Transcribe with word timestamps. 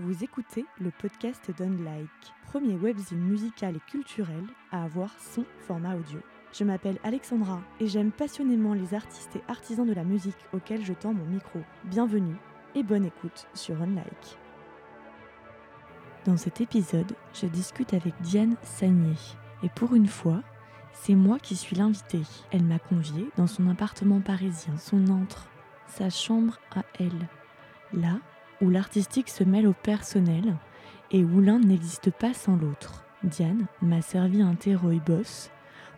Vous 0.00 0.22
écoutez 0.22 0.64
le 0.80 0.92
podcast 0.92 1.50
d'Unlike, 1.58 2.08
premier 2.52 2.76
webzine 2.76 3.18
musical 3.18 3.74
et 3.74 3.90
culturel 3.90 4.44
à 4.70 4.84
avoir 4.84 5.10
son 5.18 5.44
format 5.66 5.96
audio. 5.96 6.20
Je 6.52 6.62
m'appelle 6.62 7.00
Alexandra 7.02 7.60
et 7.80 7.88
j'aime 7.88 8.12
passionnément 8.12 8.74
les 8.74 8.94
artistes 8.94 9.34
et 9.34 9.42
artisans 9.48 9.84
de 9.84 9.92
la 9.92 10.04
musique 10.04 10.38
auxquels 10.52 10.84
je 10.84 10.92
tends 10.92 11.12
mon 11.12 11.24
micro. 11.24 11.58
Bienvenue 11.82 12.36
et 12.76 12.84
bonne 12.84 13.06
écoute 13.06 13.48
sur 13.54 13.82
Unlike. 13.82 14.38
Dans 16.26 16.36
cet 16.36 16.60
épisode, 16.60 17.16
je 17.34 17.46
discute 17.46 17.92
avec 17.92 18.14
Diane 18.20 18.54
Sagnier. 18.62 19.16
Et 19.64 19.68
pour 19.68 19.96
une 19.96 20.06
fois, 20.06 20.44
c'est 20.92 21.16
moi 21.16 21.40
qui 21.40 21.56
suis 21.56 21.74
l'invitée. 21.74 22.22
Elle 22.52 22.64
m'a 22.64 22.78
conviée 22.78 23.30
dans 23.36 23.48
son 23.48 23.68
appartement 23.68 24.20
parisien, 24.20 24.76
son 24.76 25.08
antre, 25.08 25.48
sa 25.88 26.08
chambre 26.08 26.60
à 26.76 26.84
elle. 27.00 27.28
Là 27.92 28.20
où 28.60 28.70
l'artistique 28.70 29.28
se 29.28 29.44
mêle 29.44 29.66
au 29.66 29.72
personnel 29.72 30.56
et 31.10 31.24
où 31.24 31.40
l'un 31.40 31.58
n'existe 31.58 32.10
pas 32.10 32.34
sans 32.34 32.56
l'autre. 32.56 33.04
Diane 33.24 33.66
m'a 33.82 34.02
servi 34.02 34.42
un 34.42 34.54
thé 34.54 34.76
boss. 35.06 35.50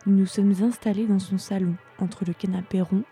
Nous 0.07 0.17
nous 0.17 0.27
sommes 0.27 0.55
installés 0.63 1.07
dans 1.07 1.19
son 1.19 1.39
salon, 1.39 1.75
entre 1.99 2.25
le 2.25 2.33
canapé 2.33 2.81
rond 2.81 3.03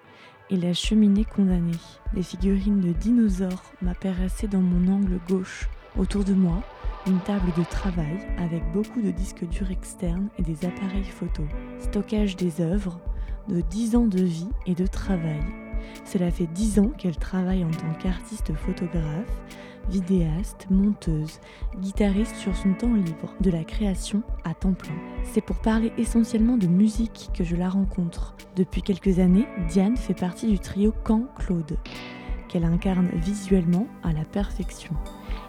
et 0.51 0.57
la 0.57 0.73
cheminée 0.73 1.25
condamnée. 1.25 1.73
Des 2.15 2.23
figurines 2.23 2.81
de 2.81 2.93
dinosaures 2.93 3.63
m'apparaissaient 3.83 4.49
dans 4.49 4.61
mon 4.63 4.91
angle 4.91 5.21
gauche. 5.29 5.69
Autour 5.99 6.25
de 6.25 6.33
moi, 6.33 6.63
une 7.07 7.21
table 7.21 7.53
de 7.57 7.65
travail 7.65 8.19
avec 8.39 8.63
beaucoup 8.73 9.03
de 9.03 9.11
disques 9.11 9.47
durs 9.49 9.71
externes 9.71 10.29
et 10.39 10.43
des 10.43 10.65
appareils 10.65 11.05
photo. 11.05 11.43
Stockage 11.79 12.37
des 12.37 12.61
œuvres, 12.61 13.01
de 13.49 13.61
10 13.61 13.97
ans 13.97 14.07
de 14.07 14.23
vie 14.23 14.49
et 14.67 14.75
de 14.75 14.87
travail. 14.87 15.43
Cela 16.05 16.31
fait 16.31 16.47
10 16.47 16.79
ans 16.81 16.91
qu'elle 16.97 17.17
travaille 17.17 17.65
en 17.65 17.71
tant 17.71 17.93
qu'artiste 18.01 18.55
photographe, 18.55 19.43
vidéaste, 19.89 20.67
monteuse, 20.71 21.41
guitariste 21.81 22.37
sur 22.37 22.55
son 22.57 22.75
temps 22.75 22.95
libre, 22.95 23.35
de 23.41 23.51
la 23.51 23.65
création 23.65 24.23
à 24.45 24.55
temps 24.55 24.75
plein. 24.75 24.97
C'est 25.25 25.41
pour 25.41 25.57
parler 25.57 25.93
essentiellement 25.99 26.57
de 26.57 26.67
musique 26.67 27.31
que 27.35 27.45
je 27.45 27.57
la 27.57 27.69
rencontre. 27.69 28.35
Depuis 28.57 28.83
quelques 28.83 29.19
années, 29.19 29.47
Diane 29.69 29.97
fait 29.97 30.19
partie 30.19 30.47
du 30.47 30.59
trio 30.59 30.93
Camp 31.05 31.25
Claude, 31.39 31.79
qu'elle 32.49 32.65
incarne 32.65 33.09
visuellement 33.15 33.87
à 34.03 34.13
la 34.13 34.25
perfection. 34.25 34.95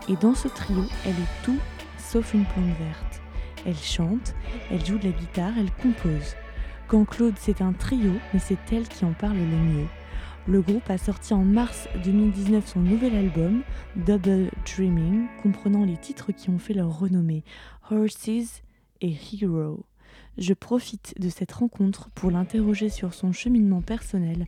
Et 0.08 0.16
dans 0.16 0.36
ce 0.36 0.48
trio, 0.48 0.84
elle 1.06 1.12
est 1.12 1.44
tout 1.44 1.60
sauf 1.98 2.34
une 2.34 2.46
plante 2.46 2.78
verte. 2.80 3.22
Elle 3.66 3.78
chante, 3.78 4.34
elle 4.72 4.86
joue 4.86 4.98
de 4.98 5.06
la 5.06 5.12
guitare, 5.12 5.54
elle 5.58 5.72
compose. 5.72 6.36
Quand 6.88 7.06
Claude, 7.06 7.36
c'est 7.38 7.62
un 7.62 7.74
trio, 7.74 8.14
mais 8.34 8.40
c'est 8.40 8.58
elle 8.72 8.88
qui 8.88 9.06
en 9.06 9.14
parle 9.14 9.38
le 9.38 9.44
mieux. 9.44 9.88
Le 10.50 10.64
groupe 10.64 10.90
a 10.90 10.98
sorti 10.98 11.36
en 11.36 11.46
mars 11.46 11.88
2019 12.04 12.68
son 12.68 12.80
nouvel 12.80 13.16
album, 13.16 13.62
Double 13.96 14.50
Dreaming, 14.66 15.28
comprenant 15.44 15.86
les 15.86 15.96
titres 15.96 16.32
qui 16.32 16.50
ont 16.50 16.58
fait 16.58 16.74
leur 16.74 16.98
renommée, 17.00 17.44
Horses 17.92 18.64
et 19.00 19.16
Hero. 19.32 19.86
Je 20.40 20.56
profite 20.56 21.14
de 21.20 21.30
cette 21.30 21.52
rencontre 21.52 22.10
pour 22.16 22.32
l'interroger 22.32 22.90
sur 22.90 23.14
son 23.14 23.32
cheminement 23.32 23.82
personnel, 23.82 24.46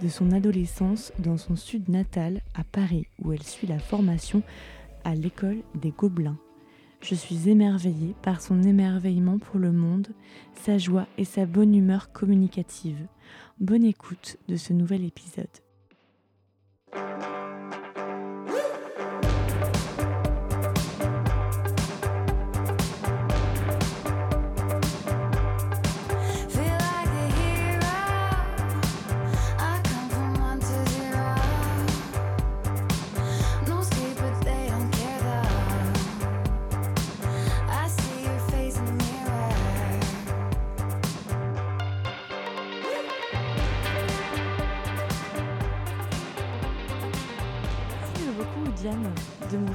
de 0.00 0.06
son 0.06 0.30
adolescence 0.30 1.12
dans 1.18 1.36
son 1.36 1.56
sud 1.56 1.88
natal 1.88 2.42
à 2.54 2.62
Paris, 2.62 3.08
où 3.20 3.32
elle 3.32 3.42
suit 3.42 3.66
la 3.66 3.80
formation 3.80 4.44
à 5.02 5.16
l'école 5.16 5.62
des 5.74 5.90
Gobelins. 5.90 6.38
Je 7.00 7.16
suis 7.16 7.48
émerveillée 7.48 8.14
par 8.22 8.40
son 8.40 8.62
émerveillement 8.62 9.38
pour 9.38 9.58
le 9.58 9.72
monde, 9.72 10.10
sa 10.54 10.78
joie 10.78 11.08
et 11.18 11.24
sa 11.24 11.44
bonne 11.44 11.74
humeur 11.74 12.12
communicative. 12.12 13.08
Bonne 13.60 13.84
écoute 13.84 14.38
de 14.48 14.56
ce 14.56 14.72
nouvel 14.72 15.04
épisode. 15.04 15.46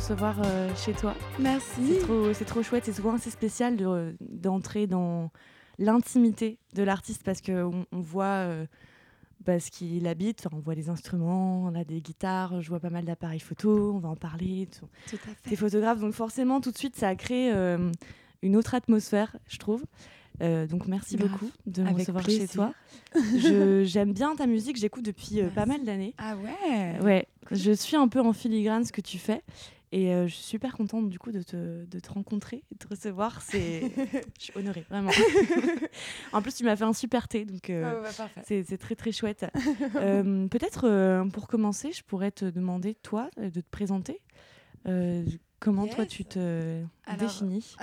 Recevoir 0.06 0.36
euh, 0.46 0.70
chez 0.76 0.94
toi. 0.94 1.16
Merci. 1.40 1.98
C'est 2.36 2.46
trop, 2.46 2.62
chouette. 2.62 2.84
C'est 2.86 2.94
souvent 2.94 3.16
assez 3.16 3.32
spécial 3.32 3.76
d'entrer 4.22 4.86
dans 4.86 5.32
l'intimité 5.80 6.60
de 6.76 6.84
l'artiste 6.84 7.24
parce 7.24 7.42
qu'on 7.42 7.88
on 7.92 8.00
voit 8.02 8.26
euh, 8.26 8.68
bah, 9.44 9.60
ce 9.60 9.72
qu'il 9.72 10.08
habite. 10.08 10.48
on 10.52 10.60
voit 10.60 10.76
des 10.76 10.90
instruments, 10.90 11.64
on 11.64 11.74
a 11.74 11.84
des 11.84 12.02
guitares, 12.02 12.62
je 12.62 12.70
vois 12.70 12.80
pas 12.80 12.92
mal 12.92 13.04
d'appareils 13.04 13.40
photo, 13.40 13.94
on 13.96 14.00
va 14.00 14.10
en 14.10 14.16
parler. 14.16 14.68
Tout, 14.78 14.86
tout 15.10 15.20
à 15.24 15.34
fait. 15.34 15.50
Des 15.50 15.56
photographes. 15.56 16.00
Donc 16.00 16.14
forcément, 16.14 16.62
tout 16.62 16.70
de 16.72 16.78
suite, 16.78 16.96
ça 16.96 17.08
a 17.08 17.16
créé 17.16 17.52
euh, 17.52 17.92
une 18.44 18.56
autre 18.58 18.76
atmosphère, 18.76 19.36
je 19.48 19.58
trouve. 19.58 19.84
Euh, 20.42 20.68
donc 20.68 20.88
merci 20.88 21.18
beaucoup 21.18 21.50
de 21.66 21.84
me 21.84 21.92
recevoir 21.92 22.26
chez 22.26 22.48
toi. 22.48 22.74
J'aime 23.84 24.14
bien 24.14 24.36
ta 24.36 24.48
musique, 24.48 24.78
j'écoute 24.78 25.06
depuis 25.06 25.42
euh, 25.42 25.50
pas 25.50 25.66
mal 25.66 25.84
d'années. 25.84 26.14
Ah 26.18 26.36
ouais 26.36 27.00
Ouais, 27.02 27.28
je 27.52 27.72
suis 27.72 27.96
un 27.96 28.08
peu 28.08 28.20
en 28.20 28.34
filigrane 28.34 28.84
ce 28.84 28.92
que 28.92 29.02
tu 29.02 29.18
fais. 29.18 29.42
Et 29.92 30.14
euh, 30.14 30.28
je 30.28 30.34
suis 30.34 30.44
super 30.44 30.74
contente 30.74 31.10
du 31.10 31.20
coup 31.20 31.32
de 31.32 31.42
te, 31.42 31.86
de 31.86 32.00
te 32.00 32.12
rencontrer 32.12 32.64
de 32.72 32.78
te 32.78 32.88
recevoir. 32.88 33.42
C'est, 33.42 33.92
je 34.40 34.44
suis 34.44 34.54
honorée 34.56 34.86
vraiment. 34.90 35.12
en 36.34 36.42
plus, 36.42 36.56
tu 36.56 36.64
m'as 36.64 36.76
fait 36.76 36.84
un 36.84 36.94
super 36.94 37.28
thé, 37.28 37.46
donc 37.46 37.70
ah 37.70 38.02
bah, 38.02 38.44
c'est 38.44 38.78
très 38.78 38.96
très 38.96 39.12
chouette. 39.12 39.46
Peut-être 39.94 41.28
pour 41.32 41.48
commencer, 41.48 41.92
je 41.92 42.04
pourrais 42.04 42.32
te 42.32 42.46
demander 42.46 42.96
toi 42.96 43.30
de 43.38 43.62
te 43.62 43.70
présenter. 43.70 44.20
comment 45.60 45.88
toi 45.88 46.06
tu 46.06 46.26
te 46.26 46.84
définis 47.20 47.76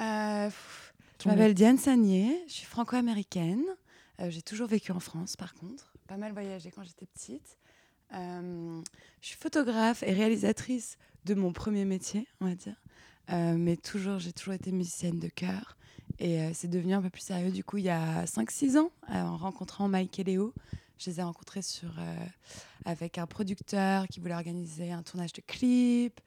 je 1.22 1.28
m'appelle 1.28 1.54
Diane 1.54 1.78
Sagnier, 1.78 2.36
je 2.48 2.52
suis 2.52 2.66
franco-américaine. 2.66 3.62
Euh, 4.18 4.28
j'ai 4.28 4.42
toujours 4.42 4.66
vécu 4.66 4.90
en 4.90 4.98
France, 4.98 5.36
par 5.36 5.54
contre. 5.54 5.92
Pas 6.08 6.16
mal 6.16 6.32
voyagé 6.32 6.72
quand 6.72 6.82
j'étais 6.82 7.06
petite. 7.06 7.58
Euh, 8.12 8.82
je 9.20 9.26
suis 9.28 9.36
photographe 9.36 10.02
et 10.02 10.12
réalisatrice 10.12 10.98
de 11.24 11.34
mon 11.34 11.52
premier 11.52 11.84
métier, 11.84 12.26
on 12.40 12.46
va 12.46 12.54
dire. 12.54 12.76
Euh, 13.30 13.56
mais 13.56 13.76
toujours, 13.76 14.18
j'ai 14.18 14.32
toujours 14.32 14.54
été 14.54 14.72
musicienne 14.72 15.18
de 15.18 15.28
chœur. 15.28 15.76
Et 16.18 16.52
c'est 16.52 16.68
devenu 16.68 16.94
un 16.94 17.02
peu 17.02 17.10
plus 17.10 17.22
sérieux, 17.22 17.50
du 17.50 17.64
coup, 17.64 17.78
il 17.78 17.84
y 17.84 17.90
a 17.90 18.24
5-6 18.26 18.78
ans, 18.78 18.92
en 19.08 19.36
rencontrant 19.36 19.88
Mike 19.88 20.20
et 20.20 20.24
Léo. 20.24 20.52
Je 20.98 21.10
les 21.10 21.18
ai 21.18 21.22
rencontrés 21.22 21.62
sur, 21.62 21.90
avec 22.84 23.18
un 23.18 23.26
producteur 23.26 24.06
qui 24.06 24.20
voulait 24.20 24.34
organiser 24.34 24.92
un 24.92 25.02
tournage 25.02 25.32
de 25.32 25.40
clip. 25.40 26.20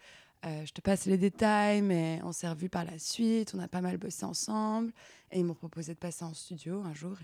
Euh, 0.45 0.65
je 0.65 0.71
te 0.71 0.81
passe 0.81 1.05
les 1.05 1.17
détails, 1.17 1.81
mais 1.81 2.19
on 2.23 2.31
s'est 2.31 2.47
revus 2.47 2.69
par 2.69 2.85
la 2.85 2.99
suite, 2.99 3.53
on 3.55 3.59
a 3.59 3.67
pas 3.67 3.81
mal 3.81 3.97
bossé 3.97 4.25
ensemble, 4.25 4.91
et 5.31 5.39
ils 5.39 5.45
m'ont 5.45 5.55
proposé 5.55 5.93
de 5.93 5.97
passer 5.97 6.23
en 6.23 6.33
studio 6.33 6.83
un 6.83 6.93
jour. 6.93 7.17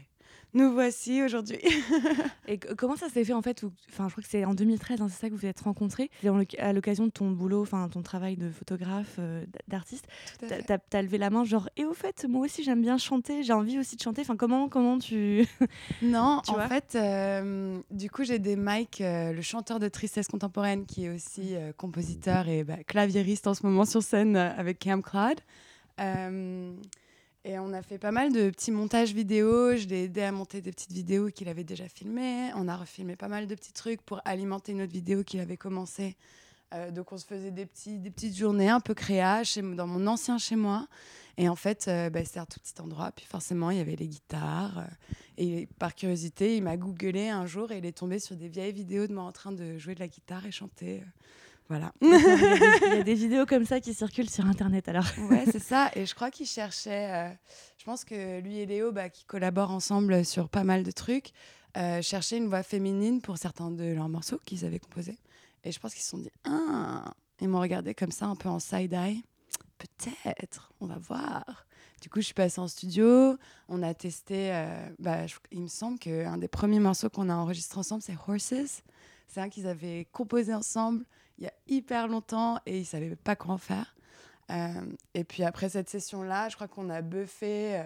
Nous 0.54 0.72
voici 0.74 1.24
aujourd'hui. 1.24 1.60
et 2.48 2.58
comment 2.60 2.98
ça 2.98 3.08
s'est 3.08 3.24
fait 3.24 3.34
en 3.34 3.42
fait 3.42 3.64
Enfin, 3.90 4.08
je 4.08 4.14
crois 4.14 4.24
que 4.24 4.30
c'est 4.30 4.44
en 4.44 4.54
2013, 4.54 5.02
hein, 5.02 5.08
c'est 5.10 5.20
ça 5.20 5.28
que 5.30 5.34
vous 5.34 5.42
vous 5.42 5.48
êtes 5.48 5.62
rencontrés. 5.62 6.10
À 6.60 6.74
l'occasion 6.74 7.06
de 7.06 7.12
ton 7.12 7.32
boulot, 7.32 7.62
enfin 7.62 7.88
ton 7.90 8.02
travail 8.02 8.36
de 8.36 8.50
photographe, 8.50 9.16
euh, 9.20 9.46
d'artiste, 9.68 10.08
t'as 10.40 10.78
as 10.92 11.02
levé 11.02 11.18
la 11.18 11.30
main 11.30 11.46
genre 11.46 11.70
et 11.78 11.86
au 11.86 11.94
fait, 11.94 12.26
moi 12.28 12.46
aussi 12.46 12.64
j'aime 12.64 12.82
bien 12.82 12.98
chanter, 12.98 13.44
j'ai 13.44 13.54
envie 13.54 13.80
aussi 13.80 13.96
de 13.96 14.02
chanter. 14.02 14.22
Enfin, 14.22 14.36
comment 14.36 14.68
comment 14.68 15.00
tu 15.00 15.48
Non, 16.02 16.42
en 16.48 16.68
fait, 16.68 16.96
euh, 16.96 17.80
du 17.90 18.10
coup 18.10 18.24
j'ai 18.24 18.40
des 18.40 18.56
Mike, 18.56 19.02
euh, 19.02 19.32
le 19.32 19.42
chanteur 19.42 19.80
de 19.80 19.88
tristesse 19.88 20.28
contemporaine, 20.28 20.86
qui 20.86 21.06
est 21.06 21.10
aussi 21.10 21.56
compositeur 21.78 22.50
et 22.50 22.64
bah, 22.64 22.84
claviériste 22.86 23.48
en 23.48 23.54
ce 23.54 23.66
moment 23.66 23.86
sur 23.86 24.04
scène 24.04 24.36
avec 24.36 24.80
Cam 24.80 25.02
Cloud. 25.02 25.40
Et 27.44 27.58
on 27.58 27.74
a 27.74 27.82
fait 27.82 27.98
pas 27.98 28.12
mal 28.12 28.32
de 28.32 28.52
petits 28.52 28.72
montages 28.72 29.14
vidéo. 29.14 29.76
Je 29.76 29.88
l'ai 29.88 30.04
aidé 30.04 30.22
à 30.22 30.32
monter 30.32 30.62
des 30.62 30.72
petites 30.72 30.92
vidéos 30.92 31.30
qu'il 31.30 31.50
avait 31.50 31.64
déjà 31.64 31.88
filmées. 31.88 32.52
On 32.56 32.68
a 32.68 32.78
refilmé 32.78 33.16
pas 33.16 33.28
mal 33.28 33.48
de 33.48 33.56
petits 33.56 33.74
trucs 33.74 34.02
pour 34.04 34.22
alimenter 34.26 34.74
une 34.74 34.84
autre 34.84 34.94
vidéo 34.94 35.24
qu'il 35.24 35.40
avait 35.40 35.58
commencé. 35.58 36.16
Euh, 36.74 36.92
donc 36.92 37.12
on 37.12 37.18
se 37.18 37.26
faisait 37.26 37.50
des, 37.50 37.66
petits, 37.66 37.98
des 37.98 38.12
petites 38.12 38.38
journées 38.38 38.70
un 38.70 38.80
peu 38.80 38.94
créa 38.94 39.44
chez, 39.44 39.64
dans 39.64 39.88
mon 39.88 40.06
ancien 40.06 40.38
chez 40.38 40.56
moi. 40.56 40.88
Et 41.38 41.50
en 41.50 41.56
fait, 41.56 41.88
euh, 41.88 42.12
bah, 42.12 42.24
c'était 42.24 42.40
un 42.40 42.46
tout 42.46 42.60
petit 42.60 42.80
endroit. 42.80 43.12
Puis 43.12 43.26
forcément, 43.26 43.72
il 43.72 43.78
y 43.78 43.82
avait 43.82 43.96
les 43.96 44.08
guitares. 44.08 44.78
Euh, 44.78 44.86
et 45.38 45.68
par 45.80 45.96
curiosité, 45.96 46.58
il 46.58 46.62
m'a 46.62 46.78
googlé 46.78 47.30
un 47.30 47.48
jour 47.48 47.72
et 47.72 47.80
il 47.80 47.86
est 47.88 47.98
tombé 47.98 48.20
sur 48.20 48.36
des 48.36 48.50
vieilles 48.50 48.72
vidéos 48.72 49.08
de 49.08 49.14
moi 49.14 49.24
en 49.24 49.32
train 49.32 49.52
de 49.52 49.80
jouer 49.80 49.96
de 49.96 50.00
la 50.00 50.08
guitare 50.08 50.46
et 50.46 50.52
chanter. 50.52 51.02
Voilà. 51.70 51.94
il, 52.02 52.10
y 52.10 53.00
a 53.00 53.04
des, 53.04 53.14
vidéos 53.14 53.46
comme 53.46 53.66
ça 53.66 53.80
qui 53.80 53.94
circulent 53.94 54.30
sur 54.30 54.46
Internet 54.46 54.90
alors. 54.90 55.06
ouais, 55.30 55.46
c'est 55.50 55.62
ça. 55.62 55.90
Et 55.96 56.06
je 56.06 56.14
crois 56.14 56.30
qu'il 56.30 56.46
cherchait. 56.46 57.10
Euh, 57.12 57.30
je 57.78 57.86
pense 57.86 58.04
que 58.04 58.40
lui 58.42 58.60
et 58.60 58.66
Léo, 58.66 58.92
bah, 58.92 59.10
qui 59.10 59.24
collaborent 59.24 59.72
ensemble 59.72 60.26
sur 60.26 60.50
pas 60.50 60.64
mal 60.64 60.84
de 60.84 60.92
trucs, 60.92 61.32
euh, 61.78 62.02
cherchaient 62.02 62.38
une 62.38 62.50
voix 62.50 62.64
féminine 62.64 63.22
pour 63.22 63.38
certains 63.38 63.72
de 63.72 63.94
leurs 63.94 64.10
morceaux 64.10 64.40
qu'ils 64.46 64.66
avaient 64.66 64.80
composés. 64.80 65.18
Et 65.64 65.72
je 65.72 65.80
pense 65.80 65.94
qu'ils 65.94 66.04
se 66.04 66.10
sont 66.10 66.18
dit 66.18 66.32
Ah 66.44 67.14
Ils 67.40 67.48
m'ont 67.48 67.62
regardé 67.62 67.94
comme 67.94 68.12
ça, 68.12 68.26
un 68.26 68.36
peu 68.36 68.50
en 68.50 68.60
side-eye. 68.60 69.24
Peut-être, 69.78 70.74
on 70.82 70.88
va 70.88 70.98
voir. 70.98 71.66
Du 72.02 72.10
coup, 72.10 72.20
je 72.20 72.26
suis 72.26 72.34
passée 72.34 72.60
en 72.60 72.68
studio. 72.68 73.38
On 73.70 73.84
a 73.84 73.94
testé. 73.94 74.52
Euh, 74.52 74.90
bah, 75.00 75.26
il 75.52 75.62
me 75.62 75.68
semble 75.68 76.00
qu'un 76.00 76.38
des 76.38 76.48
premiers 76.48 76.80
morceaux 76.80 77.10
qu'on 77.10 77.30
a 77.30 77.36
enregistré 77.36 77.80
ensemble, 77.80 78.02
c'est 78.02 78.18
Horses. 78.28 78.84
C'est 79.28 79.40
un 79.40 79.50
qu'ils 79.50 79.68
avaient 79.68 80.08
composé 80.12 80.54
ensemble 80.54 81.06
il 81.42 81.46
y 81.46 81.48
a 81.48 81.54
hyper 81.68 82.08
longtemps 82.08 82.60
et 82.68 82.78
ils 82.78 82.86
savaient 82.86 83.16
pas 83.16 83.36
quoi 83.36 83.56
en 83.56 83.58
faire. 83.58 83.96
Euh, 84.52 84.86
et 85.16 85.24
puis 85.24 85.44
après 85.44 85.70
cette 85.70 85.90
session-là, 85.90 86.50
je 86.50 86.56
crois 86.56 86.68
qu'on 86.68 86.88
a 86.92 87.02
buffé 87.02 87.80
euh, 87.80 87.84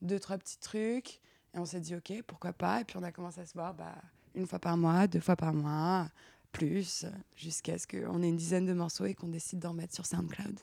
deux, 0.00 0.18
trois 0.18 0.38
petits 0.38 0.58
trucs. 0.58 1.20
Et 1.52 1.58
on 1.58 1.66
s'est 1.66 1.80
dit, 1.80 1.94
OK, 1.94 2.12
pourquoi 2.26 2.54
pas? 2.54 2.80
Et 2.80 2.84
puis 2.84 2.96
on 2.96 3.02
a 3.02 3.12
commencé 3.12 3.42
à 3.42 3.46
se 3.46 3.52
voir 3.52 3.74
bah, 3.74 3.94
une 4.34 4.46
fois 4.46 4.58
par 4.58 4.78
mois, 4.78 5.06
deux 5.06 5.20
fois 5.20 5.36
par 5.36 5.52
mois, 5.52 6.08
plus, 6.50 7.04
jusqu'à 7.36 7.76
ce 7.78 7.86
qu'on 7.86 8.22
ait 8.22 8.28
une 8.28 8.36
dizaine 8.36 8.64
de 8.64 8.72
morceaux 8.72 9.04
et 9.04 9.12
qu'on 9.12 9.28
décide 9.28 9.58
d'en 9.58 9.74
mettre 9.74 9.94
sur 9.94 10.06
SoundCloud. 10.06 10.58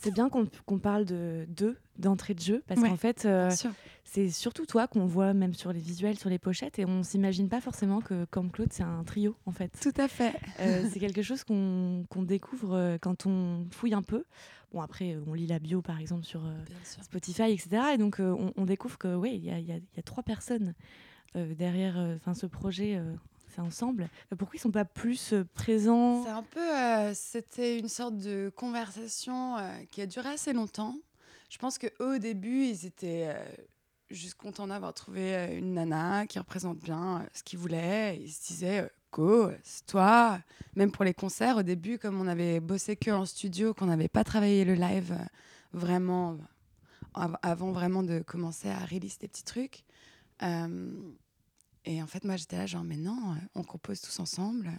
C'est 0.00 0.12
bien 0.14 0.30
qu'on 0.30 0.78
parle 0.78 1.04
de 1.04 1.46
deux 1.48 1.76
d'entrée 1.98 2.32
de 2.32 2.40
jeu 2.40 2.62
parce 2.66 2.80
qu'en 2.80 2.96
fait, 2.96 3.26
euh, 3.26 3.50
c'est 4.04 4.30
surtout 4.30 4.64
toi 4.64 4.86
qu'on 4.86 5.04
voit 5.04 5.34
même 5.34 5.52
sur 5.52 5.74
les 5.74 5.80
visuels, 5.80 6.18
sur 6.18 6.30
les 6.30 6.38
pochettes, 6.38 6.78
et 6.78 6.86
on 6.86 7.02
s'imagine 7.02 7.50
pas 7.50 7.60
forcément 7.60 8.00
que 8.00 8.24
comme 8.30 8.50
Claude, 8.50 8.72
c'est 8.72 8.82
un 8.82 9.04
trio 9.04 9.36
en 9.44 9.52
fait. 9.52 9.70
Tout 9.80 9.92
à 9.98 10.08
fait. 10.08 10.34
Euh, 10.60 10.88
c'est 10.90 11.00
quelque 11.00 11.20
chose 11.20 11.44
qu'on 11.44 12.06
découvre 12.22 12.74
euh, 12.74 12.98
quand 12.98 13.26
on 13.26 13.66
fouille 13.70 13.92
un 13.92 14.02
peu. 14.02 14.24
Bon 14.72 14.80
après, 14.80 15.18
on 15.26 15.34
lit 15.34 15.46
la 15.46 15.58
bio 15.58 15.82
par 15.82 16.00
exemple 16.00 16.24
sur 16.24 16.42
Spotify, 17.02 17.50
etc. 17.50 17.82
Et 17.94 17.98
donc 17.98 18.20
on, 18.20 18.64
découvre 18.64 18.96
que 18.96 19.14
oui, 19.14 19.32
il 19.34 19.44
y, 19.44 19.64
y, 19.64 19.72
a 19.72 20.02
trois 20.02 20.22
personnes 20.22 20.74
derrière, 21.34 21.96
enfin 22.16 22.34
ce 22.34 22.46
projet 22.46 23.00
c'est 23.54 23.60
ensemble. 23.60 24.08
Pourquoi 24.38 24.56
ils 24.56 24.60
sont 24.60 24.70
pas 24.70 24.84
plus 24.84 25.32
euh, 25.32 25.44
présents? 25.54 26.24
C'est 26.24 26.30
un 26.30 26.42
peu, 26.42 26.78
euh, 26.78 27.12
c'était 27.14 27.78
une 27.78 27.88
sorte 27.88 28.16
de 28.16 28.52
conversation 28.54 29.56
euh, 29.58 29.70
qui 29.90 30.02
a 30.02 30.06
duré 30.06 30.30
assez 30.30 30.52
longtemps. 30.52 30.96
Je 31.48 31.58
pense 31.58 31.78
que 31.78 31.88
au 31.98 32.18
début, 32.18 32.64
ils 32.64 32.86
étaient 32.86 33.34
juste 34.08 34.34
contents 34.34 34.68
d'avoir 34.68 34.94
trouvé 34.94 35.56
une 35.58 35.74
nana 35.74 36.26
qui 36.28 36.38
représente 36.38 36.78
bien 36.78 37.26
ce 37.34 37.42
qu'ils 37.42 37.58
voulaient. 37.58 38.20
Ils 38.20 38.30
se 38.30 38.46
disaient 38.46 38.88
go, 39.10 39.50
c'est 39.64 39.84
toi. 39.86 40.38
Même 40.76 40.92
pour 40.92 41.04
les 41.04 41.12
concerts, 41.12 41.56
au 41.56 41.64
début, 41.64 41.98
comme 41.98 42.20
on 42.20 42.28
avait 42.28 42.60
bossé 42.60 42.94
que 42.94 43.10
en 43.10 43.26
studio, 43.26 43.74
qu'on 43.74 43.86
n'avait 43.86 44.06
pas 44.06 44.22
travaillé 44.22 44.64
le 44.64 44.74
live 44.74 45.18
vraiment 45.72 46.38
avant 47.14 47.72
vraiment 47.72 48.04
de 48.04 48.20
commencer 48.20 48.68
à 48.68 48.78
release 48.84 49.18
des 49.18 49.26
petits 49.26 49.42
trucs. 49.42 49.84
Et 51.90 52.00
en 52.00 52.06
fait, 52.06 52.22
moi, 52.24 52.36
j'étais 52.36 52.56
là, 52.56 52.66
genre, 52.66 52.84
mais 52.84 52.96
non, 52.96 53.32
euh, 53.32 53.36
on 53.56 53.64
compose 53.64 54.00
tous 54.00 54.20
ensemble. 54.20 54.70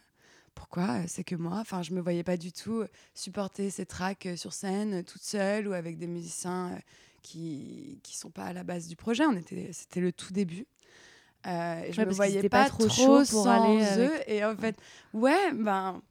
Pourquoi? 0.56 1.00
Euh, 1.02 1.04
C'est 1.08 1.26
que 1.26 1.36
moi, 1.36 1.58
enfin, 1.60 1.82
je 1.82 1.92
me 1.92 2.00
voyais 2.00 2.24
pas 2.24 2.38
du 2.38 2.54
tout 2.54 2.86
supporter 3.14 3.70
ces 3.70 3.86
tracks 3.86 4.26
euh, 4.28 4.38
sur 4.38 4.54
scène 4.54 5.04
toute 5.04 5.22
seule 5.22 5.68
ou 5.68 5.74
avec 5.74 5.98
des 5.98 6.08
musiciens 6.08 6.80
qui 7.22 8.00
qui 8.02 8.18
sont 8.18 8.30
pas 8.30 8.46
à 8.46 8.54
la 8.54 8.64
base 8.64 8.88
du 8.88 8.96
projet. 8.96 9.26
On 9.26 9.36
était, 9.36 9.72
c'était 9.74 10.00
le 10.00 10.14
tout 10.14 10.32
début. 10.32 10.66
Euh, 11.48 11.84
et 11.84 11.92
je 11.92 12.02
me 12.02 12.14
voyais 12.14 12.48
pas, 12.48 12.70
trop, 12.70 12.88
chaud 12.88 13.24
pour 13.30 13.48
aller 13.48 13.84
eux. 13.98 14.14
Et 14.28 14.46
en 14.46 14.56
fait, 14.56 14.78
ouais, 15.14 15.52
ben 15.54 16.02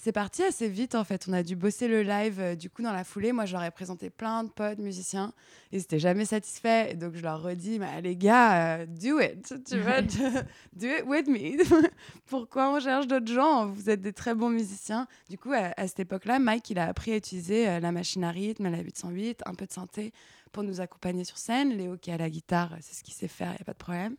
c'est 0.00 0.12
parti 0.12 0.44
assez 0.44 0.68
vite 0.68 0.94
en 0.94 1.02
fait. 1.02 1.26
On 1.28 1.32
a 1.32 1.42
dû 1.42 1.56
bosser 1.56 1.88
le 1.88 2.02
live 2.02 2.38
euh, 2.38 2.54
du 2.54 2.70
coup 2.70 2.82
dans 2.82 2.92
la 2.92 3.02
foulée. 3.02 3.32
Moi, 3.32 3.46
je 3.46 3.52
leur 3.52 3.64
ai 3.64 3.72
présenté 3.72 4.10
plein 4.10 4.44
de 4.44 4.48
potes 4.48 4.78
musiciens. 4.78 5.32
Ils 5.72 5.78
n'étaient 5.78 5.98
jamais 5.98 6.24
satisfaits. 6.24 6.90
Et 6.90 6.94
donc, 6.94 7.16
je 7.16 7.20
leur 7.20 7.42
redis, 7.42 7.80
bah, 7.80 8.00
les 8.00 8.16
gars, 8.16 8.78
euh, 8.78 8.86
do 8.86 9.18
it. 9.18 9.54
Tu 9.68 9.80
vois, 9.80 10.02
do 10.02 10.86
it 10.86 11.04
with 11.04 11.26
me. 11.26 11.58
Pourquoi 12.26 12.72
on 12.72 12.78
cherche 12.78 13.08
d'autres 13.08 13.32
gens? 13.32 13.66
Vous 13.66 13.90
êtes 13.90 14.00
des 14.00 14.12
très 14.12 14.36
bons 14.36 14.50
musiciens. 14.50 15.08
Du 15.28 15.36
coup, 15.36 15.52
à, 15.52 15.88
cette 15.88 15.98
époque-là, 15.98 16.38
Mike, 16.38 16.70
il 16.70 16.78
a 16.78 16.86
appris 16.86 17.10
à 17.10 17.16
utiliser 17.16 17.68
euh, 17.68 17.80
la 17.80 17.90
machine 17.90 18.22
à 18.22 18.30
rythme, 18.30 18.70
la 18.70 18.78
808, 18.78 19.42
un 19.46 19.54
peu 19.54 19.66
de 19.66 19.72
synthé 19.72 20.12
pour 20.52 20.62
nous 20.62 20.80
accompagner 20.80 21.24
sur 21.24 21.38
scène. 21.38 21.70
Léo 21.70 21.96
qui 21.96 22.12
a 22.12 22.16
la 22.16 22.30
guitare, 22.30 22.76
c'est 22.82 22.94
ce 22.94 23.02
qu'il 23.02 23.14
sait 23.14 23.26
faire, 23.26 23.48
il 23.48 23.56
n'y 23.56 23.62
a 23.62 23.64
pas 23.64 23.72
de 23.72 23.78
problème. 23.78 24.16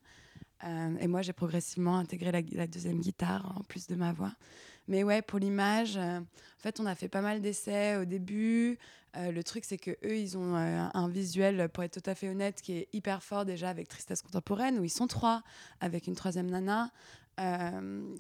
et 0.99 1.07
moi, 1.07 1.21
j'ai 1.21 1.31
progressivement 1.31 1.97
intégré 1.97 2.33
la, 2.33 2.41
la, 2.51 2.67
deuxième 2.67 2.99
guitare 2.99 3.55
en 3.57 3.63
plus 3.63 3.87
de 3.87 3.95
ma 3.95 4.11
voix. 4.11 4.33
Mais 4.89 5.03
ouais, 5.03 5.21
pour 5.21 5.37
l'image, 5.37 5.97
euh, 5.97 6.19
en 6.19 6.61
fait, 6.61 6.79
on 6.79 6.85
a 6.87 6.95
fait 6.95 7.07
pas 7.07 7.21
mal 7.21 7.41
d'essais 7.41 7.95
au 7.97 8.05
début. 8.05 8.79
Euh, 9.15 9.31
le 9.31 9.43
truc, 9.43 9.63
c'est 9.63 9.77
que 9.77 9.91
eux, 10.03 10.17
ils 10.17 10.35
ont 10.35 10.55
euh, 10.55 10.87
un 10.91 11.07
visuel, 11.07 11.69
pour 11.69 11.83
être 11.83 12.01
tout 12.01 12.09
à 12.09 12.15
fait 12.15 12.27
honnête, 12.27 12.59
qui 12.63 12.73
est 12.73 12.87
hyper 12.91 13.21
fort 13.21 13.45
déjà 13.45 13.69
avec 13.69 13.87
Tristesse 13.87 14.23
contemporaine, 14.23 14.79
où 14.79 14.83
ils 14.83 14.89
sont 14.89 15.05
trois, 15.05 15.43
avec 15.79 16.07
une 16.07 16.15
troisième 16.15 16.49
nana, 16.49 16.91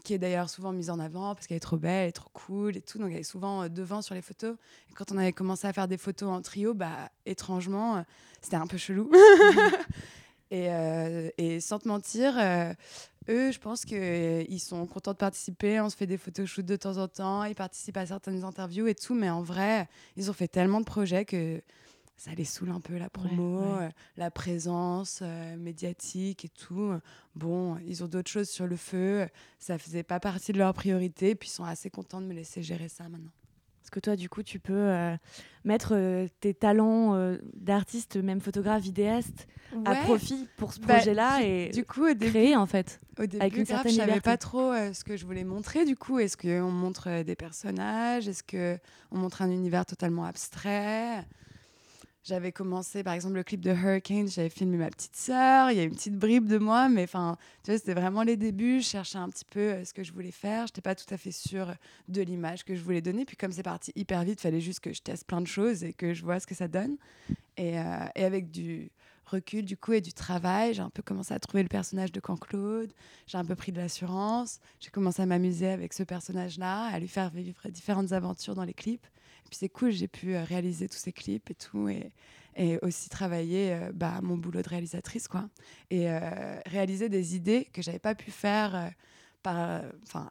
qui 0.05 0.13
est 0.13 0.17
d'ailleurs 0.17 0.49
souvent 0.49 0.71
mise 0.71 0.89
en 0.89 0.97
avant 0.97 1.35
parce 1.35 1.45
qu'elle 1.45 1.57
est 1.57 1.59
trop 1.59 1.75
belle, 1.75 2.03
elle 2.03 2.07
est 2.07 2.13
trop 2.13 2.29
cool 2.31 2.77
et 2.77 2.81
tout. 2.81 2.99
Donc, 2.99 3.11
elle 3.11 3.17
est 3.17 3.23
souvent 3.23 3.67
devant 3.67 4.01
sur 4.01 4.15
les 4.15 4.21
photos. 4.21 4.55
Et 4.89 4.93
quand 4.93 5.11
on 5.11 5.17
avait 5.17 5.33
commencé 5.33 5.67
à 5.67 5.73
faire 5.73 5.89
des 5.89 5.97
photos 5.97 6.29
en 6.29 6.41
trio, 6.41 6.73
bah, 6.73 7.09
étrangement, 7.25 8.05
c'était 8.41 8.55
un 8.55 8.65
peu 8.65 8.77
chelou. 8.77 9.11
et, 10.51 10.69
et, 11.37 11.59
sans 11.59 11.79
te 11.79 11.87
mentir, 11.89 12.35
eux, 13.29 13.51
je 13.51 13.59
pense 13.59 13.85
qu'ils 13.85 13.97
euh, 13.97 14.57
sont 14.57 14.85
contents 14.87 15.13
de 15.13 15.17
participer. 15.17 15.79
On 15.79 15.89
se 15.89 15.95
fait 15.95 16.07
des 16.07 16.17
photoshoots 16.17 16.65
de 16.65 16.75
temps 16.75 16.97
en 16.97 17.07
temps. 17.07 17.43
Ils 17.43 17.55
participent 17.55 17.97
à 17.97 18.05
certaines 18.05 18.43
interviews 18.43 18.87
et 18.87 18.95
tout. 18.95 19.13
Mais 19.13 19.29
en 19.29 19.41
vrai, 19.41 19.87
ils 20.17 20.29
ont 20.29 20.33
fait 20.33 20.47
tellement 20.47 20.79
de 20.79 20.85
projets 20.85 21.25
que 21.25 21.61
ça 22.17 22.31
les 22.33 22.43
saoule 22.43 22.71
un 22.71 22.81
peu 22.81 22.97
la 22.97 23.09
promo, 23.09 23.61
euh, 23.61 23.89
la 24.17 24.29
présence 24.29 25.19
euh, 25.21 25.55
médiatique 25.55 26.45
et 26.45 26.49
tout. 26.49 26.91
Bon, 27.35 27.77
ils 27.85 28.03
ont 28.03 28.07
d'autres 28.07 28.29
choses 28.29 28.49
sur 28.49 28.67
le 28.67 28.75
feu. 28.75 29.27
Ça 29.59 29.77
faisait 29.77 30.03
pas 30.03 30.19
partie 30.19 30.51
de 30.51 30.57
leur 30.57 30.73
priorité. 30.73 31.35
Puis 31.35 31.49
ils 31.49 31.53
sont 31.53 31.63
assez 31.63 31.89
contents 31.89 32.19
de 32.19 32.25
me 32.25 32.33
laisser 32.33 32.61
gérer 32.61 32.89
ça 32.89 33.07
maintenant. 33.07 33.31
Parce 33.89 34.01
que 34.01 34.05
toi, 34.05 34.15
du 34.15 34.29
coup, 34.29 34.43
tu 34.43 34.59
peux 34.59 34.73
euh, 34.75 35.17
mettre 35.63 35.93
euh, 35.95 36.27
tes 36.41 36.53
talents 36.53 37.15
euh, 37.15 37.37
d'artiste, 37.55 38.17
même 38.17 38.39
photographe, 38.39 38.83
vidéaste, 38.83 39.47
à 39.83 39.95
profit 39.95 40.47
pour 40.57 40.73
ce 40.73 40.79
bah, 40.79 40.97
projet-là 40.97 41.41
et 41.41 41.69
du 41.69 41.85
coup, 41.85 42.07
au 42.07 42.13
créer 42.13 42.55
en 42.55 42.67
fait. 42.67 43.01
Au 43.17 43.23
début, 43.23 43.41
avec 43.41 43.57
une 43.57 43.65
certaine 43.65 43.91
je 43.93 43.97
savais 43.97 44.21
pas 44.21 44.37
trop 44.37 44.73
ce 44.93 45.03
que 45.03 45.17
je 45.17 45.25
voulais 45.25 45.43
montrer. 45.43 45.85
Du 45.85 45.95
coup, 45.95 46.19
est-ce 46.19 46.37
qu'on 46.37 46.69
montre 46.69 47.23
des 47.23 47.35
personnages 47.35 48.27
Est-ce 48.27 48.43
qu'on 48.43 49.17
montre 49.17 49.41
un 49.41 49.49
univers 49.49 49.87
totalement 49.87 50.25
abstrait? 50.25 51.25
J'avais 52.29 52.51
commencé, 52.51 53.03
par 53.03 53.13
exemple, 53.13 53.35
le 53.35 53.43
clip 53.43 53.59
de 53.59 53.71
Hurricane, 53.71 54.27
j'avais 54.27 54.49
filmé 54.49 54.77
ma 54.77 54.89
petite 54.89 55.15
sœur, 55.15 55.71
il 55.71 55.77
y 55.77 55.79
a 55.79 55.83
une 55.83 55.95
petite 55.95 56.15
bribe 56.15 56.47
de 56.47 56.59
moi, 56.59 56.87
mais 56.87 57.03
enfin, 57.03 57.37
tu 57.63 57.71
vois, 57.71 57.79
c'était 57.79 57.95
vraiment 57.95 58.21
les 58.21 58.37
débuts. 58.37 58.81
Je 58.81 58.87
cherchais 58.87 59.17
un 59.17 59.29
petit 59.29 59.45
peu 59.45 59.59
euh, 59.59 59.83
ce 59.83 59.93
que 59.93 60.03
je 60.03 60.13
voulais 60.13 60.31
faire. 60.31 60.67
Je 60.67 60.71
n'étais 60.71 60.81
pas 60.81 60.93
tout 60.93 61.11
à 61.11 61.17
fait 61.17 61.31
sûre 61.31 61.73
de 62.07 62.21
l'image 62.21 62.63
que 62.63 62.75
je 62.75 62.83
voulais 62.83 63.01
donner. 63.01 63.25
Puis 63.25 63.35
comme 63.35 63.51
c'est 63.51 63.63
parti 63.63 63.91
hyper 63.95 64.23
vite, 64.23 64.39
il 64.39 64.43
fallait 64.43 64.61
juste 64.61 64.79
que 64.79 64.93
je 64.93 65.01
teste 65.01 65.25
plein 65.25 65.41
de 65.41 65.47
choses 65.47 65.83
et 65.83 65.91
que 65.91 66.13
je 66.13 66.23
vois 66.23 66.39
ce 66.39 66.45
que 66.45 66.53
ça 66.53 66.67
donne. 66.67 66.97
Et, 67.57 67.79
euh, 67.79 67.83
et 68.15 68.23
avec 68.23 68.51
du 68.51 68.91
recul 69.25 69.65
du 69.65 69.75
coup 69.75 69.93
et 69.93 70.01
du 70.01 70.13
travail, 70.13 70.75
j'ai 70.75 70.81
un 70.81 70.91
peu 70.91 71.01
commencé 71.01 71.33
à 71.33 71.39
trouver 71.39 71.63
le 71.63 71.69
personnage 71.69 72.11
de 72.11 72.19
Camp-Claude, 72.19 72.91
j'ai 73.27 73.37
un 73.37 73.45
peu 73.45 73.55
pris 73.55 73.71
de 73.71 73.77
l'assurance, 73.77 74.59
j'ai 74.79 74.89
commencé 74.89 75.21
à 75.21 75.25
m'amuser 75.25 75.69
avec 75.69 75.93
ce 75.93 76.03
personnage-là, 76.03 76.85
à 76.85 76.99
lui 76.99 77.07
faire 77.07 77.29
vivre 77.29 77.61
différentes 77.69 78.11
aventures 78.11 78.55
dans 78.55 78.63
les 78.63 78.73
clips 78.73 79.05
puis 79.49 79.57
c'est 79.57 79.69
cool, 79.69 79.91
j'ai 79.91 80.07
pu 80.07 80.35
euh, 80.35 80.43
réaliser 80.43 80.87
tous 80.87 80.97
ces 80.97 81.11
clips 81.11 81.49
et 81.49 81.55
tout, 81.55 81.89
et, 81.89 82.11
et 82.55 82.79
aussi 82.81 83.09
travailler 83.09 83.73
euh, 83.73 83.91
bah, 83.93 84.19
mon 84.21 84.37
boulot 84.37 84.61
de 84.61 84.69
réalisatrice, 84.69 85.27
quoi. 85.27 85.49
Et 85.89 86.09
euh, 86.09 86.19
réaliser 86.65 87.09
des 87.09 87.35
idées 87.35 87.67
que 87.73 87.81
j'avais 87.81 87.99
pas 87.99 88.15
pu 88.15 88.31
faire 88.31 88.91
par, 89.41 89.83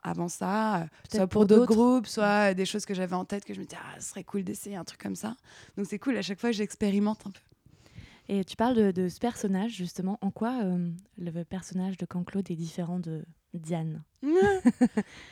avant 0.02 0.28
ça, 0.28 0.86
soit 1.10 1.26
pour 1.26 1.46
d'autres 1.46 1.66
groupes, 1.66 2.06
soit 2.06 2.54
des 2.54 2.66
choses 2.66 2.84
que 2.84 2.94
j'avais 2.94 3.16
en 3.16 3.24
tête 3.24 3.44
que 3.44 3.54
je 3.54 3.60
me 3.60 3.64
disais, 3.64 3.80
ah, 3.82 4.00
ce 4.00 4.10
serait 4.10 4.24
cool 4.24 4.44
d'essayer 4.44 4.76
un 4.76 4.84
truc 4.84 5.00
comme 5.00 5.16
ça. 5.16 5.36
Donc 5.76 5.86
c'est 5.88 5.98
cool, 5.98 6.16
à 6.16 6.22
chaque 6.22 6.40
fois, 6.40 6.52
j'expérimente 6.52 7.26
un 7.26 7.30
peu. 7.30 7.40
Et 8.30 8.44
tu 8.44 8.56
parles 8.56 8.92
de, 8.92 9.08
ce 9.08 9.18
personnage, 9.18 9.72
justement. 9.72 10.18
En 10.20 10.30
quoi 10.30 10.62
le 11.16 11.44
personnage 11.44 11.96
de 11.96 12.04
Claude 12.04 12.50
est 12.50 12.56
différent 12.56 13.00
de, 13.00 13.24
Diane. 13.54 14.02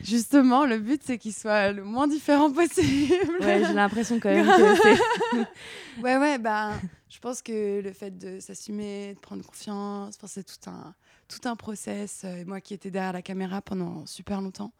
Justement, 0.01 0.65
le 0.65 0.79
but 0.79 1.01
c'est 1.03 1.17
qu'il 1.17 1.33
soit 1.33 1.71
le 1.71 1.83
moins 1.83 2.07
différent 2.07 2.51
possible. 2.51 3.13
Ouais, 3.41 3.63
j'ai 3.65 3.73
l'impression 3.73 4.19
quand 4.19 4.29
même 4.29 4.45
que 4.45 4.81
c'est. 4.81 6.01
ouais, 6.01 6.17
ouais, 6.17 6.37
bah, 6.39 6.73
je 7.09 7.19
pense 7.19 7.41
que 7.41 7.81
le 7.81 7.91
fait 7.93 8.17
de 8.17 8.39
s'assumer, 8.39 9.13
de 9.13 9.19
prendre 9.19 9.45
confiance, 9.45 10.17
c'est 10.25 10.43
tout 10.43 10.69
un, 10.69 10.95
tout 11.27 11.47
un 11.47 11.55
process. 11.55 12.23
Euh, 12.25 12.43
moi 12.45 12.61
qui 12.61 12.73
étais 12.73 12.91
derrière 12.91 13.13
la 13.13 13.21
caméra 13.21 13.61
pendant 13.61 14.05
super 14.05 14.41
longtemps, 14.41 14.73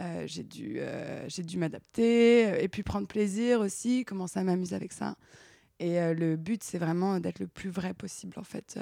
euh, 0.00 0.24
j'ai 0.26 0.44
dû, 0.44 0.76
euh, 0.78 1.28
j'ai 1.28 1.42
dû 1.42 1.58
m'adapter 1.58 2.62
et 2.62 2.68
puis 2.68 2.82
prendre 2.82 3.06
plaisir 3.06 3.60
aussi, 3.60 4.04
commencer 4.04 4.38
à 4.38 4.44
m'amuser 4.44 4.76
avec 4.76 4.92
ça. 4.92 5.16
Et 5.80 6.00
le 6.12 6.34
but 6.36 6.64
c'est 6.64 6.78
vraiment 6.78 7.20
d'être 7.20 7.38
le 7.38 7.46
plus 7.46 7.70
vrai 7.70 7.94
possible 7.94 8.36
en 8.40 8.42
fait 8.42 8.80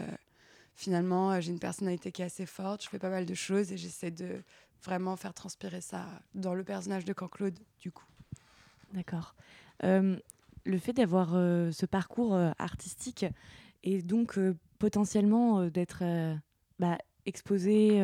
finalement, 0.77 1.33
euh, 1.33 1.41
j'ai 1.41 1.51
une 1.51 1.59
personnalité 1.59 2.13
qui 2.13 2.23
est 2.23 2.27
assez 2.27 2.47
forte, 2.47 2.85
je 2.85 2.89
fais 2.89 2.99
pas 2.99 3.11
mal 3.11 3.27
de 3.27 3.35
choses 3.35 3.73
et 3.73 3.77
j'essaie 3.77 4.11
de 4.11 4.43
vraiment 4.85 5.17
faire 5.17 5.35
transpirer 5.35 5.81
ça 5.81 6.07
dans 6.35 6.55
le 6.55 6.63
personnage 6.63 7.05
de 7.05 7.13
Camp-Claude, 7.13 7.59
du 7.81 7.91
coup. 7.91 8.05
D'accord. 8.93 9.35
Euh, 9.83 10.17
le 10.65 10.79
fait 10.79 10.93
d'avoir 10.93 11.35
euh, 11.35 11.73
ce 11.73 11.87
parcours 11.87 12.35
artistique 12.59 13.27
et 13.83 14.03
donc 14.03 14.39
potentiellement 14.79 15.67
d'être 15.67 16.05
bah, 16.79 16.99
exposé 17.25 18.03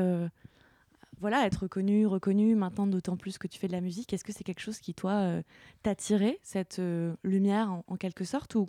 voilà, 1.21 1.47
être 1.47 1.69
connu, 1.69 2.07
reconnu, 2.07 2.57
maintenant 2.57 2.87
d'autant 2.87 3.17
plus 3.17 3.39
que 3.39 3.47
tu 3.47 3.59
fais 3.59 3.69
de 3.69 3.73
la 3.73 3.81
musique, 3.81 4.13
est-ce 4.13 4.25
que 4.25 4.33
c'est 4.33 4.43
quelque 4.43 4.61
chose 4.61 4.79
qui, 4.81 4.93
toi, 4.93 5.41
t'a 5.83 5.95
tiré, 5.95 6.41
cette 6.43 6.81
lumière 7.23 7.83
en, 7.87 7.97
quelque 7.97 8.25
sorte, 8.25 8.55
ou 8.55 8.67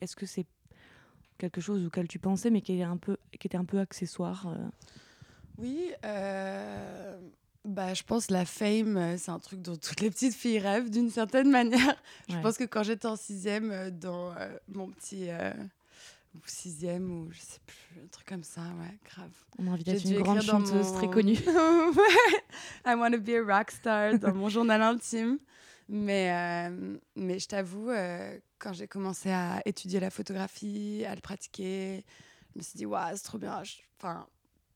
est-ce 0.00 0.16
que 0.16 0.26
c'est 0.26 0.46
quelque 1.50 1.60
chose 1.60 1.84
auquel 1.84 2.06
tu 2.06 2.20
pensais, 2.20 2.50
mais 2.50 2.60
qui, 2.60 2.78
est 2.78 2.84
un 2.84 2.96
peu, 2.96 3.16
qui 3.38 3.46
était 3.46 3.56
un 3.56 3.64
peu 3.64 3.80
accessoire 3.80 4.46
euh? 4.46 4.68
Oui, 5.58 5.92
bah, 7.64 7.94
je 7.94 8.02
pense 8.02 8.30
la 8.30 8.44
fame, 8.44 9.16
c'est 9.18 9.30
un 9.30 9.38
truc 9.38 9.60
dont 9.60 9.76
toutes 9.76 10.00
les 10.00 10.10
petites 10.10 10.34
filles 10.34 10.58
rêvent 10.60 10.90
d'une 10.90 11.10
certaine 11.10 11.50
manière. 11.58 11.96
Je 12.28 12.36
pense 12.38 12.56
que 12.56 12.64
quand 12.64 12.82
j'étais 12.84 13.06
en 13.06 13.16
sixième, 13.16 13.90
dans 13.90 14.34
mon 14.68 14.88
petit 14.88 15.28
ou 16.34 16.38
sixième 16.46 17.10
ou 17.10 17.30
je 17.30 17.40
sais 17.40 17.60
plus, 17.66 18.02
un 18.02 18.06
truc 18.06 18.26
comme 18.26 18.44
ça, 18.44 18.62
ouais, 18.62 18.98
grave. 19.04 19.30
On 19.58 19.64
m'a 19.64 19.72
invité 19.72 19.98
une 20.08 20.22
grande 20.22 20.42
chanteuse 20.42 20.92
très 20.92 21.10
connue. 21.10 21.38
I 22.86 22.94
want 22.94 23.12
to 23.12 23.20
be 23.20 23.30
a 23.30 23.42
rock 23.42 23.70
star 23.70 24.18
dans 24.18 24.34
mon 24.34 24.48
journal 24.48 24.80
intime. 24.80 25.38
Mais, 25.88 26.30
euh, 26.32 26.96
mais 27.16 27.38
je 27.38 27.48
t'avoue, 27.48 27.90
euh, 27.90 28.38
quand 28.58 28.72
j'ai 28.72 28.88
commencé 28.88 29.30
à 29.30 29.60
étudier 29.64 30.00
la 30.00 30.10
photographie, 30.10 31.04
à 31.06 31.14
le 31.14 31.20
pratiquer, 31.20 32.04
je 32.52 32.58
me 32.58 32.62
suis 32.62 32.76
dit, 32.76 32.86
waouh, 32.86 33.16
c'est 33.16 33.22
trop 33.24 33.38
bien. 33.38 33.62
Enfin, 33.98 34.26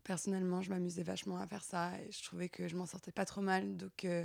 personnellement, 0.05 0.63
je 0.63 0.71
m'amusais 0.71 1.03
vachement 1.03 1.39
à 1.39 1.47
faire 1.47 1.63
ça 1.63 1.93
et 2.01 2.11
je 2.11 2.23
trouvais 2.25 2.49
que 2.49 2.69
je 2.69 2.77
m'en 2.77 2.87
sortais 2.87 3.13
pas 3.13 3.25
trop 3.25 3.41
mal. 3.41 3.77
Donc, 3.77 4.05
euh, 4.05 4.25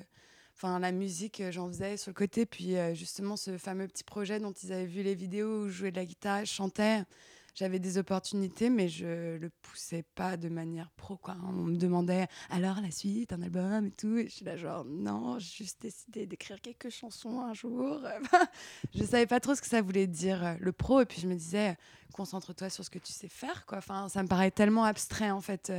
la 0.64 0.92
musique, 0.92 1.42
j'en 1.50 1.68
faisais 1.68 1.98
sur 1.98 2.12
le 2.12 2.16
côté. 2.16 2.46
Puis 2.46 2.76
justement, 2.94 3.36
ce 3.36 3.58
fameux 3.58 3.88
petit 3.88 4.04
projet 4.04 4.40
dont 4.40 4.52
ils 4.52 4.72
avaient 4.72 4.86
vu 4.86 5.02
les 5.02 5.16
vidéos 5.16 5.64
où 5.64 5.70
je 5.70 5.74
jouais 5.74 5.92
de 5.92 5.96
la 5.96 6.06
guitare, 6.06 6.46
je 6.46 6.52
chantais. 6.52 7.04
J'avais 7.54 7.80
des 7.80 7.98
opportunités, 7.98 8.70
mais 8.70 8.88
je 8.88 9.38
le 9.38 9.50
poussais 9.62 10.04
pas 10.16 10.38
de 10.38 10.50
manière 10.50 10.90
pro. 10.92 11.18
Quoi. 11.18 11.36
On 11.44 11.52
me 11.52 11.78
demandait 11.78 12.28
alors 12.50 12.80
la 12.82 12.92
suite, 12.92 13.34
un 13.34 13.42
album 13.42 13.88
et 13.88 13.92
tout. 13.92 14.18
Et 14.18 14.28
je 14.28 14.36
suis 14.36 14.46
là, 14.46 14.56
genre, 14.56 14.86
non, 14.86 15.38
j'ai 15.40 15.64
juste 15.64 15.82
décidé 15.82 16.26
d'écrire 16.26 16.62
quelques 16.62 16.90
chansons 16.90 17.42
un 17.42 17.54
jour. 17.54 18.02
je 18.96 19.04
savais 19.04 19.28
pas 19.28 19.40
trop 19.40 19.56
ce 19.56 19.62
que 19.62 19.68
ça 19.68 19.82
voulait 19.82 20.08
dire, 20.08 20.46
euh, 20.46 20.54
le 20.60 20.72
pro. 20.72 21.02
Et 21.02 21.06
puis 21.06 21.22
je 21.22 21.28
me 21.28 21.36
disais, 21.36 21.78
concentre-toi 22.14 22.70
sur 22.70 22.86
ce 22.86 22.90
que 22.90 23.00
tu 23.00 23.12
sais 23.12 23.30
faire. 23.30 23.66
Quoi. 23.66 23.80
Enfin, 23.80 24.10
ça 24.10 24.24
me 24.24 24.28
paraît 24.28 24.52
tellement 24.52 24.86
abstrait, 24.86 25.32
en 25.32 25.42
fait, 25.42 25.72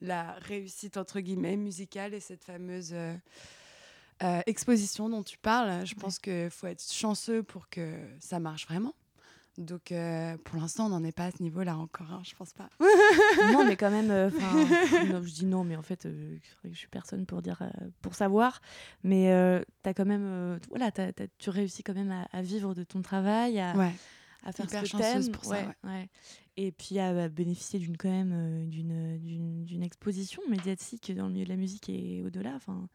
la 0.00 0.32
réussite, 0.40 0.96
entre 0.96 1.20
guillemets, 1.20 1.56
musicale 1.56 2.14
et 2.14 2.20
cette 2.20 2.44
fameuse. 2.44 2.94
Euh, 4.22 4.40
exposition 4.46 5.08
dont 5.08 5.22
tu 5.22 5.38
parles, 5.38 5.86
je 5.86 5.94
pense 5.94 6.18
qu'il 6.18 6.50
faut 6.50 6.66
être 6.66 6.82
chanceux 6.82 7.42
pour 7.44 7.68
que 7.68 7.96
ça 8.18 8.40
marche 8.40 8.66
vraiment. 8.66 8.94
Donc, 9.58 9.92
euh, 9.92 10.36
pour 10.44 10.58
l'instant, 10.58 10.86
on 10.86 10.88
n'en 10.88 11.04
est 11.04 11.12
pas 11.12 11.26
à 11.26 11.30
ce 11.32 11.42
niveau-là 11.42 11.76
encore, 11.76 12.10
hein, 12.12 12.22
je 12.24 12.34
pense 12.34 12.52
pas. 12.52 12.70
non, 13.52 13.64
mais 13.66 13.76
quand 13.76 13.90
même, 13.90 14.10
euh, 14.10 14.30
je 15.24 15.32
dis 15.32 15.46
non, 15.46 15.64
mais 15.64 15.76
en 15.76 15.82
fait, 15.82 16.08
je 16.64 16.74
suis 16.74 16.88
personne 16.88 17.26
pour 17.26 17.42
dire, 17.42 17.62
pour 18.00 18.14
savoir. 18.14 18.60
Mais 19.02 19.32
as 19.32 19.94
quand 19.94 20.06
même, 20.06 20.58
voilà, 20.70 20.90
tu 21.38 21.50
réussis 21.50 21.82
quand 21.82 21.94
même 21.94 22.24
à, 22.32 22.42
vivre 22.42 22.74
de 22.74 22.84
ton 22.84 23.02
travail, 23.02 23.58
à, 23.58 23.72
à 24.44 24.52
faire 24.52 24.66
Hyper 24.66 24.80
ce 24.82 24.86
chanceuse 24.86 25.30
pour 25.30 25.44
ça. 25.44 25.58
Et 26.56 26.72
puis 26.72 26.98
à, 26.98 27.28
bénéficier 27.28 27.80
d'une 27.80 27.96
quand 27.96 28.10
même 28.10 28.68
d'une 28.68 29.82
exposition 29.82 30.40
médiatique 30.48 31.14
dans 31.14 31.26
le 31.26 31.32
milieu 31.32 31.44
de 31.44 31.50
la 31.50 31.56
musique 31.56 31.88
et 31.88 32.22
au-delà. 32.24 32.52
Enfin, 32.54 32.88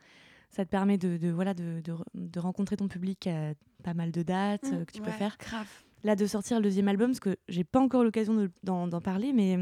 ça 0.54 0.66
te 0.66 0.70
permet 0.70 0.98
de, 0.98 1.32
voilà, 1.32 1.54
de, 1.54 1.82
de, 2.14 2.40
rencontrer 2.40 2.78
ton 2.78 2.88
public 2.88 3.28
à 3.28 3.54
pas 3.84 3.94
mal 3.94 4.12
de 4.12 4.22
dates 4.22 4.64
mmh, 4.64 4.74
euh, 4.74 4.86
que 4.86 4.92
tu 4.92 5.02
peux 5.02 5.12
faire. 5.12 5.36
Grave. 5.40 5.68
Là, 6.04 6.16
de 6.16 6.26
sortir 6.26 6.58
le 6.58 6.64
deuxième 6.64 6.88
album, 6.88 7.12
parce 7.12 7.20
que 7.20 7.38
j'ai 7.48 7.64
pas 7.64 7.80
encore 7.80 8.04
l'occasion 8.04 8.50
d'en 8.64 9.02
parler, 9.02 9.32
mais 9.34 9.58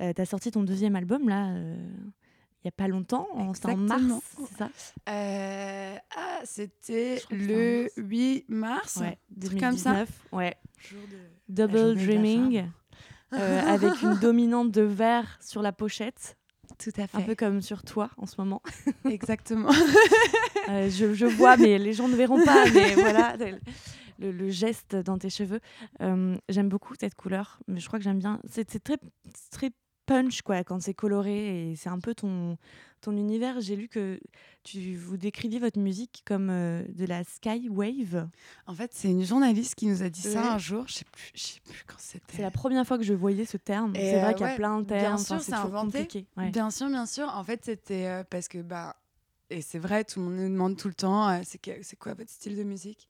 euh, 0.00 0.12
tu 0.14 0.20
as 0.20 0.26
sorti 0.26 0.50
ton 0.50 0.62
deuxième 0.62 0.96
album 0.96 1.28
là. 1.28 1.50
Euh, 1.50 1.76
il 2.62 2.66
n'y 2.66 2.68
a 2.68 2.72
pas 2.72 2.88
longtemps, 2.88 3.26
en, 3.32 3.52
en 3.52 3.76
mars, 3.78 4.02
c'est 4.36 4.58
ça? 4.58 4.68
Ah, 5.06 6.40
c'était 6.44 7.22
le 7.30 7.88
8 7.96 8.44
mars, 8.48 8.98
ouais, 8.98 9.16
2019, 9.30 9.60
comme 9.70 9.78
ça. 9.78 10.04
Ouais. 10.30 10.56
Double 11.48 11.94
Dreaming, 11.94 12.66
avec 13.30 14.02
une 14.02 14.14
dominante 14.20 14.70
de 14.72 14.82
vert 14.82 15.38
sur 15.40 15.62
la 15.62 15.72
pochette. 15.72 16.36
Tout 16.78 16.90
à 16.96 17.06
fait. 17.06 17.18
Un 17.18 17.22
peu 17.22 17.34
comme 17.34 17.60
sur 17.60 17.82
toi 17.82 18.10
en 18.16 18.26
ce 18.26 18.36
moment. 18.38 18.62
Exactement. 19.08 19.70
Euh, 20.68 20.88
je, 20.88 21.14
je, 21.14 21.26
vois, 21.26 21.56
mais 21.56 21.78
les 21.78 21.92
gens 21.92 22.06
ne 22.06 22.14
verront 22.14 22.40
pas. 22.44 22.64
Mais 22.72 22.94
voilà, 22.94 23.36
le, 24.20 24.30
le 24.30 24.50
geste 24.50 24.94
dans 24.94 25.18
tes 25.18 25.30
cheveux. 25.30 25.60
Euh, 26.00 26.36
j'aime 26.48 26.68
beaucoup 26.68 26.94
cette 26.98 27.14
couleur, 27.14 27.58
mais 27.66 27.80
je 27.80 27.86
crois 27.86 27.98
que 27.98 28.04
j'aime 28.04 28.18
bien. 28.18 28.40
C'est 28.48 28.64
très, 28.82 28.98
très 29.50 29.70
punch 30.06 30.42
quoi 30.42 30.64
quand 30.64 30.82
c'est 30.82 30.94
coloré 30.94 31.70
et 31.70 31.76
c'est 31.76 31.88
un 31.88 32.00
peu 32.00 32.14
ton 32.14 32.56
ton 33.00 33.16
univers. 33.16 33.60
J'ai 33.60 33.76
lu 33.76 33.88
que 33.88 34.20
tu 34.64 34.94
vous 34.96 35.16
décriviez 35.16 35.58
votre 35.58 35.78
musique 35.78 36.22
comme 36.26 36.50
euh, 36.50 36.82
de 36.88 37.06
la 37.06 37.24
sky 37.24 37.68
wave. 37.70 38.28
En 38.66 38.74
fait, 38.74 38.92
c'est 38.92 39.08
une 39.08 39.24
journaliste 39.24 39.74
qui 39.74 39.86
nous 39.86 40.02
a 40.02 40.10
dit 40.10 40.20
ça 40.20 40.54
un 40.54 40.58
jour. 40.58 40.84
Je 40.86 40.94
sais 40.94 41.04
plus, 41.10 41.30
je 41.34 41.40
sais 41.40 41.60
plus 41.60 41.84
quand 41.86 41.96
c'était. 41.98 42.36
C'est 42.36 42.42
la 42.42 42.50
première 42.50 42.86
fois 42.86 42.98
que 42.98 43.04
je 43.04 43.14
voyais 43.14 43.44
ce 43.44 43.56
terme. 43.56 43.92
C'est 43.94 44.20
vrai 44.20 44.34
qu'il 44.34 44.46
y 44.46 44.50
a 44.50 44.56
plein 44.56 44.80
de 44.80 44.86
termes. 44.86 45.16
Bien 45.16 45.24
sûr, 45.24 45.40
c'est 45.40 45.54
inventé. 45.54 46.08
Bien 46.36 46.70
sûr, 46.70 46.88
bien 46.88 47.06
sûr. 47.06 47.28
En 47.34 47.44
fait, 47.44 47.64
c'était 47.64 48.06
euh, 48.06 48.24
parce 48.28 48.48
que 48.48 48.58
bah 48.58 48.96
et 49.50 49.62
c'est 49.62 49.78
vrai, 49.80 50.04
tout 50.04 50.20
le 50.20 50.26
monde 50.26 50.36
nous 50.36 50.48
demande 50.48 50.76
tout 50.76 50.88
le 50.88 50.94
temps, 50.94 51.28
euh, 51.28 51.40
c'est 51.44 51.60
c'est 51.82 51.96
quoi 51.96 52.14
votre 52.14 52.30
style 52.30 52.56
de 52.56 52.62
musique? 52.62 53.08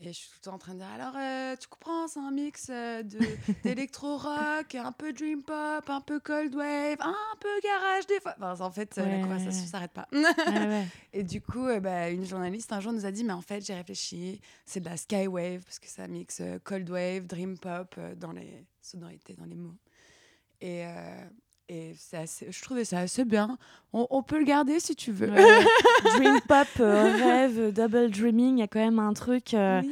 Et 0.00 0.12
je 0.12 0.18
suis 0.18 0.28
tout 0.28 0.36
le 0.36 0.44
temps 0.44 0.54
en 0.54 0.58
train 0.58 0.74
de 0.74 0.78
dire 0.78 0.88
alors, 0.88 1.14
euh, 1.16 1.56
tu 1.56 1.66
comprends, 1.66 2.06
c'est 2.06 2.20
un 2.20 2.30
mix 2.30 2.68
euh, 2.70 3.02
d'électro-rock, 3.64 4.74
un 4.74 4.92
peu 4.92 5.12
dream 5.12 5.42
pop, 5.42 5.88
un 5.88 6.00
peu 6.00 6.20
cold 6.20 6.54
wave, 6.54 6.98
un 7.00 7.36
peu 7.40 7.48
garage 7.64 8.06
des 8.06 8.20
fois. 8.20 8.36
en 8.40 8.70
fait, 8.70 8.96
euh, 8.98 9.06
la 9.06 9.20
conversation 9.20 9.66
s'arrête 9.66 9.92
pas. 9.92 10.08
Et 11.12 11.24
du 11.24 11.40
coup, 11.40 11.66
bah, 11.80 12.10
une 12.10 12.24
journaliste 12.24 12.72
un 12.72 12.80
jour 12.80 12.92
nous 12.92 13.06
a 13.06 13.10
dit 13.10 13.24
mais 13.24 13.32
en 13.32 13.42
fait, 13.42 13.64
j'ai 13.64 13.74
réfléchi, 13.74 14.40
c'est 14.64 14.80
de 14.80 14.88
la 14.88 14.96
sky 14.96 15.26
wave 15.26 15.62
parce 15.64 15.80
que 15.80 15.88
ça 15.88 16.06
mixe 16.06 16.42
cold 16.62 16.88
wave, 16.88 17.26
dream 17.26 17.58
pop 17.58 17.98
dans 18.16 18.32
les 18.32 18.66
sonorités, 18.80 19.34
dans 19.34 19.46
les 19.46 19.56
mots. 19.56 19.76
Et 20.60 20.84
et 21.68 21.94
assez, 22.12 22.50
je 22.50 22.62
trouvais 22.62 22.84
ça 22.84 23.00
assez 23.00 23.24
bien. 23.24 23.58
On, 23.92 24.22
peut 24.22 24.38
le 24.38 24.44
garder 24.44 24.80
si 24.80 24.96
tu 24.96 25.12
veux. 25.12 25.28
Dream 26.16 26.40
pop, 26.46 26.68
euh, 26.80 27.12
rêve, 27.12 27.72
double 27.72 28.10
dreaming, 28.10 28.56
il 28.56 28.60
y 28.60 28.62
a 28.62 28.68
quand 28.68 28.80
même 28.80 28.98
un 28.98 29.12
truc. 29.12 29.54
Euh, 29.54 29.82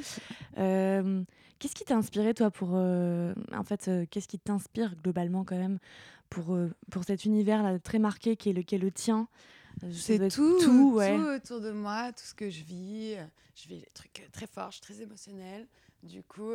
euh, 0.59 1.23
qu'est-ce 1.59 1.75
qui 1.75 1.85
t'a 1.85 1.97
inspiré, 1.97 2.35
toi, 2.35 2.51
pour. 2.51 2.75
en 2.75 3.65
fait, 3.65 3.91
qu'est-ce 4.11 4.29
qui 4.29 4.39
t'inspire 4.39 4.95
globalement, 5.03 5.45
quand 5.45 5.57
même, 5.57 5.79
pour, 6.31 6.57
pour 6.91 7.05
cet 7.05 7.25
univers-là 7.25 7.79
très 7.79 7.99
marqué 7.99 8.37
qui 8.37 8.51
est 8.51 8.53
le, 8.55 8.63
qui 8.63 8.75
est 8.75 8.79
le 8.79 8.91
tien? 8.91 9.29
C'est 9.93 10.31
tout, 10.31 10.59
tout, 10.63 10.95
ouais. 10.95 11.17
tout, 11.17 11.25
autour 11.25 11.61
de 11.61 11.71
moi, 11.71 12.11
tout 12.13 12.25
ce 12.25 12.35
que 12.35 12.49
je 12.49 12.63
vis. 12.65 13.17
Je 13.55 13.69
vis 13.69 13.81
des 13.81 13.89
trucs 13.93 14.29
très 14.33 14.47
forts, 14.47 14.71
je 14.71 14.77
suis 14.77 14.95
très 14.95 15.03
émotionnelle. 15.03 15.67
Du 16.03 16.23
coup, 16.23 16.53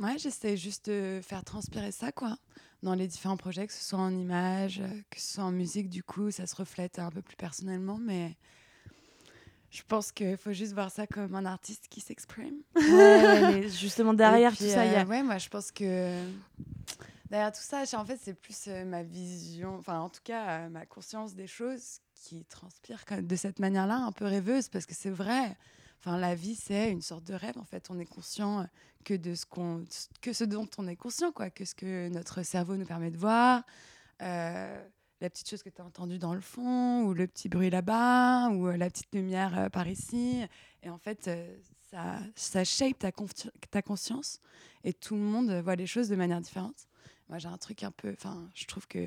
ouais, 0.00 0.18
j'essaie 0.18 0.56
juste 0.56 0.90
de 0.90 1.20
faire 1.22 1.44
transpirer 1.44 1.92
ça, 1.92 2.12
quoi 2.12 2.36
dans 2.82 2.94
les 2.94 3.06
différents 3.06 3.36
projets, 3.36 3.66
que 3.66 3.72
ce 3.72 3.84
soit 3.84 3.98
en 3.98 4.10
images, 4.10 4.82
que 5.10 5.20
ce 5.20 5.34
soit 5.34 5.44
en 5.44 5.52
musique, 5.52 5.88
du 5.88 6.02
coup, 6.02 6.30
ça 6.30 6.46
se 6.46 6.56
reflète 6.56 6.98
un 6.98 7.10
peu 7.10 7.22
plus 7.22 7.36
personnellement, 7.36 7.98
mais 7.98 8.36
je 9.70 9.82
pense 9.86 10.12
qu'il 10.12 10.36
faut 10.36 10.52
juste 10.52 10.72
voir 10.72 10.90
ça 10.90 11.06
comme 11.06 11.34
un 11.34 11.44
artiste 11.44 11.86
qui 11.88 12.00
s'exprime. 12.00 12.56
Ouais, 12.74 13.68
justement, 13.80 14.14
derrière 14.14 14.56
tout 14.56 14.64
ça, 14.64 14.86
il 14.86 14.92
y 14.92 14.94
a... 14.96 15.02
Euh, 15.02 15.06
ouais, 15.06 15.22
moi, 15.22 15.38
je 15.38 15.48
pense 15.48 15.70
que 15.70 16.26
derrière 17.30 17.52
tout 17.52 17.60
ça, 17.60 17.84
en 17.94 18.04
fait, 18.04 18.18
c'est 18.20 18.34
plus 18.34 18.64
euh, 18.68 18.84
ma 18.84 19.02
vision, 19.02 19.76
enfin, 19.76 20.00
en 20.00 20.08
tout 20.08 20.22
cas, 20.24 20.48
euh, 20.48 20.68
ma 20.70 20.86
conscience 20.86 21.34
des 21.34 21.46
choses 21.46 22.00
qui 22.14 22.44
transpire 22.46 23.04
de 23.22 23.36
cette 23.36 23.58
manière-là, 23.58 23.96
un 23.96 24.12
peu 24.12 24.24
rêveuse, 24.24 24.68
parce 24.68 24.86
que 24.86 24.94
c'est 24.94 25.10
vrai. 25.10 25.56
Enfin, 26.00 26.16
la 26.16 26.34
vie, 26.34 26.54
c'est 26.54 26.90
une 26.90 27.02
sorte 27.02 27.24
de 27.24 27.34
rêve. 27.34 27.58
En 27.58 27.64
fait, 27.64 27.90
on 27.90 27.98
est 27.98 28.06
conscient 28.06 28.66
que 29.04 29.14
de 29.14 29.34
ce 29.34 29.44
qu'on, 29.44 29.84
que 30.22 30.32
ce 30.32 30.44
dont 30.44 30.68
on 30.78 30.88
est 30.88 30.96
conscient, 30.96 31.30
quoi, 31.30 31.50
que 31.50 31.64
ce 31.64 31.74
que 31.74 32.08
notre 32.08 32.42
cerveau 32.42 32.76
nous 32.76 32.86
permet 32.86 33.10
de 33.10 33.18
voir. 33.18 33.64
Euh, 34.22 34.82
la 35.20 35.28
petite 35.28 35.50
chose 35.50 35.62
que 35.62 35.68
tu 35.68 35.82
as 35.82 35.84
entendue 35.84 36.18
dans 36.18 36.32
le 36.32 36.40
fond, 36.40 37.02
ou 37.02 37.12
le 37.12 37.26
petit 37.26 37.50
bruit 37.50 37.68
là-bas, 37.68 38.48
ou 38.48 38.68
euh, 38.68 38.76
la 38.78 38.88
petite 38.88 39.14
lumière 39.14 39.58
euh, 39.58 39.68
par 39.68 39.86
ici. 39.88 40.42
Et 40.82 40.88
en 40.88 40.96
fait, 40.96 41.30
ça, 41.90 42.18
ça 42.34 42.64
shape 42.64 42.98
ta, 42.98 43.12
ta 43.70 43.82
conscience. 43.82 44.40
Et 44.84 44.94
tout 44.94 45.16
le 45.16 45.20
monde 45.20 45.50
voit 45.62 45.76
les 45.76 45.86
choses 45.86 46.08
de 46.08 46.16
manière 46.16 46.40
différente. 46.40 46.88
Moi, 47.28 47.38
j'ai 47.38 47.48
un 47.48 47.58
truc 47.58 47.82
un 47.82 47.90
peu. 47.90 48.10
Enfin, 48.12 48.48
je 48.54 48.64
trouve 48.64 48.88
que 48.88 49.06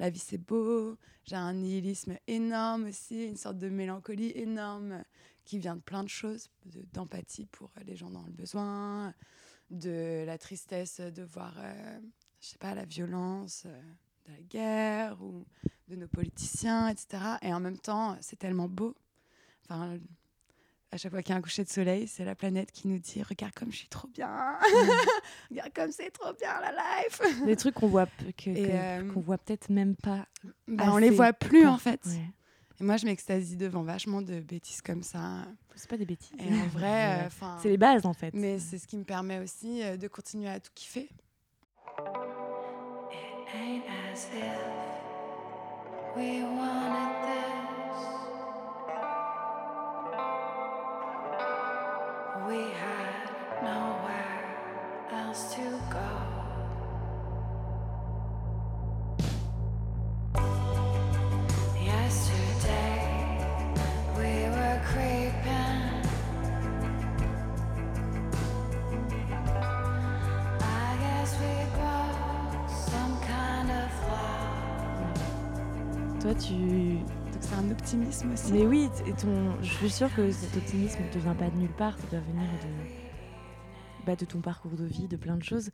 la 0.00 0.08
vie, 0.08 0.18
c'est 0.18 0.38
beau. 0.38 0.96
J'ai 1.24 1.36
un 1.36 1.52
nihilisme 1.52 2.16
énorme 2.26 2.86
aussi, 2.86 3.26
une 3.26 3.36
sorte 3.36 3.58
de 3.58 3.68
mélancolie 3.68 4.32
énorme 4.34 5.04
qui 5.44 5.58
vient 5.58 5.76
de 5.76 5.82
plein 5.82 6.02
de 6.02 6.08
choses, 6.08 6.48
d'empathie 6.92 7.46
pour 7.46 7.70
les 7.84 7.96
gens 7.96 8.08
dans 8.08 8.22
le 8.22 8.32
besoin, 8.32 9.14
de 9.70 10.24
la 10.26 10.38
tristesse 10.38 11.00
de 11.00 11.22
voir, 11.22 11.54
euh, 11.58 12.00
je 12.40 12.48
sais 12.48 12.58
pas, 12.58 12.74
la 12.74 12.86
violence 12.86 13.64
euh, 13.66 13.82
de 14.26 14.32
la 14.32 14.40
guerre 14.40 15.22
ou 15.22 15.44
de 15.88 15.96
nos 15.96 16.08
politiciens, 16.08 16.88
etc. 16.88 17.36
Et 17.42 17.52
en 17.52 17.60
même 17.60 17.78
temps, 17.78 18.16
c'est 18.22 18.38
tellement 18.38 18.68
beau. 18.68 18.96
À 20.92 20.96
chaque 20.96 21.12
fois 21.12 21.22
qu'il 21.22 21.32
y 21.32 21.34
a 21.34 21.38
un 21.38 21.42
coucher 21.42 21.62
de 21.62 21.68
soleil, 21.68 22.08
c'est 22.08 22.24
la 22.24 22.34
planète 22.34 22.72
qui 22.72 22.88
nous 22.88 22.98
dit 22.98 23.22
Regarde 23.22 23.54
comme 23.54 23.70
je 23.70 23.76
suis 23.76 23.88
trop 23.88 24.08
bien 24.08 24.28
Regarde 25.50 25.72
comme 25.72 25.92
c'est 25.92 26.10
trop 26.10 26.32
bien 26.32 26.60
la 26.60 26.72
life 26.72 27.20
Des 27.44 27.54
trucs 27.54 27.74
qu'on 27.76 27.86
voit, 27.86 28.06
que, 28.36 28.48
euh, 28.48 29.12
qu'on 29.12 29.20
voit 29.20 29.38
peut-être 29.38 29.70
même 29.70 29.94
pas. 29.94 30.26
Bah, 30.66 30.86
on 30.88 30.96
les 30.96 31.10
voit 31.10 31.32
plus 31.32 31.66
en 31.66 31.78
fait. 31.78 32.00
Et 32.80 32.84
moi, 32.84 32.96
je 32.96 33.04
m'extasie 33.04 33.56
devant 33.56 33.82
vachement 33.82 34.22
de 34.22 34.40
bêtises 34.40 34.80
comme 34.80 35.02
ça. 35.02 35.44
C'est 35.76 35.88
pas 35.88 35.98
des 35.98 36.06
bêtises. 36.06 36.36
Et 36.40 36.52
en 36.52 36.66
vrai, 36.68 37.22
enfin. 37.26 37.58
c'est 37.62 37.68
les 37.68 37.78
bases 37.78 38.04
en 38.04 38.14
fait. 38.14 38.34
Mais 38.34 38.58
c'est 38.58 38.78
ce 38.78 38.86
qui 38.86 38.96
me 38.96 39.04
permet 39.04 39.38
aussi 39.38 39.82
de 39.96 40.08
continuer 40.08 40.48
à 40.48 40.58
tout 40.58 40.72
kiffer. 40.74 41.08
It 43.52 43.56
ain't 43.56 43.84
as 43.86 44.26
if 44.32 46.16
we 46.16 46.42
wanted 46.42 47.22
this. 47.22 47.49
We 52.50 52.56
had 52.56 53.30
nowhere 53.62 54.42
else 55.12 55.54
to 55.54 55.62
go. 55.88 56.10
Yesterday 61.80 62.98
we 64.16 64.32
were 64.50 64.78
creeping. 64.90 65.82
I 70.60 70.96
guess 71.02 71.30
we 71.38 71.54
both 71.78 72.68
some 72.90 73.14
kind 73.20 73.70
of 73.70 73.90
love. 74.10 75.14
Toi, 76.20 76.34
tu. 76.34 77.19
Un 77.60 77.70
optimisme 77.70 78.32
aussi. 78.32 78.52
Mais 78.52 78.64
oui, 78.64 78.88
ton... 79.20 79.62
je 79.62 79.70
suis 79.74 79.90
sûre 79.90 80.14
que 80.14 80.30
cet 80.30 80.56
optimisme 80.56 81.02
ne 81.02 81.12
te 81.12 81.18
vient 81.18 81.34
pas 81.34 81.50
de 81.50 81.56
nulle 81.56 81.76
part, 81.76 81.98
ça 81.98 82.06
doit 82.06 82.20
venir 82.20 82.42
de, 82.42 84.06
bah, 84.06 84.16
de 84.16 84.24
ton 84.24 84.40
parcours 84.40 84.72
de 84.72 84.86
vie, 84.86 85.08
de 85.08 85.16
plein 85.18 85.36
de 85.36 85.42
choses. 85.42 85.70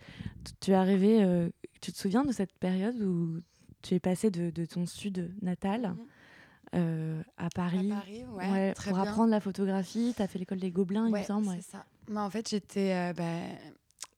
Tu 0.60 0.72
es 0.72 0.74
arrivé, 0.74 1.22
euh, 1.22 1.48
tu 1.80 1.92
te 1.92 1.96
souviens 1.96 2.24
de 2.24 2.32
cette 2.32 2.52
période 2.58 3.00
où 3.00 3.40
tu 3.82 3.94
es 3.94 4.00
passé 4.00 4.32
de, 4.32 4.50
de 4.50 4.64
ton 4.64 4.84
sud 4.84 5.32
natal 5.42 5.82
mhm. 5.82 5.96
euh, 6.74 7.22
à 7.36 7.50
Paris, 7.50 7.92
à 7.92 7.94
Paris 7.94 8.24
ouais, 8.32 8.74
pour 8.84 8.98
apprendre 8.98 9.30
la 9.30 9.40
photographie 9.40 10.12
Tu 10.16 10.22
as 10.22 10.26
fait 10.26 10.40
l'école 10.40 10.58
des 10.58 10.72
Gobelins, 10.72 11.06
il 11.06 11.14
me 11.14 11.22
semble. 11.22 11.46
c'est 11.54 11.70
ça. 11.70 11.84
En 12.16 12.30
fait, 12.30 12.48
j'étais 12.48 12.94
euh, 12.94 13.12
bah, 13.12 13.46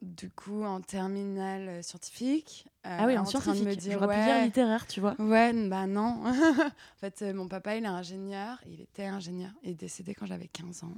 du 0.00 0.30
coup 0.30 0.62
en 0.62 0.80
terminale 0.80 1.84
scientifique. 1.84 2.66
Euh, 2.88 2.96
ah 3.00 3.06
oui, 3.06 3.18
en, 3.18 3.24
scientifique. 3.24 3.66
me 3.66 3.74
dire, 3.74 3.98
J'aurais 4.00 4.16
pu 4.16 4.24
dire 4.24 4.44
littéraire, 4.44 4.86
tu 4.86 5.00
vois. 5.00 5.14
Ouais, 5.18 5.52
bah 5.68 5.86
non. 5.86 6.22
en 6.26 6.98
fait, 6.98 7.22
euh, 7.22 7.34
mon 7.34 7.46
papa, 7.46 7.76
il 7.76 7.84
est 7.84 7.88
ingénieur. 7.88 8.58
Il 8.66 8.80
était 8.80 9.04
ingénieur. 9.04 9.50
Il 9.62 9.70
est 9.70 9.74
décédé 9.74 10.14
quand 10.14 10.26
j'avais 10.26 10.48
15 10.48 10.84
ans. 10.84 10.94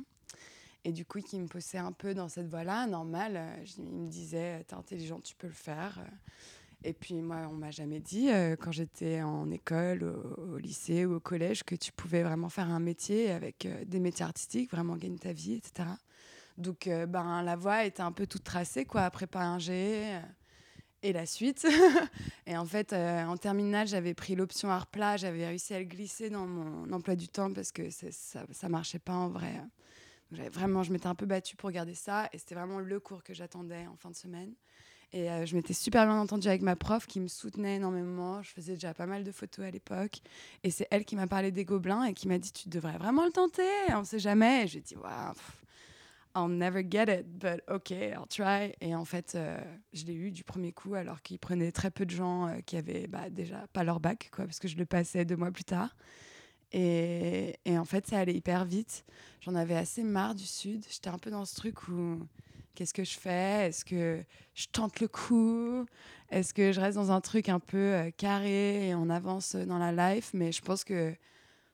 Et 0.85 0.93
du 0.93 1.05
coup, 1.05 1.19
il 1.33 1.41
me 1.41 1.49
poussait 1.49 1.79
un 1.79 1.93
peu 1.93 2.15
dans 2.15 2.29
cette 2.29 2.49
voie-là, 2.49 2.87
normal. 2.87 3.39
il 3.77 3.85
me 3.85 4.09
disait, 4.09 4.65
t'es 4.67 4.75
intelligent, 4.75 5.21
tu 5.21 5.35
peux 5.35 5.49
le 5.49 5.53
faire. 5.53 5.99
Et 6.85 6.95
puis 6.95 7.15
moi, 7.21 7.49
on 7.51 7.55
m'a 7.55 7.71
jamais 7.71 8.01
dit, 8.01 8.31
quand 8.59 8.73
j'étais 8.73 9.21
en 9.21 9.51
école, 9.51 10.05
au, 10.05 10.57
lycée 10.57 11.05
ou 11.05 11.17
au 11.17 11.21
collège, 11.21 11.65
que 11.65 11.75
tu 11.75 11.93
pouvais 11.93 12.23
vraiment 12.23 12.49
faire 12.49 12.71
un 12.71 12.81
métier 12.81 13.31
avec 13.31 13.69
des 13.87 14.01
métiers 14.01 14.25
artistiques, 14.25 14.71
vraiment 14.71 14.97
gagner 14.97 15.19
ta 15.19 15.35
vie, 15.35 15.57
etc. 15.57 15.91
Donc, 16.61 16.87
euh, 16.87 17.07
ben, 17.07 17.43
la 17.43 17.57
voie 17.57 17.85
était 17.85 18.03
un 18.03 18.13
peu 18.13 18.27
toute 18.27 18.45
tracée, 18.45 18.85
quoi, 18.85 19.03
après 19.03 19.27
pas 19.27 19.43
un 19.43 19.59
G 19.59 19.73
euh, 19.73 20.21
et 21.03 21.13
la 21.13 21.27
suite. 21.27 21.67
et 22.47 22.57
en 22.57 22.65
fait, 22.65 22.93
euh, 22.93 23.25
en 23.25 23.37
terminale, 23.37 23.87
j'avais 23.87 24.15
pris 24.15 24.35
l'option 24.35 24.71
art 24.71 24.87
plat, 24.87 25.17
j'avais 25.17 25.47
réussi 25.47 25.75
à 25.75 25.79
le 25.79 25.85
glisser 25.85 26.31
dans 26.31 26.47
mon 26.47 26.93
emploi 26.93 27.17
du 27.17 27.29
temps 27.29 27.53
parce 27.53 27.73
que 27.73 27.91
ça, 27.91 28.45
ça 28.51 28.69
marchait 28.69 28.99
pas 28.99 29.15
en 29.15 29.29
vrai. 29.29 29.55
vraiment, 30.31 30.83
je 30.83 30.93
m'étais 30.93 31.07
un 31.07 31.15
peu 31.15 31.27
battue 31.27 31.57
pour 31.57 31.71
garder 31.71 31.95
ça 31.95 32.29
et 32.33 32.39
c'était 32.39 32.55
vraiment 32.55 32.79
le 32.79 33.01
cours 33.01 33.23
que 33.23 33.35
j'attendais 33.35 33.87
en 33.87 33.97
fin 33.97 34.11
de 34.11 34.17
semaine. 34.17 34.55
Et 35.13 35.27
je 35.45 35.57
m'étais 35.57 35.75
super 35.75 36.07
bien 36.07 36.21
entendue 36.21 36.47
avec 36.47 36.63
ma 36.63 36.77
prof 36.77 37.09
qui 37.09 37.19
me 37.19 37.27
soutenait 37.27 37.77
énormément. 37.77 38.43
Je 38.43 38.51
faisais 38.51 38.75
déjà 38.75 38.95
pas 38.95 39.07
mal 39.07 39.25
de 39.25 39.33
photos 39.33 39.65
à 39.67 39.71
l'époque. 39.73 40.21
Et 40.63 40.71
c'est 40.71 40.87
elle 40.93 41.05
qui 41.05 41.17
m'a 41.17 41.27
parlé 41.27 41.51
des 41.51 41.65
gobelins 41.65 42.05
et 42.05 42.15
qui 42.15 42.29
m'a 42.29 42.39
dit 42.39 42.53
Tu 42.53 42.69
devrais 42.69 42.97
vraiment 42.97 43.25
le 43.25 43.33
tenter, 43.33 43.69
on 43.89 44.05
sait 44.05 44.21
jamais. 44.21 44.65
Et 44.65 44.69
j'ai 44.69 44.81
dit 44.81 44.95
Waouh, 44.95 45.35
I'll 46.37 46.49
never 46.49 46.83
get 46.89 47.09
it, 47.09 47.27
but 47.39 47.61
ok, 47.69 47.91
I'll 47.91 48.27
try. 48.29 48.73
Et 48.81 48.95
en 48.95 49.05
fait, 49.05 49.35
euh, 49.35 49.59
je 49.93 50.05
l'ai 50.05 50.15
eu 50.15 50.31
du 50.31 50.45
premier 50.45 50.73
coup, 50.73 50.95
alors 50.95 51.23
qu'il 51.23 51.39
prenait 51.39 51.73
très 51.73 51.91
peu 51.91 52.07
de 52.07 52.11
gens 52.11 52.47
euh, 52.47 52.61
qui 52.65 52.77
avaient 52.77 53.07
bah, 53.09 53.31
déjà 53.31 53.67
pas 53.73 53.83
leur 53.83 53.99
bac, 54.01 54.31
quoi, 54.33 54.45
parce 54.45 54.61
que 54.61 54.69
je 54.69 54.77
le 54.77 54.87
passais 54.87 55.25
deux 55.25 55.37
mois 55.37 55.51
plus 55.51 55.65
tard. 55.65 55.97
Et, 56.73 57.57
en 57.69 57.85
fait, 57.85 58.07
ça 58.07 58.19
allait 58.19 58.35
hyper 58.35 58.65
vite. 58.65 59.05
J'en 59.41 59.57
avais 59.57 59.77
assez 59.77 60.05
marre 60.05 60.37
du 60.37 60.47
Sud. 60.47 60.85
J'étais 60.89 61.09
un 61.09 61.19
peu 61.19 61.31
dans 61.31 61.45
ce 61.45 61.57
truc 61.57 61.89
où 61.89 62.21
qu'est-ce 62.75 62.95
que 62.95 63.03
je 63.03 63.19
fais? 63.19 63.69
Est-ce 63.69 63.85
que 63.85 64.23
je 64.55 64.67
tente 64.69 65.01
le 65.01 65.09
coup? 65.09 65.85
Est-ce 66.31 66.55
que 66.55 66.71
je 66.71 66.81
reste 66.81 66.97
dans 66.97 67.11
un 67.11 67.21
truc 67.21 67.49
un 67.49 67.59
peu 67.59 67.77
euh, 67.77 68.11
carré 68.17 68.89
et 68.89 68.95
on 68.95 69.11
avance 69.11 69.57
dans 69.57 69.79
la 69.79 70.15
life? 70.15 70.31
Mais 70.33 70.53
je 70.53 70.63
pense 70.63 70.85
que 70.85 71.13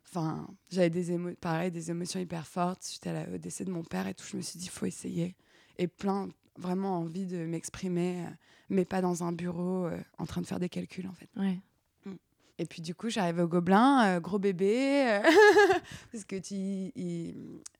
Enfin, 0.09 0.47
j'avais 0.71 0.91
des, 0.91 1.13
émo 1.13 1.31
pareil, 1.41 1.71
des 1.71 1.91
émotions 1.91 2.21
hyper 2.21 2.47
fortes 2.47 2.83
suite 2.85 3.09
au 3.33 3.39
décès 3.39 3.65
de 3.65 3.71
mon 3.71 3.83
père 3.83 4.07
et 4.07 4.15
tout. 4.15 4.25
Je 4.31 4.37
me 4.37 4.43
suis 4.43 4.59
dit, 4.59 4.67
il 4.67 4.71
faut 4.71 4.87
essayer. 4.87 5.35
Et 5.79 5.89
plein, 5.89 6.29
vraiment 6.57 6.99
envie 6.99 7.27
de 7.27 7.45
m'exprimer, 7.45 8.25
euh, 8.25 8.31
mais 8.71 8.85
pas 8.85 9.01
dans 9.01 9.25
un 9.25 9.33
bureau 9.33 9.87
euh, 9.87 9.99
en 10.19 10.27
train 10.27 10.41
de 10.41 10.47
faire 10.47 10.61
des 10.61 10.69
calculs, 10.69 11.07
en 11.07 11.13
fait. 11.13 11.29
Ouais. 11.37 11.59
Mm. 12.05 12.15
Et 12.59 12.67
puis 12.67 12.83
du 12.83 12.95
coup, 12.95 13.09
j'arrive 13.11 13.41
au 13.41 13.49
Gobelin, 13.49 14.17
euh, 14.17 14.21
gros 14.21 14.39
bébé, 14.39 15.21
parce 16.13 16.25
que 16.25 16.37
tu, 16.37 16.93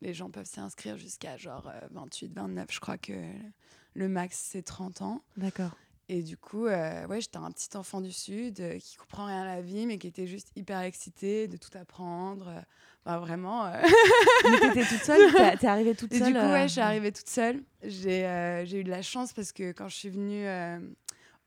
les 0.01 0.15
gens 0.15 0.31
peuvent 0.31 0.47
s'y 0.47 0.61
inscrire 0.61 0.99
jusqu'à 0.99 1.37
genre 1.37 1.71
28, 1.93 2.35
29. 2.35 2.67
Je 2.71 2.81
crois 2.81 2.99
que 2.99 3.15
le 3.95 4.09
max, 4.09 4.49
c'est 4.51 4.63
30 4.63 5.03
ans. 5.03 5.23
D'accord. 5.37 5.77
Et 6.09 6.23
du 6.23 6.37
coup, 6.37 6.67
euh, 6.67 7.07
ouais, 7.09 7.21
j'étais 7.21 7.39
un 7.39 7.51
petit 7.51 7.77
enfant 7.77 8.01
du 8.01 8.13
Sud 8.13 8.61
euh, 8.61 8.79
qui 8.79 8.97
comprend 8.97 9.27
rien 9.27 9.43
à 9.43 9.57
la 9.57 9.61
vie, 9.61 9.87
mais 9.87 9.99
qui 9.99 10.07
était 10.07 10.27
juste 10.27 10.53
hyper 10.55 10.81
excité 10.81 11.49
de 11.49 11.57
tout 11.57 11.77
apprendre. 11.77 12.63
Bah, 13.05 13.19
vraiment. 13.19 13.67
Euh... 13.67 13.83
mais 14.51 14.61
t'étais 14.61 14.85
toute 14.85 15.03
seule? 15.03 15.59
T'es 15.59 15.67
arrivée 15.67 15.97
toute 15.97 16.13
seule 16.13 16.29
Et 16.29 16.33
du 16.33 16.39
coup, 16.39 16.47
ouais, 16.47 16.69
je 16.69 16.73
suis 16.73 16.81
arrivée 16.81 17.11
toute 17.11 17.29
seule. 17.29 17.63
J'ai 17.83 18.23
eu 18.73 18.85
de 18.85 18.91
la 18.91 19.03
chance 19.03 19.33
parce 19.33 19.53
que 19.53 19.73
quand 19.73 19.89
je 19.89 19.97
suis 19.97 20.11
venue 20.11 20.47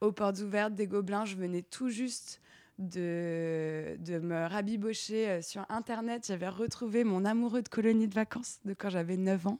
aux 0.01 0.11
Portes 0.11 0.39
Ouvertes 0.39 0.75
des 0.75 0.87
Gobelins, 0.87 1.25
je 1.25 1.35
venais 1.35 1.61
tout 1.61 1.89
juste 1.89 2.41
de, 2.79 3.97
de 3.99 4.19
me 4.19 4.45
rabibocher 4.45 5.41
sur 5.41 5.65
Internet. 5.69 6.25
J'avais 6.27 6.49
retrouvé 6.49 7.05
mon 7.05 7.23
amoureux 7.23 7.61
de 7.61 7.69
colonie 7.69 8.07
de 8.07 8.15
vacances 8.15 8.59
de 8.65 8.73
quand 8.73 8.89
j'avais 8.89 9.17
9 9.17 9.47
ans 9.47 9.59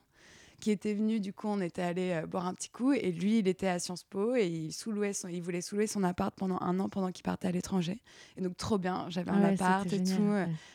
qui 0.60 0.70
était 0.70 0.94
venu. 0.94 1.20
Du 1.20 1.32
coup, 1.32 1.48
on 1.48 1.60
était 1.60 1.82
allé 1.82 2.12
euh, 2.12 2.26
boire 2.26 2.46
un 2.46 2.54
petit 2.54 2.70
coup. 2.70 2.92
Et 2.92 3.10
lui, 3.10 3.38
il 3.38 3.48
était 3.48 3.66
à 3.66 3.78
Sciences 3.78 4.04
Po 4.04 4.34
et 4.36 4.46
il, 4.46 4.72
son, 4.72 4.92
il 5.28 5.42
voulait 5.42 5.60
sous 5.60 5.76
son 5.86 6.04
appart 6.04 6.34
pendant 6.34 6.60
un 6.60 6.78
an 6.78 6.88
pendant 6.88 7.10
qu'il 7.10 7.24
partait 7.24 7.48
à 7.48 7.52
l'étranger. 7.52 8.00
Et 8.36 8.42
donc, 8.42 8.56
trop 8.56 8.78
bien. 8.78 9.06
J'avais 9.08 9.30
un 9.30 9.42
appart 9.42 9.92
et 9.92 10.02
tout. 10.02 10.32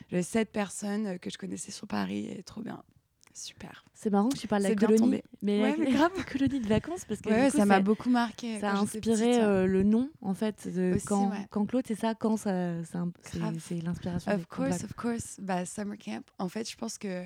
J'avais 0.10 0.24
sept 0.24 0.52
personnes 0.52 1.08
euh, 1.08 1.18
que 1.18 1.30
je 1.30 1.38
connaissais 1.38 1.72
sur 1.72 1.88
Paris 1.88 2.28
et 2.28 2.44
trop 2.44 2.62
bien. 2.62 2.84
Super. 3.34 3.84
C'est 3.94 4.10
marrant 4.10 4.30
que 4.30 4.38
tu 4.38 4.48
parles 4.48 4.64
de 4.64 4.70
la 4.70 4.76
colonie, 4.76 5.22
mais, 5.42 5.62
ouais, 5.62 5.76
mais 5.78 5.92
grave 5.92 6.12
colonie 6.32 6.62
de 6.62 6.68
vacances 6.68 7.04
parce 7.04 7.20
que 7.20 7.30
ouais, 7.30 7.50
ça 7.50 7.66
m'a 7.66 7.82
beaucoup 7.82 8.10
marqué. 8.10 8.62
Ça 8.62 8.72
a 8.72 8.78
inspiré 8.78 9.42
euh, 9.42 9.66
le 9.66 9.84
nom 9.84 10.10
en 10.22 10.34
fait 10.34 10.70
de 10.74 10.98
quand, 11.06 11.34
quand 11.50 11.66
Claude, 11.66 11.84
c'est 11.86 11.96
ça, 11.96 12.16
quand 12.16 12.38
ça, 12.38 12.76
c'est 13.60 13.82
l'inspiration. 13.82 14.32
Of 14.32 14.46
course, 14.48 14.84
of 14.86 14.94
course. 14.94 15.38
Bah, 15.42 15.66
summer 15.66 15.98
camp. 15.98 16.24
En 16.40 16.48
fait, 16.48 16.70
je 16.70 16.78
pense 16.78 16.98
que 16.98 17.26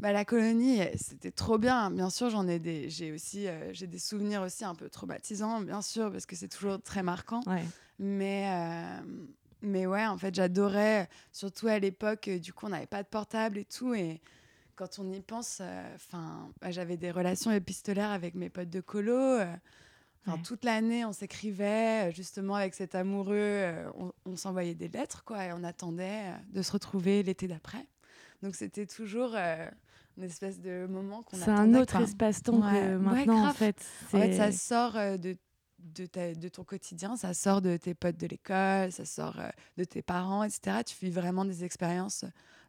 bah, 0.00 0.12
la 0.12 0.24
colonie, 0.24 0.80
c'était 0.96 1.30
trop 1.30 1.58
bien. 1.58 1.90
Bien 1.90 2.10
sûr, 2.10 2.30
j'en 2.30 2.48
ai 2.48 2.58
des, 2.58 2.88
j'ai 2.90 3.12
aussi, 3.12 3.46
euh, 3.46 3.72
j'ai 3.72 3.86
des 3.86 3.98
souvenirs 3.98 4.42
aussi 4.42 4.64
un 4.64 4.74
peu 4.74 4.88
traumatisants, 4.88 5.60
bien 5.60 5.82
sûr, 5.82 6.10
parce 6.10 6.26
que 6.26 6.36
c'est 6.36 6.48
toujours 6.48 6.80
très 6.82 7.02
marquant. 7.02 7.40
Mais, 7.98 8.46
euh, 8.48 9.00
mais 9.62 9.86
ouais, 9.86 10.06
en 10.06 10.16
fait, 10.16 10.34
j'adorais, 10.34 11.08
surtout 11.32 11.68
à 11.68 11.78
l'époque, 11.78 12.28
euh, 12.28 12.38
du 12.38 12.52
coup, 12.52 12.66
on 12.66 12.70
n'avait 12.70 12.86
pas 12.86 13.02
de 13.02 13.08
portable 13.08 13.58
et 13.58 13.64
tout, 13.64 13.94
et 13.94 14.20
quand 14.74 14.98
on 14.98 15.12
y 15.12 15.20
pense, 15.20 15.60
enfin, 15.94 16.50
bah, 16.60 16.70
j'avais 16.70 16.96
des 16.96 17.10
relations 17.10 17.50
épistolaires 17.50 18.10
avec 18.10 18.34
mes 18.34 18.48
potes 18.48 18.70
de 18.70 18.80
colo. 18.80 19.38
Toute 20.44 20.64
l'année, 20.64 21.04
on 21.04 21.12
s'écrivait 21.12 22.12
justement 22.12 22.54
avec 22.54 22.74
cet 22.74 22.94
amoureux, 22.94 23.64
on, 23.98 24.12
on 24.24 24.36
s'envoyait 24.36 24.74
des 24.74 24.88
lettres, 24.88 25.24
quoi, 25.24 25.44
et 25.44 25.52
on 25.52 25.64
attendait 25.64 26.32
de 26.50 26.62
se 26.62 26.72
retrouver 26.72 27.22
l'été 27.22 27.48
d'après. 27.48 27.84
Donc 28.42 28.54
c'était 28.54 28.86
toujours 28.86 29.32
euh, 29.34 29.68
une 30.20 30.30
espèce 30.30 30.60
de 30.60 30.86
moment 30.86 31.22
qu'on 31.22 31.36
C'est 31.36 31.50
un 31.50 31.74
autre 31.74 31.96
espace-temps 31.96 32.60
que 32.60 32.96
maintenant, 32.96 33.48
en 33.48 33.52
fait. 33.52 33.80
En 34.12 34.18
fait, 34.18 34.34
ça 34.34 34.52
sort 34.52 34.96
euh, 34.96 35.16
de, 35.16 35.36
de, 35.78 36.34
de, 36.34 36.48
ton 36.48 36.64
quotidien, 36.64 37.16
ça 37.16 37.34
sort 37.34 37.62
de 37.62 37.76
tes 37.76 37.94
potes 37.94 38.18
de 38.18 38.26
l'école, 38.26 38.92
ça 38.92 39.04
sort 39.04 39.38
euh, 39.40 39.48
de 39.76 39.84
tes 39.84 40.02
parents, 40.02 40.44
etc. 40.44 40.78
Tu 40.86 41.04
vis 41.04 41.10
vraiment 41.10 41.44
des 41.44 41.64
expériences 41.64 42.24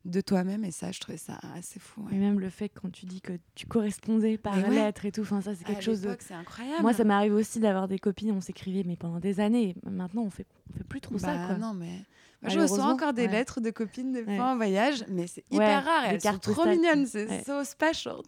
de 0.05 0.21
toi-même 0.21 0.63
et 0.65 0.71
ça, 0.71 0.91
je 0.91 0.99
trouvais 0.99 1.17
ça 1.17 1.39
assez 1.55 1.79
fou. 1.79 2.07
Et 2.11 2.15
même 2.15 2.39
le 2.39 2.49
fait 2.49 2.69
quand 2.69 2.91
tu 2.91 3.05
dis 3.05 3.21
que 3.21 3.33
tu 3.53 3.67
correspondais 3.67 4.37
par 4.37 4.55
lettre 4.57 5.05
et 5.05 5.11
tout, 5.11 5.21
enfin 5.21 5.41
ça 5.41 5.53
c'est 5.55 5.63
quelque 5.63 5.83
chose 5.83 6.01
de. 6.01 6.15
C'est 6.19 6.33
incroyable. 6.33 6.81
Moi, 6.81 6.93
ça 6.93 7.03
m'arrive 7.03 7.33
aussi 7.33 7.59
d'avoir 7.59 7.87
des 7.87 7.99
copines, 7.99 8.31
on 8.31 8.41
s'écrivait 8.41 8.83
mais 8.85 8.95
pendant 8.95 9.19
des 9.19 9.39
années. 9.39 9.75
Maintenant, 9.83 10.23
on 10.23 10.29
fait, 10.29 10.47
on 10.69 10.77
fait 10.77 10.83
plus 10.83 11.01
trop 11.01 11.17
ça. 11.17 11.35
Bah, 11.35 11.47
quoi. 11.47 11.57
Non, 11.57 11.73
mais 11.73 12.05
je 12.43 12.60
reçois 12.60 12.86
encore 12.86 13.13
des 13.13 13.27
lettres 13.27 13.62
de 13.62 13.69
copines 13.69 14.12
des 14.12 14.23
fois 14.23 14.51
en 14.51 14.56
voyage, 14.56 15.04
mais 15.08 15.27
c'est 15.27 15.45
hyper 15.51 15.86
rare. 15.86 16.06
Elles 16.06 16.21
sont 16.21 16.39
trop 16.39 16.65
mignonnes, 16.65 17.06
c'est 17.06 17.43
so 17.43 17.63
special. 17.63 18.21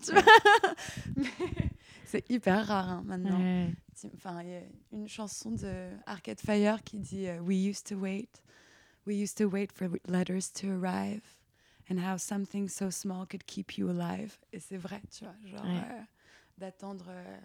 c'est 2.05 2.29
hyper 2.29 2.67
rare 2.67 2.89
hein, 2.89 3.03
maintenant. 3.05 3.39
Enfin, 4.15 4.41
il 4.43 4.49
y 4.49 4.55
a 4.55 4.61
une 4.91 5.07
chanson 5.07 5.51
de 5.51 5.89
Arcade 6.05 6.39
Fire 6.39 6.83
qui 6.83 6.99
dit 6.99 7.27
euh, 7.27 7.39
We 7.39 7.55
used 7.55 7.85
to 7.87 7.95
wait, 7.95 8.43
we 9.07 9.15
used 9.15 9.37
to 9.37 9.45
wait 9.45 9.71
for 9.71 9.87
letters 10.07 10.51
to 10.55 10.67
arrive, 10.67 11.21
and 11.89 11.97
how 11.97 12.17
something 12.17 12.67
so 12.67 12.89
small 12.89 13.25
could 13.25 13.45
keep 13.45 13.77
you 13.77 13.89
alive. 13.89 14.37
Et 14.51 14.59
c'est 14.59 14.77
vrai, 14.77 15.01
tu 15.09 15.23
vois, 15.23 15.35
genre 15.45 15.65
euh, 15.65 16.01
d'attendre 16.57 17.05
euh, 17.09 17.37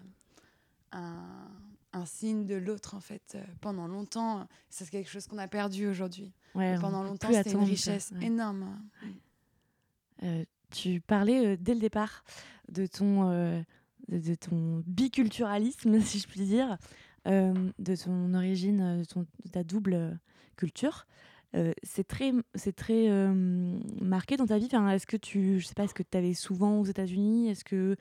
un, 0.92 1.48
un, 1.92 2.06
signe 2.06 2.46
de 2.46 2.54
l'autre 2.54 2.94
en 2.94 3.00
fait 3.00 3.36
pendant 3.60 3.86
longtemps. 3.86 4.46
C'est 4.70 4.88
quelque 4.90 5.10
chose 5.10 5.26
qu'on 5.26 5.38
a 5.38 5.48
perdu 5.48 5.86
aujourd'hui. 5.86 6.32
pendant 6.54 7.02
longtemps, 7.02 7.32
c'était 7.32 7.52
une 7.52 7.64
richesse 7.64 8.12
énorme. 8.20 8.80
tu 10.70 11.00
parlais 11.00 11.56
dès 11.56 11.74
le 11.74 11.80
départ 11.80 12.24
de 12.68 12.86
ton 12.86 13.64
de, 14.08 14.34
ton 14.34 14.82
biculturalisme, 14.86 16.00
si 16.00 16.18
je 16.18 16.28
puis 16.28 16.40
dire, 16.40 16.78
euh, 17.26 17.70
de 17.78 17.96
ton 17.96 18.34
origine, 18.34 18.80
euh, 18.80 18.98
de, 19.00 19.04
ton, 19.04 19.26
ta 19.52 19.62
double 19.64 20.18
culture. 20.56 21.06
Euh, 21.56 21.72
c'est 21.82 22.06
très, 22.06 22.32
c'est 22.54 22.74
très 22.74 23.08
marqué 24.00 24.36
dans 24.36 24.46
ta 24.46 24.58
vie. 24.58 24.66
Enfin, 24.66 24.90
est-ce 24.90 25.06
que 25.06 25.16
tu, 25.16 25.60
je 25.60 25.66
sais 25.66 25.74
pas, 25.74 25.84
est-ce 25.84 25.94
que 25.94 26.02
tu 26.02 26.16
avais 26.16 26.34
souvent 26.34 26.80
aux 26.80 26.84
États-Unis? 26.84 27.48
Est-ce 27.50 27.64
que 27.64 27.96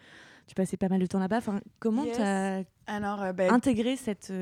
tu 0.48 0.56
passais 0.56 0.78
pas 0.78 0.90
mal 0.90 1.00
de 1.00 1.06
temps 1.06 1.20
là-bas? 1.20 1.38
Enfin, 1.38 1.62
Comment 1.80 2.06
tu 2.06 2.22
as 2.22 2.64
Alors, 2.88 3.34
ben, 3.34 3.52
intégré 3.52 3.96
cette 3.96 4.34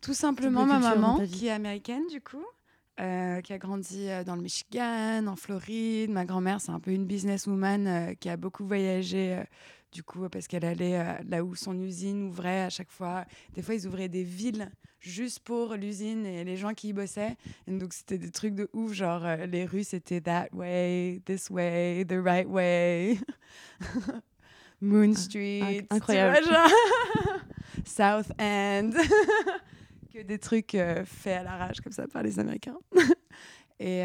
tout 0.00 0.14
simplement 0.14 0.66
ma 0.66 0.78
maman 0.78 1.18
qui 1.26 1.46
est 1.46 1.50
américaine 1.50 2.06
du 2.10 2.20
coup. 2.20 2.44
qui 2.96 3.02
a 3.52 3.58
grandi 3.58 4.06
dans 4.24 4.36
le 4.36 4.42
Michigan, 4.42 5.26
en 5.26 5.36
Floride. 5.36 6.10
Ma 6.10 6.24
grand-mère, 6.24 6.60
c'est 6.60 6.72
un 6.72 6.80
peu 6.80 6.92
une 6.92 7.06
businesswoman 7.06 8.14
qui 8.20 8.28
a 8.28 8.36
beaucoup 8.36 8.66
voyagé 8.66 9.42
du 9.94 10.02
coup, 10.02 10.28
parce 10.28 10.48
qu'elle 10.48 10.64
allait 10.64 10.98
euh, 10.98 11.14
là 11.28 11.44
où 11.44 11.54
son 11.54 11.78
usine 11.80 12.24
ouvrait 12.24 12.62
à 12.62 12.70
chaque 12.70 12.90
fois. 12.90 13.24
Des 13.54 13.62
fois, 13.62 13.76
ils 13.76 13.86
ouvraient 13.86 14.08
des 14.08 14.24
villes 14.24 14.70
juste 14.98 15.40
pour 15.40 15.74
l'usine 15.74 16.26
et 16.26 16.42
les 16.44 16.56
gens 16.56 16.74
qui 16.74 16.88
y 16.88 16.92
bossaient. 16.92 17.36
Et 17.68 17.70
donc, 17.70 17.92
c'était 17.92 18.18
des 18.18 18.30
trucs 18.30 18.54
de 18.54 18.68
ouf, 18.72 18.92
genre 18.92 19.24
euh, 19.24 19.46
les 19.46 19.64
rues, 19.64 19.84
c'était 19.84 20.20
that 20.20 20.48
way, 20.52 21.22
this 21.24 21.48
way, 21.48 22.04
the 22.04 22.18
right 22.22 22.48
way. 22.48 23.18
Moon 24.80 25.12
ah, 25.14 25.18
Street. 25.18 25.86
incroyable. 25.88 26.48
South 27.86 28.32
End. 28.40 28.90
que 30.12 30.22
des 30.22 30.38
trucs 30.38 30.74
euh, 30.74 31.04
faits 31.04 31.38
à 31.38 31.42
l'arrache 31.44 31.80
comme 31.80 31.92
ça 31.92 32.08
par 32.08 32.24
les 32.24 32.38
Américains. 32.40 32.78
et, 33.78 34.02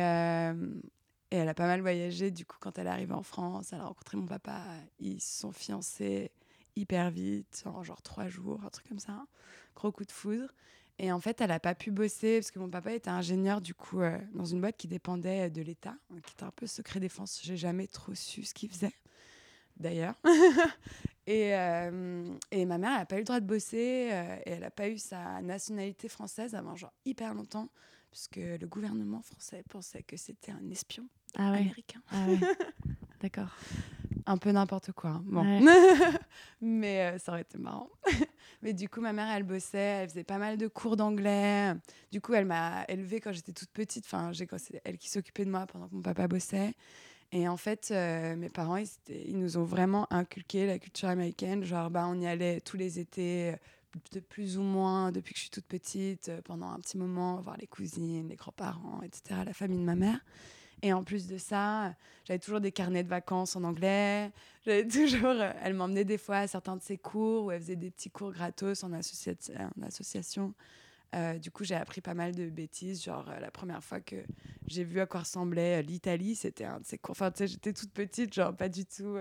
et 1.32 1.38
elle 1.38 1.50
a 1.50 1.54
pas 1.54 1.68
mal 1.68 1.82
voyagé. 1.82 2.32
Du 2.32 2.46
coup, 2.46 2.58
quand 2.60 2.78
elle 2.80 2.88
est 2.88 2.92
arrivée 2.92 3.14
en 3.14 3.24
France, 3.24 3.72
elle 3.74 3.82
a 3.82 3.86
rencontré 3.86 4.18
mon 4.18 4.26
papa. 4.26 4.62
Ils 5.00 5.22
se 5.22 5.42
sont 5.42 5.52
fiancés 5.52 6.32
hyper 6.76 7.12
vite, 7.12 7.64
en 7.66 7.84
genre 7.84 8.02
trois 8.02 8.28
jours, 8.28 8.62
un 8.64 8.70
truc 8.70 8.88
comme 8.88 9.00
ça. 9.00 9.26
Gros 9.76 9.92
coup 9.92 10.06
de 10.06 10.12
foudre. 10.12 10.50
Et 10.98 11.12
en 11.14 11.20
fait, 11.20 11.40
elle 11.40 11.48
n'a 11.48 11.62
pas 11.62 11.76
pu 11.76 11.92
bosser 11.92 12.40
parce 12.40 12.52
que 12.52 12.60
mon 12.60 12.70
papa 12.70 12.92
était 12.92 13.10
ingénieur, 13.10 13.62
du 13.62 13.74
coup, 13.74 14.02
euh, 14.02 14.18
dans 14.34 14.46
une 14.46 14.60
boîte 14.60 14.76
qui 14.76 14.88
dépendait 14.88 15.50
de 15.50 15.62
l'État, 15.62 15.96
qui 16.26 16.34
était 16.34 16.44
un 16.44 16.52
peu 16.52 16.68
secret 16.68 17.00
défense. 17.00 17.40
J'ai 17.42 17.56
jamais 17.56 17.88
trop 17.88 18.14
su 18.16 18.44
ce 18.44 18.54
qu'il 18.54 18.70
faisait, 18.70 18.94
d'ailleurs. 19.78 20.16
et, 21.26 21.56
euh, 21.56 22.36
et, 22.52 22.66
ma 22.66 22.78
mère, 22.78 22.92
elle 22.92 22.98
n'a 22.98 23.06
pas 23.06 23.16
eu 23.16 23.20
le 23.20 23.26
droit 23.26 23.40
de 23.40 23.46
bosser 23.46 24.10
euh, 24.12 24.36
et 24.46 24.52
elle 24.52 24.60
n'a 24.60 24.72
pas 24.72 24.90
eu 24.90 24.98
sa 24.98 25.42
nationalité 25.42 26.10
française 26.10 26.54
avant 26.54 26.76
genre 26.76 26.94
hyper 27.06 27.34
longtemps, 27.34 27.70
puisque 28.12 28.36
le 28.36 28.66
gouvernement 28.66 29.22
français 29.22 29.64
pensait 29.70 30.04
que 30.04 30.18
c'était 30.18 30.52
un 30.52 30.70
espion 30.70 31.08
ah 31.38 31.48
américain. 31.50 32.02
Ah 32.12 32.26
D'accord. 33.22 33.56
Un 34.26 34.38
peu 34.38 34.52
n'importe 34.52 34.92
quoi. 34.92 35.12
Hein. 35.12 35.24
Bon. 35.26 35.44
Mais 36.62 37.02
euh, 37.02 37.18
ça 37.18 37.32
aurait 37.32 37.42
été 37.42 37.58
marrant. 37.58 37.90
Mais 38.62 38.74
du 38.74 38.90
coup, 38.90 39.02
ma 39.02 39.14
mère, 39.14 39.30
elle 39.30 39.44
bossait, 39.44 39.78
elle 39.78 40.10
faisait 40.10 40.24
pas 40.24 40.38
mal 40.38 40.58
de 40.58 40.68
cours 40.68 40.96
d'anglais. 40.96 41.74
Du 42.12 42.22
coup, 42.22 42.34
elle 42.34 42.46
m'a 42.46 42.86
élevée 42.88 43.20
quand 43.20 43.32
j'étais 43.32 43.54
toute 43.54 43.72
petite. 43.72 44.06
Enfin, 44.06 44.32
c'est 44.58 44.82
elle 44.84 44.98
qui 44.98 45.10
s'occupait 45.10 45.46
de 45.46 45.52
moi 45.52 45.66
pendant 45.66 45.88
que 45.88 45.96
mon 45.96 46.02
papa 46.02 46.28
bossait. 46.28 46.74
Et 47.32 47.48
en 47.48 47.58
fait, 47.58 47.90
euh, 47.92 48.36
mes 48.36 48.50
parents, 48.50 48.78
ils, 48.78 48.88
ils, 49.10 49.38
nous 49.38 49.58
ont 49.58 49.64
vraiment 49.64 50.12
inculqué 50.12 50.66
la 50.66 50.80
culture 50.80 51.10
américaine. 51.10 51.64
Genre, 51.64 51.90
bah, 51.90 52.08
on 52.08 52.20
y 52.20 52.26
allait 52.26 52.60
tous 52.60 52.76
les 52.76 53.00
étés, 53.00 53.54
de 54.12 54.20
plus 54.20 54.58
ou 54.58 54.62
moins, 54.62 55.12
depuis 55.12 55.34
que 55.34 55.38
je 55.38 55.44
suis 55.44 55.52
toute 55.52 55.66
petite, 55.66 56.30
euh, 56.30 56.42
pendant 56.44 56.70
un 56.70 56.80
petit 56.80 56.98
moment, 56.98 57.40
voir 57.42 57.58
les 57.58 57.68
cousines, 57.68 58.28
les 58.30 58.36
grands-parents, 58.36 59.02
etc., 59.04 59.42
la 59.46 59.54
famille 59.54 59.80
de 59.80 59.84
ma 59.84 59.96
mère. 59.96 60.20
Et 60.82 60.94
en 60.94 61.04
plus 61.04 61.28
de 61.28 61.38
ça, 61.38 61.94
j'avais 62.26 62.40
toujours 62.40 62.62
des 62.62 62.72
carnets 62.72 63.04
de 63.04 63.10
vacances 63.10 63.56
en 63.56 63.64
anglais. 63.64 64.32
J'avais 64.66 64.88
toujours, 64.88 65.30
euh, 65.30 65.52
elle 65.62 65.74
m'emmenait 65.74 66.06
des 66.06 66.18
fois 66.18 66.38
à 66.38 66.48
certains 66.48 66.78
de 66.78 66.82
ses 66.82 66.98
cours 66.98 67.46
où 67.46 67.52
elle 67.52 67.62
faisait 67.62 67.76
des 67.76 67.92
petits 67.92 68.10
cours 68.10 68.32
gratos 68.32 68.84
en, 68.84 68.94
association. 68.94 70.54
Euh, 71.16 71.38
du 71.40 71.52
coup, 71.52 71.64
j'ai 71.64 71.76
appris 71.76 72.02
pas 72.02 72.14
mal 72.14 72.34
de 72.36 72.50
bêtises. 72.50 73.04
Genre, 73.04 73.28
euh, 73.30 73.40
la 73.40 73.52
première 73.52 73.84
fois 73.84 74.00
que 74.00 74.16
j'ai 74.68 74.84
vu 74.84 75.00
à 75.00 75.06
quoi 75.06 75.22
ressemblait 75.22 75.82
l'Italie, 75.82 76.36
c'était 76.36 76.66
un 76.66 76.80
de 76.80 76.86
ses 76.86 76.98
cours. 76.98 77.12
Enfin, 77.12 77.32
tu 77.32 77.40
sais, 77.40 77.48
j'étais 77.48 77.74
toute 77.74 77.92
petite, 77.92 78.34
genre, 78.34 78.56
pas 78.56 78.70
du 78.70 78.86
tout, 78.86 79.18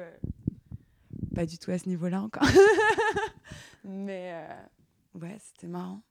pas 1.34 1.46
du 1.46 1.58
tout 1.58 1.70
à 1.70 1.78
ce 1.78 1.88
niveau-là 1.88 2.22
encore. 2.22 2.46
Mais 3.84 4.46
ouais, 5.14 5.38
c'était 5.40 5.66
marrant. 5.66 6.02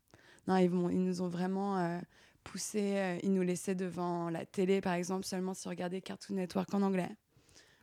Non, 0.48 0.58
ils, 0.58 0.72
nous 0.72 1.22
ont 1.22 1.30
vraiment 1.30 2.02
poussé, 2.48 2.98
euh, 2.98 3.18
ils 3.24 3.34
nous 3.34 3.42
laissaient 3.42 3.76
devant 3.76 4.30
la 4.30 4.46
télé, 4.46 4.82
par 4.82 4.94
exemple, 4.94 5.26
seulement 5.26 5.54
si 5.54 5.68
on 5.68 5.70
regardait 5.70 6.02
Cartoon 6.02 6.36
Network 6.36 6.74
en 6.74 6.82
anglais. 6.82 7.10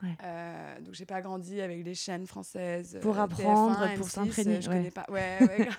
Ouais. 0.03 0.17
Euh, 0.25 0.81
donc 0.81 0.95
j'ai 0.95 1.07
pas 1.07 1.21
grandi 1.21 1.61
avec 1.61 1.85
les 1.85 1.95
chaînes 1.95 2.27
françaises. 2.27 2.99
Pour 3.01 3.19
euh, 3.19 3.23
apprendre, 3.23 3.95
pour 3.97 4.09
s'imprégner. 4.09 4.61
Je 4.61 4.69
connais 4.69 4.91
pas. 4.91 5.07
Ouais, 5.09 5.39
ouais 5.41 5.69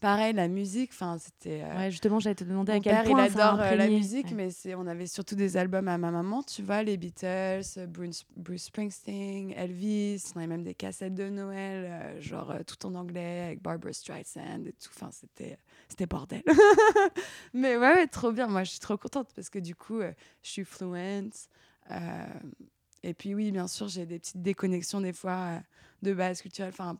Pareil, 0.00 0.32
la 0.32 0.46
musique, 0.46 0.90
enfin, 0.92 1.18
c'était. 1.18 1.62
Euh, 1.64 1.76
ouais, 1.76 1.90
justement, 1.90 2.20
j'allais 2.20 2.36
te 2.36 2.44
demander 2.44 2.70
à 2.70 2.78
quel 2.78 2.94
père, 2.94 3.04
point 3.04 3.26
il 3.26 3.32
adore 3.32 3.60
euh, 3.60 3.74
la 3.74 3.88
musique, 3.88 4.30
mais 4.30 4.50
c'est, 4.50 4.76
on 4.76 4.86
avait 4.86 5.08
surtout 5.08 5.34
des 5.34 5.56
albums 5.56 5.88
à 5.88 5.98
ma 5.98 6.12
maman, 6.12 6.44
tu 6.44 6.62
vois, 6.62 6.84
les 6.84 6.96
Beatles, 6.96 7.88
Bruce, 7.88 8.24
Bruce 8.36 8.64
Springsteen, 8.64 9.50
Elvis, 9.56 10.22
on 10.36 10.38
avait 10.38 10.46
même 10.46 10.62
des 10.62 10.74
cassettes 10.74 11.14
de 11.14 11.28
Noël, 11.28 11.88
euh, 11.90 12.20
genre 12.20 12.54
tout 12.64 12.86
en 12.86 12.94
anglais, 12.94 13.46
avec 13.46 13.60
Barbara 13.60 13.92
Streisand 13.92 14.64
et 14.66 14.72
tout. 14.72 14.90
Enfin, 14.94 15.10
c'était, 15.10 15.58
c'était 15.88 16.06
bordel. 16.06 16.42
mais 17.54 17.76
ouais, 17.76 18.06
trop 18.06 18.32
bien. 18.32 18.46
Moi, 18.46 18.64
je 18.64 18.70
suis 18.72 18.80
trop 18.80 18.96
contente 18.96 19.30
parce 19.34 19.50
que 19.50 19.58
du 19.58 19.74
coup, 19.74 20.00
je 20.00 20.48
suis 20.48 20.64
fluent. 20.64 21.30
et 23.02 23.14
puis, 23.14 23.34
oui, 23.34 23.50
bien 23.50 23.68
sûr, 23.68 23.88
j'ai 23.88 24.06
des 24.06 24.18
petites 24.18 24.42
déconnexions 24.42 25.00
des 25.00 25.12
fois 25.12 25.60
de 26.02 26.14
base 26.14 26.42
culturelle. 26.42 26.72
Enfin, 26.72 26.98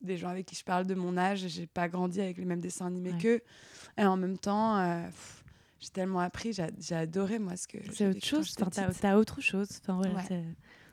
des 0.00 0.16
gens 0.16 0.28
avec 0.28 0.46
qui 0.46 0.54
je 0.54 0.64
parle 0.64 0.86
de 0.86 0.94
mon 0.94 1.16
âge, 1.16 1.46
j'ai 1.46 1.66
pas 1.66 1.88
grandi 1.88 2.20
avec 2.20 2.38
les 2.38 2.44
mêmes 2.44 2.60
dessins 2.60 2.86
animés 2.86 3.14
qu'eux. 3.18 3.40
Et 3.98 4.04
en 4.04 4.16
même 4.16 4.38
temps, 4.38 4.78
euh, 4.78 5.06
j'ai 5.80 5.88
tellement 5.90 6.20
appris, 6.20 6.52
j'ai 6.52 6.94
adoré 6.94 7.38
moi 7.38 7.56
ce 7.56 7.66
que. 7.66 7.78
C'est 7.92 8.08
autre 8.08 8.24
chose, 8.24 8.54
t'as 8.54 9.10
as 9.10 9.16
autre 9.18 9.40
chose. 9.40 9.68
Enfin, 9.82 9.98
ouais, 9.98 10.44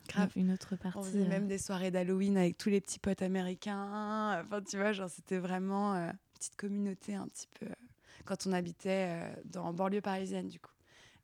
Grave. 0.06 0.32
Une 0.36 0.52
autre 0.52 0.76
partie. 0.76 0.98
On 0.98 1.02
faisait 1.02 1.24
même 1.24 1.44
euh. 1.44 1.48
des 1.48 1.56
soirées 1.56 1.90
d'Halloween 1.90 2.36
avec 2.36 2.58
tous 2.58 2.68
les 2.68 2.82
petits 2.82 2.98
potes 2.98 3.22
américains. 3.22 4.38
Enfin, 4.44 4.60
tu 4.60 4.76
vois, 4.76 4.92
genre, 4.92 5.08
c'était 5.08 5.38
vraiment 5.38 5.94
euh, 5.94 6.10
petite 6.34 6.56
communauté 6.56 7.14
un 7.14 7.26
petit 7.28 7.48
peu. 7.58 7.66
quand 8.24 8.46
on 8.46 8.52
habitait 8.52 9.34
dans 9.44 9.72
banlieue 9.72 10.00
parisienne, 10.00 10.48
du 10.48 10.60
coup. 10.60 10.70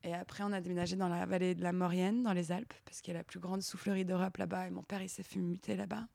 Et 0.02 0.14
après, 0.14 0.42
on 0.44 0.52
a 0.52 0.60
déménagé 0.60 0.96
dans 0.96 1.08
la 1.08 1.26
vallée 1.26 1.54
de 1.54 1.62
la 1.62 1.72
Maurienne, 1.72 2.22
dans 2.22 2.32
les 2.32 2.52
Alpes, 2.52 2.72
parce 2.86 3.02
qu'il 3.02 3.12
y 3.12 3.16
a 3.16 3.20
la 3.20 3.24
plus 3.24 3.38
grande 3.38 3.62
soufflerie 3.62 4.04
d'Europe 4.04 4.38
là-bas. 4.38 4.66
Et 4.66 4.70
mon 4.70 4.82
père, 4.82 5.02
il 5.02 5.10
s'est 5.10 5.22
fait 5.22 5.40
muter 5.40 5.76
là-bas. 5.76 6.06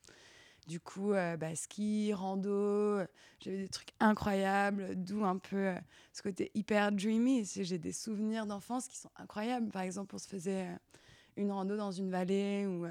Du 0.68 0.80
coup, 0.80 1.14
euh, 1.14 1.38
bah, 1.38 1.56
ski, 1.56 2.12
rando, 2.12 3.00
j'avais 3.40 3.58
des 3.58 3.70
trucs 3.70 3.94
incroyables, 4.00 4.96
d'où 4.96 5.24
un 5.24 5.38
peu 5.38 5.68
euh, 5.68 5.80
ce 6.12 6.24
côté 6.24 6.50
hyper 6.56 6.92
dreamy. 6.92 7.46
J'ai 7.46 7.78
des 7.78 7.94
souvenirs 7.94 8.48
d'enfance 8.48 8.88
qui 8.88 8.98
sont 8.98 9.12
incroyables. 9.18 9.70
Par 9.70 9.84
exemple, 9.84 10.16
on 10.16 10.18
se 10.18 10.28
faisait 10.28 10.66
euh, 10.66 10.76
une 11.38 11.52
rando 11.52 11.78
dans 11.78 11.92
une 11.92 12.10
vallée 12.10 12.66
où 12.66 12.88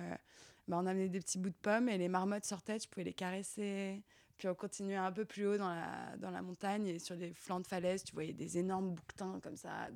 bah, 0.69 0.77
on 0.79 0.87
amenait 0.87 1.09
des 1.09 1.19
petits 1.19 1.39
bouts 1.39 1.51
de 1.51 1.55
pommes 1.61 1.89
et 1.89 1.99
les 1.99 2.09
marmottes 2.09 2.45
sortaient, 2.45 2.79
tu 2.79 2.89
pouvais 2.89 3.05
les 3.05 3.13
caresser. 3.13 4.05
Puis 4.37 4.49
on 4.49 4.55
continuait 4.55 4.97
un 4.97 5.13
peu 5.13 5.25
plus 5.25 5.47
haut 5.47 5.57
dans 5.57 5.69
la, 5.69 6.17
dans 6.19 6.31
la 6.31 6.43
montagne 6.43 6.87
et 6.87 6.99
sur 6.99 7.15
les 7.15 7.33
flancs 7.33 7.61
de 7.61 7.67
falaise, 7.67 8.03
tu 8.05 8.15
voyais 8.15 8.33
des 8.33 8.59
énormes 8.59 8.95
bouquetins 8.95 9.39
comme 9.43 9.57
ça. 9.57 9.89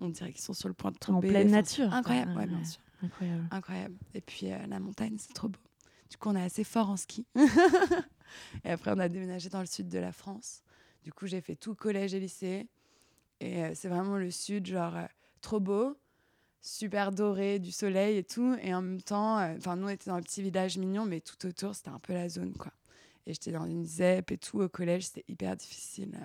On 0.00 0.08
dirait 0.08 0.32
qu'ils 0.32 0.42
sont 0.42 0.54
sur 0.54 0.68
le 0.68 0.74
point 0.74 0.90
de 0.90 0.98
tomber. 0.98 1.28
En 1.28 1.30
pleine 1.30 1.50
nature. 1.50 1.92
Incroyable, 1.92 2.36
ouais, 2.36 2.46
bien 2.46 2.64
sûr. 2.64 2.80
Incroyable. 3.02 3.48
Incroyable. 3.50 3.96
Et 4.14 4.20
puis 4.20 4.48
la 4.48 4.80
montagne, 4.80 5.16
c'est 5.18 5.32
trop 5.32 5.48
beau. 5.48 5.60
Du 6.10 6.16
coup, 6.16 6.30
on 6.30 6.36
est 6.36 6.42
assez 6.42 6.64
fort 6.64 6.90
en 6.90 6.96
ski. 6.96 7.26
et 8.64 8.70
après, 8.70 8.92
on 8.94 8.98
a 8.98 9.08
déménagé 9.08 9.48
dans 9.48 9.60
le 9.60 9.66
sud 9.66 9.88
de 9.88 9.98
la 9.98 10.12
France. 10.12 10.62
Du 11.02 11.12
coup, 11.12 11.26
j'ai 11.26 11.40
fait 11.40 11.56
tout 11.56 11.74
collège 11.74 12.14
et 12.14 12.20
lycée. 12.20 12.68
Et 13.40 13.64
euh, 13.64 13.72
c'est 13.74 13.88
vraiment 13.88 14.16
le 14.16 14.30
sud, 14.30 14.66
genre 14.66 14.96
euh, 14.96 15.06
trop 15.40 15.60
beau, 15.60 15.96
super 16.60 17.12
doré, 17.12 17.58
du 17.58 17.70
soleil 17.70 18.16
et 18.18 18.24
tout. 18.24 18.56
Et 18.62 18.74
en 18.74 18.82
même 18.82 19.02
temps, 19.02 19.38
euh, 19.38 19.54
enfin, 19.56 19.76
nous, 19.76 19.86
on 19.86 19.90
était 19.90 20.10
dans 20.10 20.16
un 20.16 20.22
petit 20.22 20.42
village 20.42 20.78
mignon, 20.78 21.04
mais 21.04 21.20
tout 21.20 21.46
autour, 21.46 21.74
c'était 21.74 21.90
un 21.90 21.98
peu 21.98 22.14
la 22.14 22.28
zone, 22.28 22.54
quoi. 22.54 22.72
Et 23.28 23.34
j'étais 23.34 23.52
dans 23.52 23.66
une 23.66 23.84
ZEP 23.84 24.32
et 24.32 24.38
tout 24.38 24.60
au 24.60 24.68
collège, 24.70 25.04
c'était 25.04 25.24
hyper 25.28 25.54
difficile. 25.54 26.18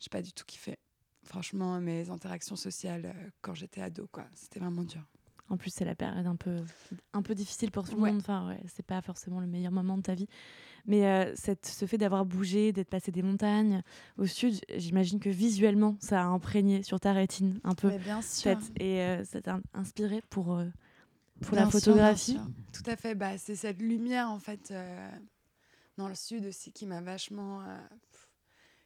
j'ai 0.00 0.08
pas 0.08 0.22
du 0.22 0.32
tout 0.32 0.44
kiffé. 0.46 0.78
franchement, 1.24 1.78
mes 1.78 2.08
interactions 2.08 2.56
sociales 2.56 3.14
quand 3.42 3.54
j'étais 3.54 3.82
ado, 3.82 4.08
quoi. 4.10 4.24
C'était 4.34 4.58
vraiment 4.58 4.82
dur. 4.82 5.02
En 5.50 5.58
plus, 5.58 5.68
c'est 5.68 5.84
la 5.84 5.94
période 5.94 6.26
un 6.26 6.36
peu, 6.36 6.56
un 7.12 7.20
peu 7.20 7.34
difficile 7.34 7.70
pour 7.70 7.86
tout 7.86 7.96
le 7.96 8.00
monde. 8.00 8.16
Enfin, 8.16 8.48
ouais, 8.48 8.60
c'est 8.74 8.86
pas 8.86 9.02
forcément 9.02 9.40
le 9.40 9.46
meilleur 9.46 9.72
moment 9.72 9.98
de 9.98 10.02
ta 10.02 10.14
vie. 10.14 10.26
Mais 10.86 11.06
euh, 11.06 11.30
cette, 11.36 11.66
ce 11.66 11.84
fait 11.84 11.98
d'avoir 11.98 12.24
bougé, 12.24 12.72
d'être 12.72 12.88
passé 12.88 13.12
des 13.12 13.22
montagnes 13.22 13.82
au 14.16 14.24
sud, 14.24 14.58
j'imagine 14.74 15.20
que 15.20 15.28
visuellement, 15.28 15.96
ça 16.00 16.22
a 16.22 16.24
imprégné 16.24 16.82
sur 16.82 16.98
ta 16.98 17.12
rétine 17.12 17.60
un 17.64 17.74
peu. 17.74 17.88
Mais 17.88 17.98
bien 17.98 18.22
sûr. 18.22 18.58
Et 18.80 19.00
euh, 19.00 19.24
ça 19.24 19.42
t'a 19.42 19.60
inspiré 19.74 20.22
pour, 20.30 20.56
euh, 20.56 20.64
pour 21.42 21.56
la 21.56 21.68
photographie? 21.68 22.38
Tout 22.72 22.90
à 22.90 22.96
fait. 22.96 23.14
Bah, 23.14 23.36
c'est 23.36 23.54
cette 23.54 23.82
lumière, 23.82 24.30
en 24.30 24.38
fait, 24.38 24.72
dans 25.96 26.08
le 26.08 26.14
sud 26.14 26.46
aussi, 26.46 26.72
qui 26.72 26.86
m'a 26.86 27.00
vachement 27.00 27.62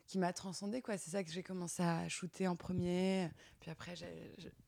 qui 0.07 0.19
m'a 0.19 0.33
transcendé 0.33 0.81
quoi. 0.83 0.97
C'est 0.97 1.11
ça 1.11 1.25
que 1.25 1.31
j'ai 1.31 1.42
commencé 1.42 1.83
à 1.83 2.09
shooter 2.09 2.47
en 2.47 2.57
premier. 2.57 3.29
Puis 3.61 3.71
après 3.71 3.95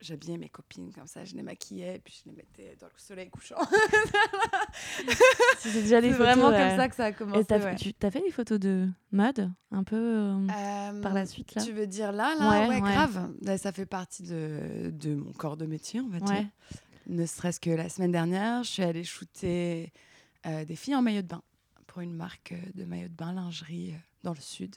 j'habillais 0.00 0.36
mes 0.36 0.48
copines 0.48 0.92
comme 0.92 1.06
ça 1.06 1.24
je 1.24 1.34
les 1.34 1.42
maquillais 1.42 2.00
puis 2.04 2.20
je 2.20 2.30
les 2.30 2.36
mettais 2.36 2.76
dans 2.80 2.86
le 2.86 2.92
soleil 2.96 3.30
couchant. 3.30 3.56
C'est 5.58 5.72
déjà 5.72 6.00
des 6.00 6.10
vraiment 6.10 6.50
comme 6.50 6.76
ça 6.76 6.88
que 6.88 6.94
ça 6.94 7.06
a 7.06 7.12
commencé 7.12 7.40
et 7.40 7.44
tu 7.44 8.06
as 8.06 8.10
fait 8.10 8.20
des 8.20 8.30
photos 8.32 8.58
de 8.58 8.88
mode 9.12 9.50
un 9.70 9.84
peu 9.84 9.96
euh, 9.96 11.02
par 11.02 11.14
la 11.14 11.26
suite 11.26 11.54
là 11.54 11.62
tu 11.62 11.72
veux 11.72 11.86
dire 11.86 12.12
là 12.12 12.34
là 12.38 12.68
ouais, 12.68 12.80
grave. 12.80 13.32
Bah, 13.42 13.58
ça 13.58 13.72
fait 13.72 13.86
partie 13.86 14.24
de, 14.24 14.90
de, 14.92 15.14
mon 15.14 15.32
corps 15.32 15.56
de 15.56 15.66
métier 15.66 16.00
on 16.00 16.08
va 16.08 16.20
dire. 16.20 16.46
Ne 17.06 17.24
serait-ce 17.24 17.60
que 17.60 17.70
la 17.70 17.88
semaine 17.88 18.12
dernière 18.12 18.64
je 18.64 18.70
suis 18.70 18.82
allée 18.82 19.04
shooter 19.04 19.92
euh, 20.46 20.64
des 20.64 20.76
filles 20.76 20.94
en 20.94 21.02
maillot 21.02 21.22
de 21.22 21.28
bain 21.28 21.42
pour 21.98 22.04
une 22.04 22.14
marque 22.14 22.54
de 22.74 22.84
maillot 22.84 23.08
de 23.08 23.14
bain 23.14 23.32
lingerie 23.32 23.90
euh, 23.90 23.98
dans 24.22 24.32
le 24.32 24.40
sud 24.40 24.76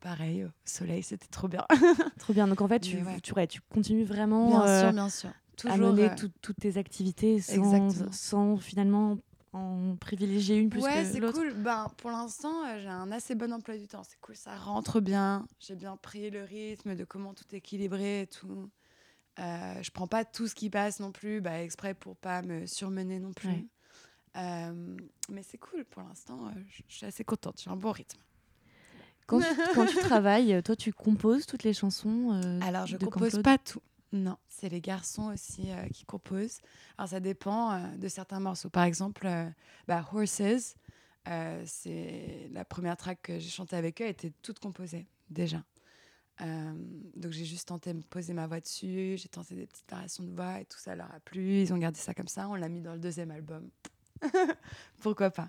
pareil, 0.00 0.44
au 0.44 0.50
soleil, 0.64 1.02
c'était 1.02 1.26
trop 1.26 1.48
bien. 1.48 1.66
trop 2.20 2.32
bien. 2.32 2.46
Donc 2.46 2.60
en 2.60 2.68
fait, 2.68 2.78
tu, 2.78 3.02
tu, 3.24 3.34
tu, 3.48 3.60
continues 3.72 4.04
vraiment 4.04 4.46
bien 4.46 4.60
sûr, 4.60 4.68
euh, 4.68 4.92
bien 4.92 5.08
sûr. 5.08 5.30
Toujours, 5.56 5.74
à 5.74 5.78
mener 5.78 6.10
euh, 6.10 6.28
toutes 6.40 6.60
tes 6.60 6.76
activités 6.76 7.40
sans, 7.40 8.12
sans, 8.12 8.56
finalement 8.56 9.18
en 9.52 9.96
privilégier 9.96 10.58
une 10.58 10.70
plus 10.70 10.80
ouais, 10.80 10.92
que 10.92 11.18
l'autre. 11.18 11.38
Ouais, 11.38 11.44
c'est 11.44 11.54
cool. 11.54 11.62
Ben, 11.62 11.88
pour 11.96 12.12
l'instant, 12.12 12.64
euh, 12.66 12.78
j'ai 12.78 12.88
un 12.88 13.10
assez 13.10 13.34
bon 13.34 13.52
emploi 13.52 13.76
du 13.76 13.88
temps. 13.88 14.04
C'est 14.04 14.20
cool, 14.20 14.36
ça 14.36 14.54
rentre 14.54 15.00
bien. 15.00 15.44
J'ai 15.58 15.74
bien 15.74 15.96
pris 15.96 16.30
le 16.30 16.44
rythme 16.44 16.94
de 16.94 17.04
comment 17.04 17.34
tout 17.34 17.52
équilibrer 17.52 18.22
et 18.22 18.26
tout. 18.28 18.70
Euh, 19.40 19.82
je 19.82 19.90
prends 19.90 20.06
pas 20.06 20.24
tout 20.24 20.46
ce 20.46 20.54
qui 20.54 20.70
passe 20.70 21.00
non 21.00 21.10
plus, 21.10 21.40
bah, 21.40 21.62
exprès 21.62 21.94
pour 21.94 22.16
pas 22.16 22.42
me 22.42 22.66
surmener 22.66 23.18
non 23.18 23.32
plus. 23.32 23.68
Mais 24.34 25.42
c'est 25.42 25.58
cool 25.58 25.84
pour 25.84 26.02
l'instant. 26.02 26.50
je 26.88 26.94
suis 26.94 27.06
assez 27.06 27.24
contente. 27.24 27.60
J'ai 27.62 27.70
un 27.70 27.76
bon 27.76 27.92
rythme. 27.92 28.20
Quand, 29.30 29.86
tu 29.86 29.96
travailles, 30.00 30.60
toi, 30.62 30.74
tu 30.74 30.92
composes 30.92 31.46
toutes 31.46 31.62
les 31.62 31.72
chansons 31.72 32.32
euh, 32.32 32.60
Alors, 32.62 32.86
je 32.86 32.96
ne 32.96 33.04
compose 33.04 33.40
pas 33.42 33.58
tout. 33.58 33.82
Non, 34.12 34.36
c'est 34.48 34.68
les 34.68 34.80
garçons 34.80 35.32
aussi 35.32 35.70
euh, 35.70 35.86
qui 35.88 36.04
composent. 36.04 36.58
Alors, 36.98 37.10
ça 37.10 37.20
dépend 37.20 37.72
euh, 37.72 37.96
de 37.96 38.08
certains 38.08 38.40
morceaux. 38.40 38.70
Par 38.70 38.82
exemple, 38.82 39.28
bah, 39.86 40.04
Horses, 40.12 40.74
c'est 41.64 42.50
la 42.52 42.64
première 42.64 42.96
track 42.96 43.20
que 43.22 43.38
j'ai 43.38 43.50
chantée 43.50 43.76
avec 43.76 44.02
eux, 44.02 44.06
était 44.06 44.32
toute 44.42 44.58
composée 44.58 45.06
déjà. 45.28 45.62
donc, 46.40 47.30
j'ai 47.30 47.44
juste 47.44 47.68
tenté 47.68 47.94
de 47.94 48.02
poser 48.02 48.32
ma 48.32 48.48
voix 48.48 48.58
dessus, 48.58 49.14
j'ai 49.16 49.28
tenté 49.28 49.54
des 49.54 49.66
petites 49.66 49.88
variations 49.88 50.24
de 50.24 50.34
voix 50.34 50.60
et 50.60 50.64
tout 50.64 50.78
ça 50.78 50.96
leur 50.96 51.14
a 51.14 51.20
plu. 51.20 51.60
Ils 51.60 51.72
ont 51.72 51.78
gardé 51.78 52.00
ça 52.00 52.14
comme 52.14 52.28
ça. 52.28 52.48
On 52.48 52.56
l'a 52.56 52.68
mis 52.68 52.80
dans 52.80 52.94
le 52.94 52.98
deuxième 52.98 53.30
album. 53.30 53.70
Pourquoi 55.00 55.30
pas 55.30 55.48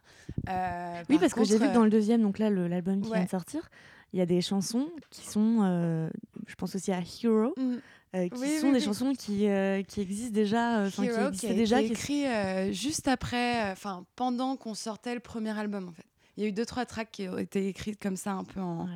euh, 0.50 1.04
Oui, 1.10 1.18
parce 1.20 1.34
que 1.34 1.44
j'ai 1.44 1.58
vu 1.58 1.68
que 1.68 1.74
dans 1.74 1.84
le 1.84 1.90
deuxième, 1.90 2.22
donc 2.22 2.40
là, 2.40 2.50
l'album 2.50 3.02
qui 3.02 3.12
vient 3.12 3.24
de 3.24 3.30
sortir, 3.30 3.70
il 4.14 4.20
y 4.20 4.22
a 4.22 4.26
des 4.26 4.42
chansons 4.42 4.90
qui 5.10 5.26
sont, 5.26 5.60
euh, 5.62 6.10
je 6.48 6.56
pense 6.56 6.76
aussi 6.76 6.92
à 6.92 7.00
Hero, 7.00 7.54
mm. 7.58 7.76
euh, 8.16 8.30
qui 8.30 8.60
sont 8.60 8.72
des 8.72 8.82
chansons 8.82 9.14
qui, 9.14 9.48
qui 9.88 10.02
existent 10.02 10.34
déjà, 10.34 10.90
qui 10.90 11.06
existaient 11.06 11.54
déjà, 11.54 11.82
écrit 11.82 12.26
juste 12.74 13.08
après, 13.08 13.72
enfin 13.72 14.06
pendant 14.16 14.58
qu'on 14.58 14.74
sortait 14.74 15.14
le 15.14 15.22
premier 15.22 15.58
album 15.58 15.90
en 15.90 15.92
fait. 15.94 16.06
Il 16.38 16.44
y 16.44 16.46
a 16.46 16.50
eu 16.50 16.54
deux 16.54 16.66
trois 16.66 16.86
tracks 16.86 17.12
qui 17.12 17.28
ont 17.28 17.38
été 17.38 17.68
écrites 17.68 18.02
comme 18.02 18.16
ça 18.16 18.32
un 18.32 18.46
peu 18.46 18.62
en, 18.62 18.88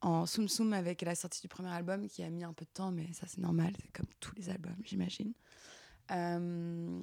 en 0.00 0.26
soum 0.26 0.48
soum 0.48 0.72
avec 0.72 1.02
la 1.02 1.14
sortie 1.14 1.40
du 1.40 1.48
premier 1.48 1.70
album 1.70 2.08
qui 2.08 2.22
a 2.22 2.30
mis 2.30 2.44
un 2.44 2.52
peu 2.52 2.64
de 2.64 2.70
temps, 2.70 2.90
mais 2.90 3.06
ça 3.12 3.26
c'est 3.26 3.40
normal, 3.40 3.72
c'est 3.80 3.92
comme 3.92 4.06
tous 4.20 4.34
les 4.36 4.48
albums, 4.48 4.76
j'imagine. 4.84 5.32
Euh, 6.10 7.00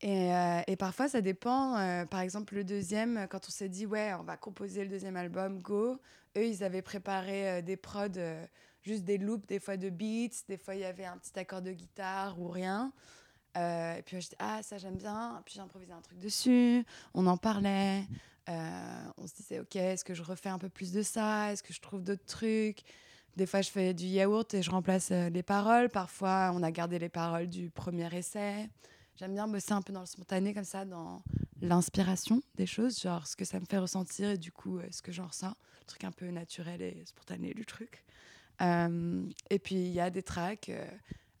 et, 0.00 0.76
parfois, 0.76 1.08
ça 1.08 1.20
dépend. 1.20 1.78
Euh, 1.78 2.04
par 2.04 2.20
exemple, 2.20 2.54
le 2.54 2.64
deuxième, 2.64 3.26
quand 3.30 3.46
on 3.46 3.50
s'est 3.50 3.68
dit, 3.68 3.86
ouais, 3.86 4.12
on 4.14 4.22
va 4.22 4.36
composer 4.36 4.82
le 4.82 4.90
deuxième 4.90 5.16
album, 5.16 5.60
go, 5.60 5.98
eux, 6.36 6.46
ils 6.46 6.62
avaient 6.62 6.82
préparé 6.82 7.48
euh, 7.48 7.62
des 7.62 7.76
prods, 7.76 8.08
juste 8.82 9.04
des 9.04 9.18
loops, 9.18 9.46
des 9.46 9.60
fois 9.60 9.76
de 9.76 9.88
beats, 9.88 10.44
des 10.48 10.58
fois, 10.58 10.74
il 10.74 10.82
y 10.82 10.84
avait 10.84 11.06
un 11.06 11.16
petit 11.16 11.38
accord 11.38 11.62
de 11.62 11.72
guitare 11.72 12.38
ou 12.40 12.48
rien. 12.48 12.92
et 13.56 14.02
puis, 14.04 14.20
je 14.20 14.28
dis, 14.30 14.36
ah, 14.38 14.62
ça, 14.62 14.78
j'aime 14.78 14.96
bien. 14.96 15.40
Puis, 15.46 15.54
j'improvisais 15.56 15.92
un 15.92 16.02
truc 16.02 16.18
dessus. 16.18 16.84
On 17.14 17.26
en 17.26 17.36
parlait. 17.36 18.04
on 18.48 19.26
se 19.26 19.34
disait, 19.36 19.60
ok, 19.60 19.76
est-ce 19.76 20.04
que 20.04 20.14
je 20.14 20.22
refais 20.22 20.50
un 20.50 20.58
peu 20.58 20.68
plus 20.68 20.92
de 20.92 21.02
ça? 21.02 21.52
Est-ce 21.52 21.62
que 21.62 21.72
je 21.72 21.80
trouve 21.80 22.02
d'autres 22.02 22.26
trucs? 22.26 22.82
Des 23.36 23.46
fois, 23.46 23.62
je 23.62 23.70
fais 23.70 23.94
du 23.94 24.04
yaourt 24.04 24.52
et 24.54 24.62
je 24.62 24.70
remplace 24.70 25.10
les 25.10 25.42
paroles. 25.42 25.88
Parfois, 25.88 26.52
on 26.54 26.62
a 26.62 26.70
gardé 26.70 26.98
les 26.98 27.08
paroles 27.08 27.48
du 27.48 27.70
premier 27.70 28.14
essai. 28.14 28.68
J'aime 29.16 29.34
bien 29.34 29.46
bosser 29.46 29.72
un 29.72 29.82
peu 29.82 29.92
dans 29.92 30.00
le 30.00 30.06
spontané, 30.06 30.52
comme 30.52 30.64
ça, 30.64 30.84
dans 30.84 31.22
l'inspiration 31.62 32.42
des 32.56 32.66
choses, 32.66 33.00
genre 33.00 33.26
ce 33.26 33.36
que 33.36 33.44
ça 33.44 33.60
me 33.60 33.64
fait 33.64 33.78
ressentir 33.78 34.30
et 34.30 34.38
du 34.38 34.50
coup, 34.50 34.78
euh, 34.78 34.86
ce 34.90 35.02
que 35.02 35.12
j'en 35.12 35.28
ressens. 35.28 35.54
Le 35.80 35.86
truc 35.86 36.02
un 36.04 36.10
peu 36.10 36.26
naturel 36.30 36.82
et 36.82 37.04
spontané 37.06 37.54
du 37.54 37.64
truc. 37.64 38.02
Euh, 38.60 39.24
et 39.50 39.58
puis, 39.60 39.76
il 39.76 39.92
y 39.92 40.00
a 40.00 40.10
des 40.10 40.22
tracks 40.22 40.68
euh, 40.68 40.84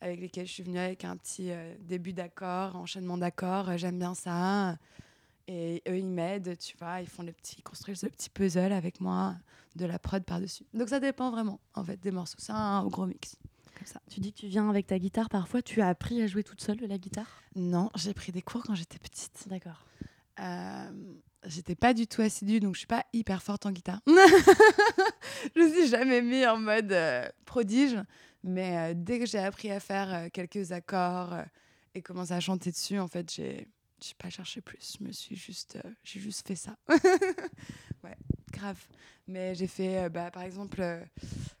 avec 0.00 0.20
lesquels 0.20 0.46
je 0.46 0.52
suis 0.52 0.62
venue 0.62 0.78
avec 0.78 1.04
un 1.04 1.16
petit 1.16 1.50
début 1.80 2.12
d'accord, 2.12 2.76
enchaînement 2.76 3.18
d'accords. 3.18 3.76
J'aime 3.76 3.98
bien 3.98 4.14
ça. 4.14 4.76
Et 5.48 5.82
eux, 5.88 5.98
ils 5.98 6.06
m'aident, 6.06 6.56
tu 6.58 6.76
vois, 6.76 7.00
ils 7.00 7.08
font 7.08 7.22
le 7.22 7.32
petit, 7.32 7.60
construisent 7.62 8.02
le 8.02 8.10
petit 8.10 8.30
puzzle 8.30 8.72
avec 8.72 9.00
moi, 9.00 9.34
de 9.76 9.86
la 9.86 9.98
prod 9.98 10.22
par-dessus. 10.22 10.64
Donc 10.74 10.90
ça 10.90 11.00
dépend 11.00 11.30
vraiment, 11.30 11.58
en 11.74 11.84
fait, 11.84 11.98
des 12.00 12.10
morceaux. 12.10 12.36
C'est 12.38 12.52
un 12.52 12.86
gros 12.86 13.06
mix. 13.06 13.36
Tu 14.10 14.20
dis 14.20 14.32
que 14.32 14.40
tu 14.40 14.46
viens 14.46 14.68
avec 14.68 14.86
ta 14.86 14.98
guitare 14.98 15.28
parfois. 15.28 15.62
Tu 15.62 15.80
as 15.80 15.88
appris 15.88 16.22
à 16.22 16.26
jouer 16.26 16.42
toute 16.42 16.60
seule 16.60 16.78
la 16.80 16.98
guitare? 16.98 17.42
Non, 17.56 17.90
j'ai 17.96 18.14
pris 18.14 18.32
des 18.32 18.42
cours 18.42 18.62
quand 18.62 18.74
j'étais 18.74 18.98
petite. 18.98 19.46
D'accord. 19.48 19.86
Euh, 20.40 20.90
j'étais 21.46 21.74
pas 21.74 21.94
du 21.94 22.06
tout 22.06 22.22
assidue, 22.22 22.60
donc 22.60 22.74
je 22.74 22.80
suis 22.80 22.86
pas 22.86 23.04
hyper 23.12 23.42
forte 23.42 23.66
en 23.66 23.70
guitare. 23.70 24.00
je 24.06 25.60
me 25.60 25.68
suis 25.72 25.88
jamais 25.88 26.22
mis 26.22 26.44
en 26.46 26.58
mode 26.58 26.92
euh, 26.92 27.28
prodige, 27.44 27.96
mais 28.42 28.76
euh, 28.76 28.94
dès 28.96 29.18
que 29.18 29.26
j'ai 29.26 29.38
appris 29.38 29.70
à 29.70 29.80
faire 29.80 30.30
quelques 30.32 30.72
accords 30.72 31.34
et 31.94 32.02
commencé 32.02 32.32
à 32.32 32.40
chanter 32.40 32.70
dessus, 32.70 32.98
en 32.98 33.08
fait, 33.08 33.32
j'ai 33.32 33.68
j'ai 34.00 34.14
pas 34.18 34.28
cherché 34.28 34.60
plus. 34.60 34.98
Je 34.98 35.04
me 35.04 35.12
suis 35.12 35.36
juste, 35.36 35.78
j'ai 36.02 36.20
juste 36.20 36.46
fait 36.46 36.56
ça. 36.56 36.76
ouais, 38.04 38.16
grave. 38.54 38.80
Mais 39.26 39.54
j'ai 39.54 39.66
fait, 39.66 40.08
bah, 40.10 40.30
par 40.30 40.42
exemple, 40.42 40.82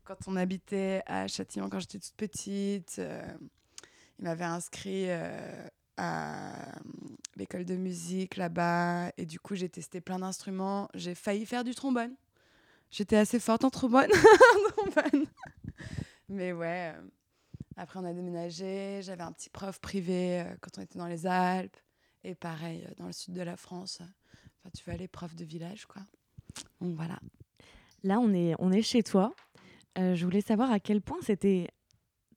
quand 0.04 0.16
on 0.26 0.36
habitait 0.36 1.02
à 1.06 1.26
Châtillon 1.26 1.68
quand 1.68 1.80
j'étais 1.80 1.98
toute 1.98 2.14
petite. 2.16 2.96
Euh, 2.98 3.26
il 4.18 4.24
m'avait 4.24 4.44
inscrit 4.44 5.06
euh, 5.08 5.68
à 5.96 6.78
l'école 7.36 7.64
de 7.64 7.74
musique 7.74 8.36
là-bas. 8.36 9.10
Et 9.16 9.26
du 9.26 9.40
coup, 9.40 9.54
j'ai 9.54 9.68
testé 9.68 10.00
plein 10.00 10.18
d'instruments. 10.18 10.88
J'ai 10.94 11.14
failli 11.14 11.46
faire 11.46 11.64
du 11.64 11.74
trombone. 11.74 12.14
J'étais 12.90 13.16
assez 13.16 13.40
forte 13.40 13.64
en 13.64 13.70
trombone. 13.70 14.10
Mais 16.28 16.52
ouais. 16.52 16.92
Euh, 16.94 17.02
après, 17.76 17.98
on 17.98 18.04
a 18.04 18.12
déménagé. 18.12 19.00
J'avais 19.02 19.22
un 19.22 19.32
petit 19.32 19.50
prof 19.50 19.80
privé 19.80 20.44
quand 20.60 20.78
on 20.78 20.82
était 20.82 20.98
dans 20.98 21.08
les 21.08 21.26
Alpes. 21.26 21.76
Et 22.22 22.34
pareil, 22.34 22.86
dans 22.98 23.06
le 23.06 23.12
sud 23.12 23.34
de 23.34 23.42
la 23.42 23.56
France. 23.56 24.00
Enfin, 24.00 24.70
tu 24.76 24.84
vois, 24.84 24.94
les 24.94 25.08
profs 25.08 25.34
de 25.34 25.44
village, 25.44 25.86
quoi. 25.86 26.02
Donc 26.80 26.96
voilà. 26.96 27.18
Là, 28.02 28.20
on 28.20 28.32
est, 28.32 28.54
on 28.58 28.70
est 28.70 28.82
chez 28.82 29.02
toi. 29.02 29.32
Euh, 29.98 30.14
je 30.14 30.24
voulais 30.24 30.40
savoir 30.40 30.70
à 30.70 30.80
quel 30.80 31.00
point 31.00 31.18
c'était 31.22 31.68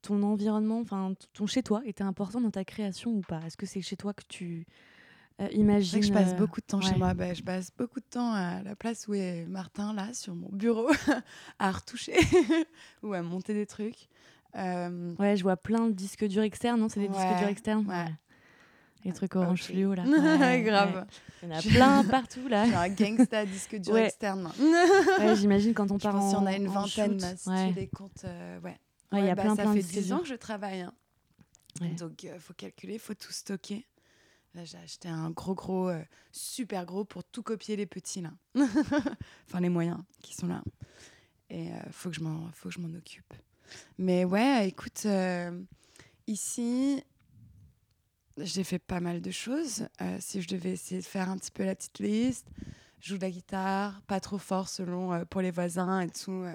ton 0.02 0.22
environnement, 0.24 0.80
enfin 0.80 1.14
ton 1.34 1.48
chez 1.48 1.64
toi 1.64 1.82
était 1.86 2.04
important 2.04 2.40
dans 2.40 2.52
ta 2.52 2.64
création 2.64 3.12
ou 3.12 3.22
pas. 3.22 3.42
Est-ce 3.46 3.58
que 3.58 3.66
c'est 3.66 3.82
chez 3.82 3.98
toi 3.98 4.14
que 4.14 4.24
tu 4.28 4.66
euh, 5.42 5.48
imagines 5.52 6.00
que 6.00 6.06
je 6.06 6.14
passe 6.14 6.34
euh, 6.34 6.38
beaucoup 6.38 6.62
de 6.62 6.66
temps 6.66 6.82
chez 6.82 6.96
moi. 6.96 7.14
Bah, 7.14 7.34
je 7.34 7.44
passe 7.44 7.72
beaucoup 7.76 8.00
de 8.00 8.06
temps 8.06 8.32
à 8.32 8.62
la 8.64 8.76
place 8.76 9.08
où 9.08 9.14
est 9.14 9.46
Martin 9.48 9.94
là 9.94 10.14
sur 10.14 10.36
mon 10.36 10.50
bureau 10.50 10.90
à 11.60 11.72
retoucher 11.72 12.16
ou 13.04 13.14
à 13.14 13.22
monter 13.22 13.54
des 13.54 13.66
trucs. 13.66 14.08
Ouais, 14.56 15.36
je 15.36 15.44
vois 15.44 15.58
plein 15.58 15.88
de 15.88 15.92
disques 15.92 16.26
durs 16.26 16.44
externes. 16.44 16.80
Non, 16.80 16.90
c'est 16.90 17.00
des 17.00 17.10
disques 17.10 17.38
durs 17.38 17.48
externes? 17.48 17.86
Ouais. 17.88 18.14
Les 19.04 19.14
trucs 19.14 19.36
orange 19.36 19.64
fluo 19.64 19.94
là. 19.94 20.04
grave. 20.62 21.06
Il 21.42 21.50
y 21.50 21.52
en 21.52 21.58
a 21.58 21.62
plein 21.62 22.04
partout 22.10 22.48
là. 22.48 22.64
Un 22.64 22.90
gangsta 22.90 23.46
disque 23.46 23.78
dur 23.78 23.98
externe. 23.98 24.52
ouais, 25.20 25.36
j'imagine 25.36 25.74
quand 25.74 25.92
on 25.92 25.98
part 25.98 26.16
en. 26.16 26.30
Si 26.30 26.36
on 26.36 26.46
a 26.46 26.56
une 26.56 26.68
vingtaine, 26.68 27.20
là, 27.20 27.36
si 27.38 27.50
tu 27.70 27.80
les 27.80 27.88
comptes. 27.88 28.26
Euh, 28.26 28.60
ouais. 28.62 28.78
Il 29.14 29.24
y 29.24 29.30
a 29.30 29.36
bah, 29.36 29.44
plein, 29.44 29.56
ça 29.56 29.64
plein 29.64 29.74
fait 29.74 29.84
10 29.84 30.14
ans 30.14 30.20
que 30.20 30.28
je 30.28 30.36
travaille. 30.36 30.82
Hein. 30.82 30.94
Donc 31.98 32.24
il 32.24 32.30
euh, 32.30 32.40
faut 32.40 32.54
calculer, 32.54 32.94
il 32.96 33.00
faut 33.00 33.14
tout 33.14 33.32
stocker. 33.32 33.86
Là, 34.54 34.66
j'ai 34.66 34.78
acheté 34.78 35.08
un 35.08 35.30
gros, 35.30 35.54
gros, 35.54 35.90
euh, 35.90 36.02
super 36.32 36.86
gros 36.86 37.06
pour 37.06 37.24
tout 37.24 37.44
copier 37.44 37.76
les 37.76 37.86
petits 37.86 38.22
là. 38.22 38.32
enfin, 39.48 39.60
les 39.62 39.70
moyens 39.70 40.00
qui 40.22 40.34
sont 40.34 40.48
là. 40.48 40.64
Et 41.50 41.68
il 41.68 41.92
faut 41.92 42.10
que 42.10 42.16
je 42.16 42.22
m'en 42.22 42.98
occupe. 42.98 43.34
Mais 43.98 44.26
ouais, 44.26 44.68
écoute, 44.68 45.04
euh, 45.06 45.60
ici, 46.28 47.04
j'ai 48.38 48.64
fait 48.64 48.80
pas 48.80 49.00
mal 49.00 49.22
de 49.22 49.32
choses. 49.32 49.88
Euh, 50.02 50.18
si 50.20 50.42
je 50.42 50.48
devais 50.48 50.72
essayer 50.72 51.02
de 51.02 51.06
faire 51.06 51.30
un 51.30 51.38
petit 51.38 51.52
peu 51.52 51.64
la 51.64 51.76
petite 51.76 52.00
liste, 52.00 52.48
je 53.00 53.10
joue 53.10 53.18
de 53.18 53.22
la 53.22 53.32
guitare, 53.32 54.02
pas 54.08 54.20
trop 54.20 54.38
fort 54.38 54.70
selon 54.70 55.14
euh, 55.14 55.26
pour 55.26 55.42
les 55.42 55.52
voisins 55.52 56.02
et 56.02 56.10
tout. 56.10 56.46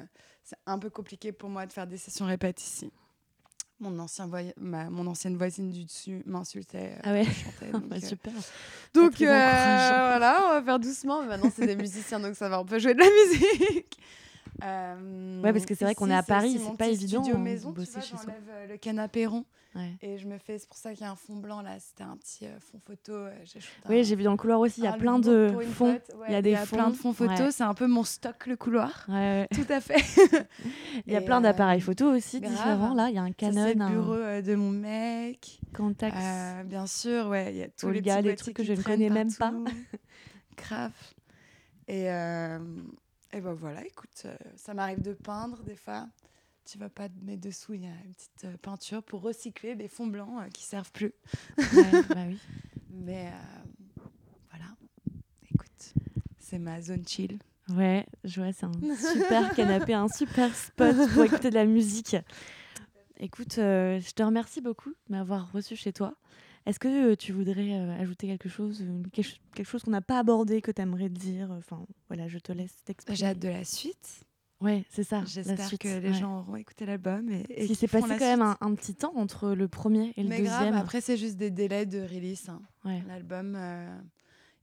c'est 0.43 0.57
un 0.67 0.79
peu 0.79 0.91
compliqué 0.91 1.33
pour 1.33 1.49
moi 1.49 1.67
de 1.67 1.73
faire 1.73 1.87
des 1.87 1.99
sessions 1.99 2.27
répètes 2.27 2.61
ici. 2.63 2.91
Mon, 3.81 3.99
ancien 3.99 4.31
ma, 4.59 4.91
mon 4.91 5.07
ancienne 5.09 5.37
voisine 5.37 5.71
du 5.71 5.85
dessus 5.85 6.23
m'insultait. 6.25 6.99
Ah 7.03 7.13
ouais 7.13 7.27
donc, 7.73 7.89
bah, 7.89 8.01
Super. 8.01 8.33
Donc 8.95 9.17
voilà, 9.19 10.41
on 10.47 10.49
va 10.51 10.63
faire 10.63 10.79
doucement. 10.79 11.25
maintenant, 11.25 11.51
c'est 11.55 11.67
des 11.67 11.75
musiciens, 11.75 12.21
donc 12.21 12.37
ça 12.37 12.49
va, 12.49 12.61
on 12.61 12.65
peut 12.65 12.79
jouer 12.79 12.95
de 12.95 13.01
la 13.01 13.11
musique. 13.71 13.99
Euh, 14.63 15.43
ouais, 15.43 15.53
parce 15.53 15.67
que 15.67 15.75
c'est 15.75 15.85
vrai 15.85 15.95
qu'on 15.95 16.11
est 16.11 16.15
à 16.15 16.23
Paris, 16.23 16.61
c'est 16.63 16.77
pas 16.77 16.89
évident. 16.89 17.23
Studio 17.23 17.39
maison, 17.39 17.73
tu 17.73 17.81
vois, 17.81 18.03
j'enlève 18.03 18.49
euh, 18.49 18.67
le 18.69 18.77
canapé 18.77 19.27
rond 19.27 19.45
et 20.03 20.19
je 20.19 20.27
me 20.27 20.39
fais. 20.39 20.59
C'est 20.59 20.69
pour 20.69 20.77
ça 20.77 20.93
qu'il 20.93 21.03
y 21.03 21.05
a 21.05 21.11
un 21.11 21.17
fond 21.17 21.37
blanc 21.37 21.63
là. 21.63 21.79
C'était 21.79 22.05
un 22.05 22.17
petit 22.17 22.47
euh, 22.47 22.59
fond 22.61 22.79
photo. 22.79 23.13
Euh, 23.13 23.33
oui, 23.89 24.05
j'ai 24.05 24.17
vu 24.17 24.23
dans 24.23 24.33
le 24.33 24.37
couloir 24.37 24.61
aussi. 24.61 24.81
Il 24.81 24.85
y 24.85 24.89
a 24.89 24.93
plein 24.93 25.19
de 25.19 25.55
fonds. 25.73 25.99
il 26.29 26.33
y 26.33 26.37
a 26.37 26.43
des 26.43 26.57
plein 26.71 26.91
de 26.91 26.95
fonds 26.95 27.13
photos. 27.13 27.55
C'est 27.55 27.65
un 27.65 27.75
peu 27.75 27.87
mon 27.87 28.05
stock 28.05 28.47
le 28.47 28.57
couloir. 28.57 29.07
Tout 29.07 29.67
à 29.69 29.81
fait. 29.81 30.05
il 31.07 31.13
y 31.13 31.17
a 31.17 31.23
plein 31.23 31.41
d'appareils 31.41 31.81
photo 31.81 32.15
aussi 32.15 32.41
différents. 32.41 32.95
Là, 32.95 33.09
il 33.09 33.15
y 33.15 33.19
a 33.19 33.23
un 33.23 33.33
Canon. 33.33 33.67
C'est 33.67 33.75
le 33.75 33.89
bureau 33.89 34.43
de 34.43 34.55
mon 34.55 34.71
mec. 34.71 35.61
Contax. 35.75 36.17
bien 36.67 36.87
sûr, 36.87 37.29
ouais. 37.29 37.53
Il 37.53 37.59
y 37.59 37.63
a 37.63 37.69
tous 37.69 37.91
les 37.91 38.03
gars, 38.03 38.23
des 38.23 38.37
trucs 38.37 38.57
que 38.57 38.65
je 38.65 38.75
ne 38.75 38.83
connais 38.83 39.11
même 39.11 39.33
pas. 39.33 39.53
Grave. 40.57 40.93
Et 41.89 42.09
et 43.33 43.41
ben 43.41 43.55
voilà, 43.55 43.85
écoute, 43.87 44.23
euh, 44.27 44.37
ça 44.57 44.75
m'arrive 44.75 45.01
de 45.01 45.15
peindre 45.15 45.63
des 45.63 45.77
fois. 45.77 46.07
Tu 46.65 46.79
vas 46.79 46.89
pas 46.89 47.09
mettre 47.23 47.41
dessous, 47.41 47.75
il 47.75 47.83
y 47.83 47.87
a 47.87 47.95
une 48.05 48.15
petite 48.15 48.45
euh, 48.45 48.57
peinture 48.61 49.03
pour 49.03 49.23
recycler 49.23 49.75
des 49.75 49.89
fonds 49.89 50.07
blancs 50.07 50.41
euh, 50.41 50.49
qui 50.51 50.63
servent 50.63 50.93
plus. 50.93 51.13
bah 51.57 52.25
oui. 52.27 52.39
Mais 52.91 53.33
voilà, 54.51 54.67
écoute, 55.51 55.95
c'est 56.39 56.59
ma 56.59 56.81
zone 56.83 57.07
chill. 57.09 57.39
Ouais, 57.71 58.07
je 58.23 58.41
vois, 58.43 58.53
c'est 58.53 58.67
un 58.67 58.73
super 58.97 59.55
canapé, 59.55 59.95
un 59.95 60.09
super 60.09 60.55
spot 60.55 60.95
pour 61.15 61.25
écouter 61.25 61.49
de 61.49 61.55
la 61.55 61.65
musique. 61.65 62.17
Écoute, 63.19 63.55
je 63.57 64.13
te 64.13 64.23
remercie 64.23 64.61
beaucoup 64.61 64.91
de 64.91 64.97
m'avoir 65.17 65.51
reçu 65.53 65.75
chez 65.75 65.93
toi. 65.93 66.15
Est-ce 66.65 66.79
que 66.79 67.15
tu 67.15 67.33
voudrais 67.33 67.73
ajouter 67.99 68.27
quelque 68.29 68.49
chose, 68.49 68.85
quelque 69.13 69.69
chose 69.69 69.83
qu'on 69.83 69.91
n'a 69.91 70.01
pas 70.01 70.19
abordé, 70.19 70.63
que 70.63 70.71
tu 70.71 70.81
aimerais 70.81 71.09
dire 71.09 71.51
Enfin, 71.51 71.85
voilà, 72.09 72.29
je 72.29 72.39
te 72.39 72.53
laisse 72.53 72.85
t'exprimer. 72.85 73.17
J'ai 73.17 73.27
hâte 73.27 73.39
de 73.39 73.49
la 73.49 73.65
suite. 73.65 74.25
Ouais, 74.61 74.85
c'est 74.91 75.03
ça. 75.03 75.25
J'espère 75.27 75.71
que 75.79 75.99
les 75.99 76.15
gens 76.15 76.39
auront 76.41 76.55
écouté 76.55 76.87
l'album. 76.87 77.29
Et, 77.31 77.65
et 77.65 77.75
s'est 77.75 77.89
passé 77.89 78.17
quand 78.17 78.21
même 78.21 78.55
un, 78.61 78.75
petit 78.75 78.95
temps 78.95 79.13
entre 79.17 79.51
le 79.51 79.67
premier 79.67 80.13
et 80.17 80.23
le 80.23 80.29
deuxième. 80.29 80.47
Grave, 80.47 80.75
après, 80.75 81.01
c'est 81.01 81.17
juste 81.17 81.37
des 81.37 81.51
délais 81.51 81.85
de 81.85 82.01
release. 82.01 82.49
Hein. 82.49 82.63
L'album, 83.09 83.59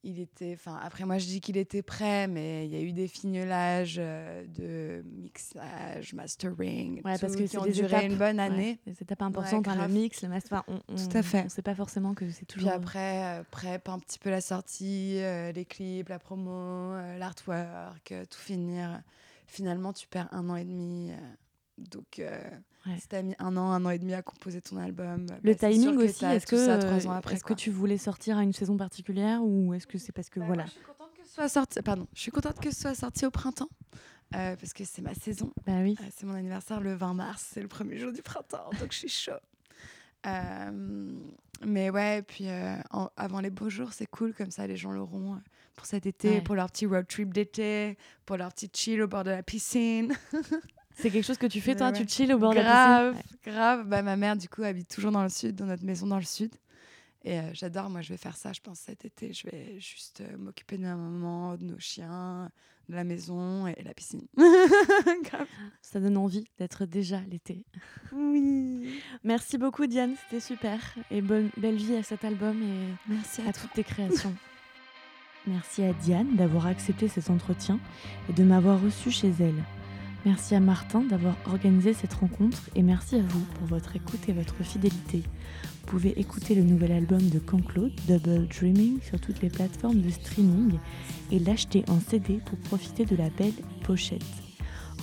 il 0.03 0.19
était. 0.19 0.53
Enfin, 0.53 0.79
après, 0.81 1.05
moi, 1.05 1.17
je 1.17 1.25
dis 1.25 1.41
qu'il 1.41 1.57
était 1.57 1.81
prêt, 1.81 2.27
mais 2.27 2.65
il 2.65 2.71
y 2.71 2.75
a 2.75 2.81
eu 2.81 2.91
des 2.91 3.07
fignolages 3.07 3.97
euh, 3.99 4.45
de 4.47 5.03
mixage, 5.09 6.13
mastering, 6.13 7.01
ouais, 7.03 7.17
parce 7.17 7.35
que 7.35 7.43
qui 7.43 7.57
ont 7.57 7.65
duré 7.65 8.05
une 8.05 8.17
bonne 8.17 8.39
année. 8.39 8.79
Ouais, 8.85 8.93
des 8.93 9.01
étapes 9.01 9.21
importantes, 9.21 9.67
ouais, 9.67 9.75
le 9.75 9.87
mix, 9.87 10.21
le 10.21 10.29
master. 10.29 10.63
On, 10.67 10.79
on, 10.87 10.95
Tout 10.95 11.17
à 11.17 11.23
fait. 11.23 11.43
On 11.45 11.49
sait 11.49 11.61
pas 11.61 11.75
forcément 11.75 12.13
que 12.13 12.29
c'est 12.29 12.45
toujours. 12.45 12.69
Puis 12.69 12.75
après, 12.75 13.39
euh, 13.39 13.43
prep 13.49 13.89
un 13.89 13.99
petit 13.99 14.19
peu 14.19 14.29
la 14.29 14.41
sortie, 14.41 15.21
euh, 15.21 15.51
les 15.51 15.65
clips, 15.65 16.09
la 16.09 16.19
promo, 16.19 16.51
euh, 16.51 17.17
l'artwork, 17.17 18.13
tout 18.29 18.39
finir. 18.39 19.01
Finalement, 19.47 19.93
tu 19.93 20.07
perds 20.07 20.29
un 20.31 20.49
an 20.49 20.55
et 20.55 20.65
demi. 20.65 21.11
Donc. 21.91 22.21
Si 22.97 23.07
t'as 23.07 23.21
mis 23.21 23.35
un 23.39 23.55
an, 23.57 23.71
un 23.71 23.85
an 23.85 23.89
et 23.89 23.99
demi 23.99 24.13
à 24.13 24.21
composer 24.21 24.61
ton 24.61 24.77
album, 24.77 25.27
le 25.43 25.53
bah, 25.53 25.69
timing 25.69 25.97
aussi. 25.97 26.25
Est-ce 26.25 26.47
que, 26.47 27.31
est-ce 27.31 27.43
que 27.43 27.53
tu 27.53 27.69
voulais 27.69 27.97
sortir 27.97 28.37
à 28.37 28.43
une 28.43 28.53
saison 28.53 28.77
particulière 28.77 29.43
ou 29.43 29.73
est-ce 29.73 29.85
que 29.85 29.97
c'est 29.97 30.11
parce 30.11 30.29
que 30.29 30.39
bah, 30.39 30.45
voilà. 30.47 30.65
je 30.65 30.71
suis 30.71 30.81
contente 30.81 31.11
que 31.15 31.27
ce 31.27 31.33
soit 31.33 31.49
sorti. 31.49 31.81
Pardon, 31.81 32.07
je 32.15 32.21
suis 32.21 32.31
contente 32.31 32.59
que 32.59 32.71
ce 32.71 32.81
soit 32.81 32.95
sorti 32.95 33.25
au 33.25 33.31
printemps. 33.31 33.69
Euh, 34.35 34.55
parce 34.55 34.73
que 34.73 34.83
c'est 34.83 35.01
ma 35.01 35.15
saison. 35.15 35.51
Bah 35.65 35.81
oui. 35.81 35.97
Euh, 35.99 36.05
c'est 36.15 36.25
mon 36.25 36.35
anniversaire 36.35 36.81
le 36.81 36.93
20 36.93 37.15
mars, 37.15 37.49
c'est 37.51 37.61
le 37.61 37.67
premier 37.67 37.97
jour 37.97 38.11
du 38.11 38.21
printemps, 38.21 38.69
donc 38.79 38.91
je 38.91 38.97
suis 38.97 39.09
chaud. 39.09 39.31
Euh, 40.25 41.13
mais 41.65 41.89
ouais, 41.89 42.21
puis 42.23 42.49
avant 43.15 43.39
les 43.39 43.49
beaux 43.49 43.69
jours, 43.69 43.93
c'est 43.93 44.05
cool, 44.05 44.33
comme 44.33 44.51
ça 44.51 44.67
les 44.67 44.75
gens 44.75 44.91
l'auront 44.91 45.39
pour 45.77 45.85
cet 45.85 46.05
été, 46.05 46.41
pour 46.41 46.55
leur 46.55 46.69
petit 46.69 46.85
road 46.85 47.07
trip 47.07 47.33
d'été, 47.33 47.97
pour 48.25 48.35
leur 48.35 48.51
petit 48.51 48.69
chill 48.73 49.01
au 49.01 49.07
bord 49.07 49.23
de 49.23 49.29
la 49.29 49.43
piscine. 49.43 50.13
C'est 51.01 51.09
quelque 51.09 51.25
chose 51.25 51.37
que 51.37 51.47
tu 51.47 51.61
fais, 51.61 51.75
toi 51.75 51.91
Tu 51.91 52.07
chill 52.07 52.33
au 52.33 52.37
bord 52.37 52.53
de 52.53 52.59
la 52.59 53.11
piscine 53.13 53.23
Grave, 53.43 53.87
Bah, 53.87 54.01
ma 54.01 54.15
mère, 54.15 54.35
du 54.35 54.49
coup, 54.49 54.63
habite 54.63 54.93
toujours 54.93 55.11
dans 55.11 55.23
le 55.23 55.29
sud, 55.29 55.55
dans 55.55 55.65
notre 55.65 55.85
maison 55.85 56.07
dans 56.07 56.17
le 56.17 56.23
sud. 56.23 56.53
Et 57.23 57.39
euh, 57.39 57.49
j'adore, 57.53 57.89
moi, 57.89 58.01
je 58.01 58.09
vais 58.09 58.17
faire 58.17 58.37
ça, 58.37 58.53
je 58.53 58.61
pense, 58.61 58.79
cet 58.79 59.05
été. 59.05 59.33
Je 59.33 59.47
vais 59.49 59.79
juste 59.79 60.21
euh, 60.21 60.37
m'occuper 60.37 60.77
de 60.77 60.83
ma 60.83 60.95
maman, 60.95 61.57
de 61.57 61.65
nos 61.65 61.79
chiens, 61.79 62.49
de 62.87 62.95
la 62.95 63.03
maison 63.03 63.67
et 63.67 63.81
la 63.83 63.93
piscine. 63.93 64.25
Ça 65.81 65.99
donne 65.99 66.17
envie 66.17 66.45
d'être 66.57 66.85
déjà 66.85 67.19
l'été. 67.29 67.65
Oui. 68.13 69.01
Merci 69.23 69.57
beaucoup, 69.57 69.85
Diane, 69.85 70.15
c'était 70.23 70.39
super. 70.39 70.79
Et 71.11 71.21
bonne, 71.21 71.49
belle 71.57 71.75
vie 71.75 71.95
à 71.95 72.03
cet 72.03 72.23
album 72.23 72.61
et 72.61 72.93
Merci 73.07 73.41
à, 73.41 73.49
à 73.49 73.53
toutes 73.53 73.73
tes 73.73 73.83
créations. 73.83 74.33
Merci 75.47 75.83
à 75.83 75.93
Diane 75.93 76.35
d'avoir 76.35 76.67
accepté 76.67 77.07
cet 77.07 77.29
entretien 77.29 77.79
et 78.29 78.33
de 78.33 78.43
m'avoir 78.43 78.81
reçu 78.81 79.11
chez 79.11 79.31
elle. 79.39 79.63
Merci 80.25 80.53
à 80.53 80.59
Martin 80.59 81.01
d'avoir 81.01 81.35
organisé 81.47 81.93
cette 81.93 82.13
rencontre 82.13 82.69
et 82.75 82.83
merci 82.83 83.15
à 83.15 83.21
vous 83.21 83.45
pour 83.55 83.67
votre 83.67 83.95
écoute 83.95 84.27
et 84.27 84.33
votre 84.33 84.63
fidélité. 84.63 85.23
Vous 85.63 85.87
pouvez 85.87 86.19
écouter 86.19 86.55
le 86.55 86.63
nouvel 86.63 86.91
album 86.91 87.21
de 87.29 87.39
Claude, 87.39 87.93
Double 88.07 88.47
Dreaming, 88.47 89.01
sur 89.01 89.19
toutes 89.19 89.41
les 89.41 89.49
plateformes 89.49 90.01
de 90.01 90.09
streaming 90.09 90.77
et 91.31 91.39
l'acheter 91.39 91.83
en 91.87 91.99
CD 91.99 92.39
pour 92.45 92.57
profiter 92.59 93.05
de 93.05 93.15
la 93.15 93.29
belle 93.29 93.53
pochette. 93.83 94.21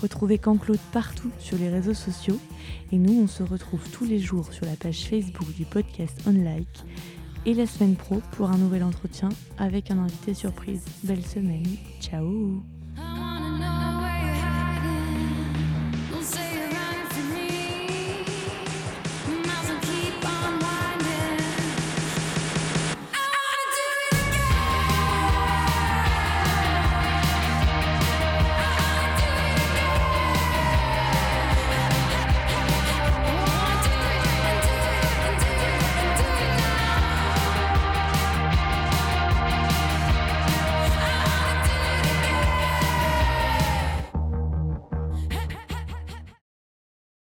Retrouvez 0.02 0.38
Claude 0.38 0.78
partout 0.92 1.30
sur 1.38 1.56
les 1.56 1.70
réseaux 1.70 1.94
sociaux 1.94 2.38
et 2.92 2.98
nous 2.98 3.22
on 3.22 3.26
se 3.26 3.42
retrouve 3.42 3.88
tous 3.90 4.04
les 4.04 4.18
jours 4.18 4.52
sur 4.52 4.66
la 4.66 4.76
page 4.76 5.06
Facebook 5.06 5.52
du 5.54 5.64
podcast 5.64 6.20
Unlike 6.26 6.84
et 7.46 7.54
la 7.54 7.66
semaine 7.66 7.96
pro 7.96 8.20
pour 8.32 8.50
un 8.50 8.58
nouvel 8.58 8.82
entretien 8.82 9.30
avec 9.56 9.90
un 9.90 9.98
invité 9.98 10.34
surprise. 10.34 10.84
Belle 11.04 11.24
semaine, 11.24 11.66
ciao 12.00 12.62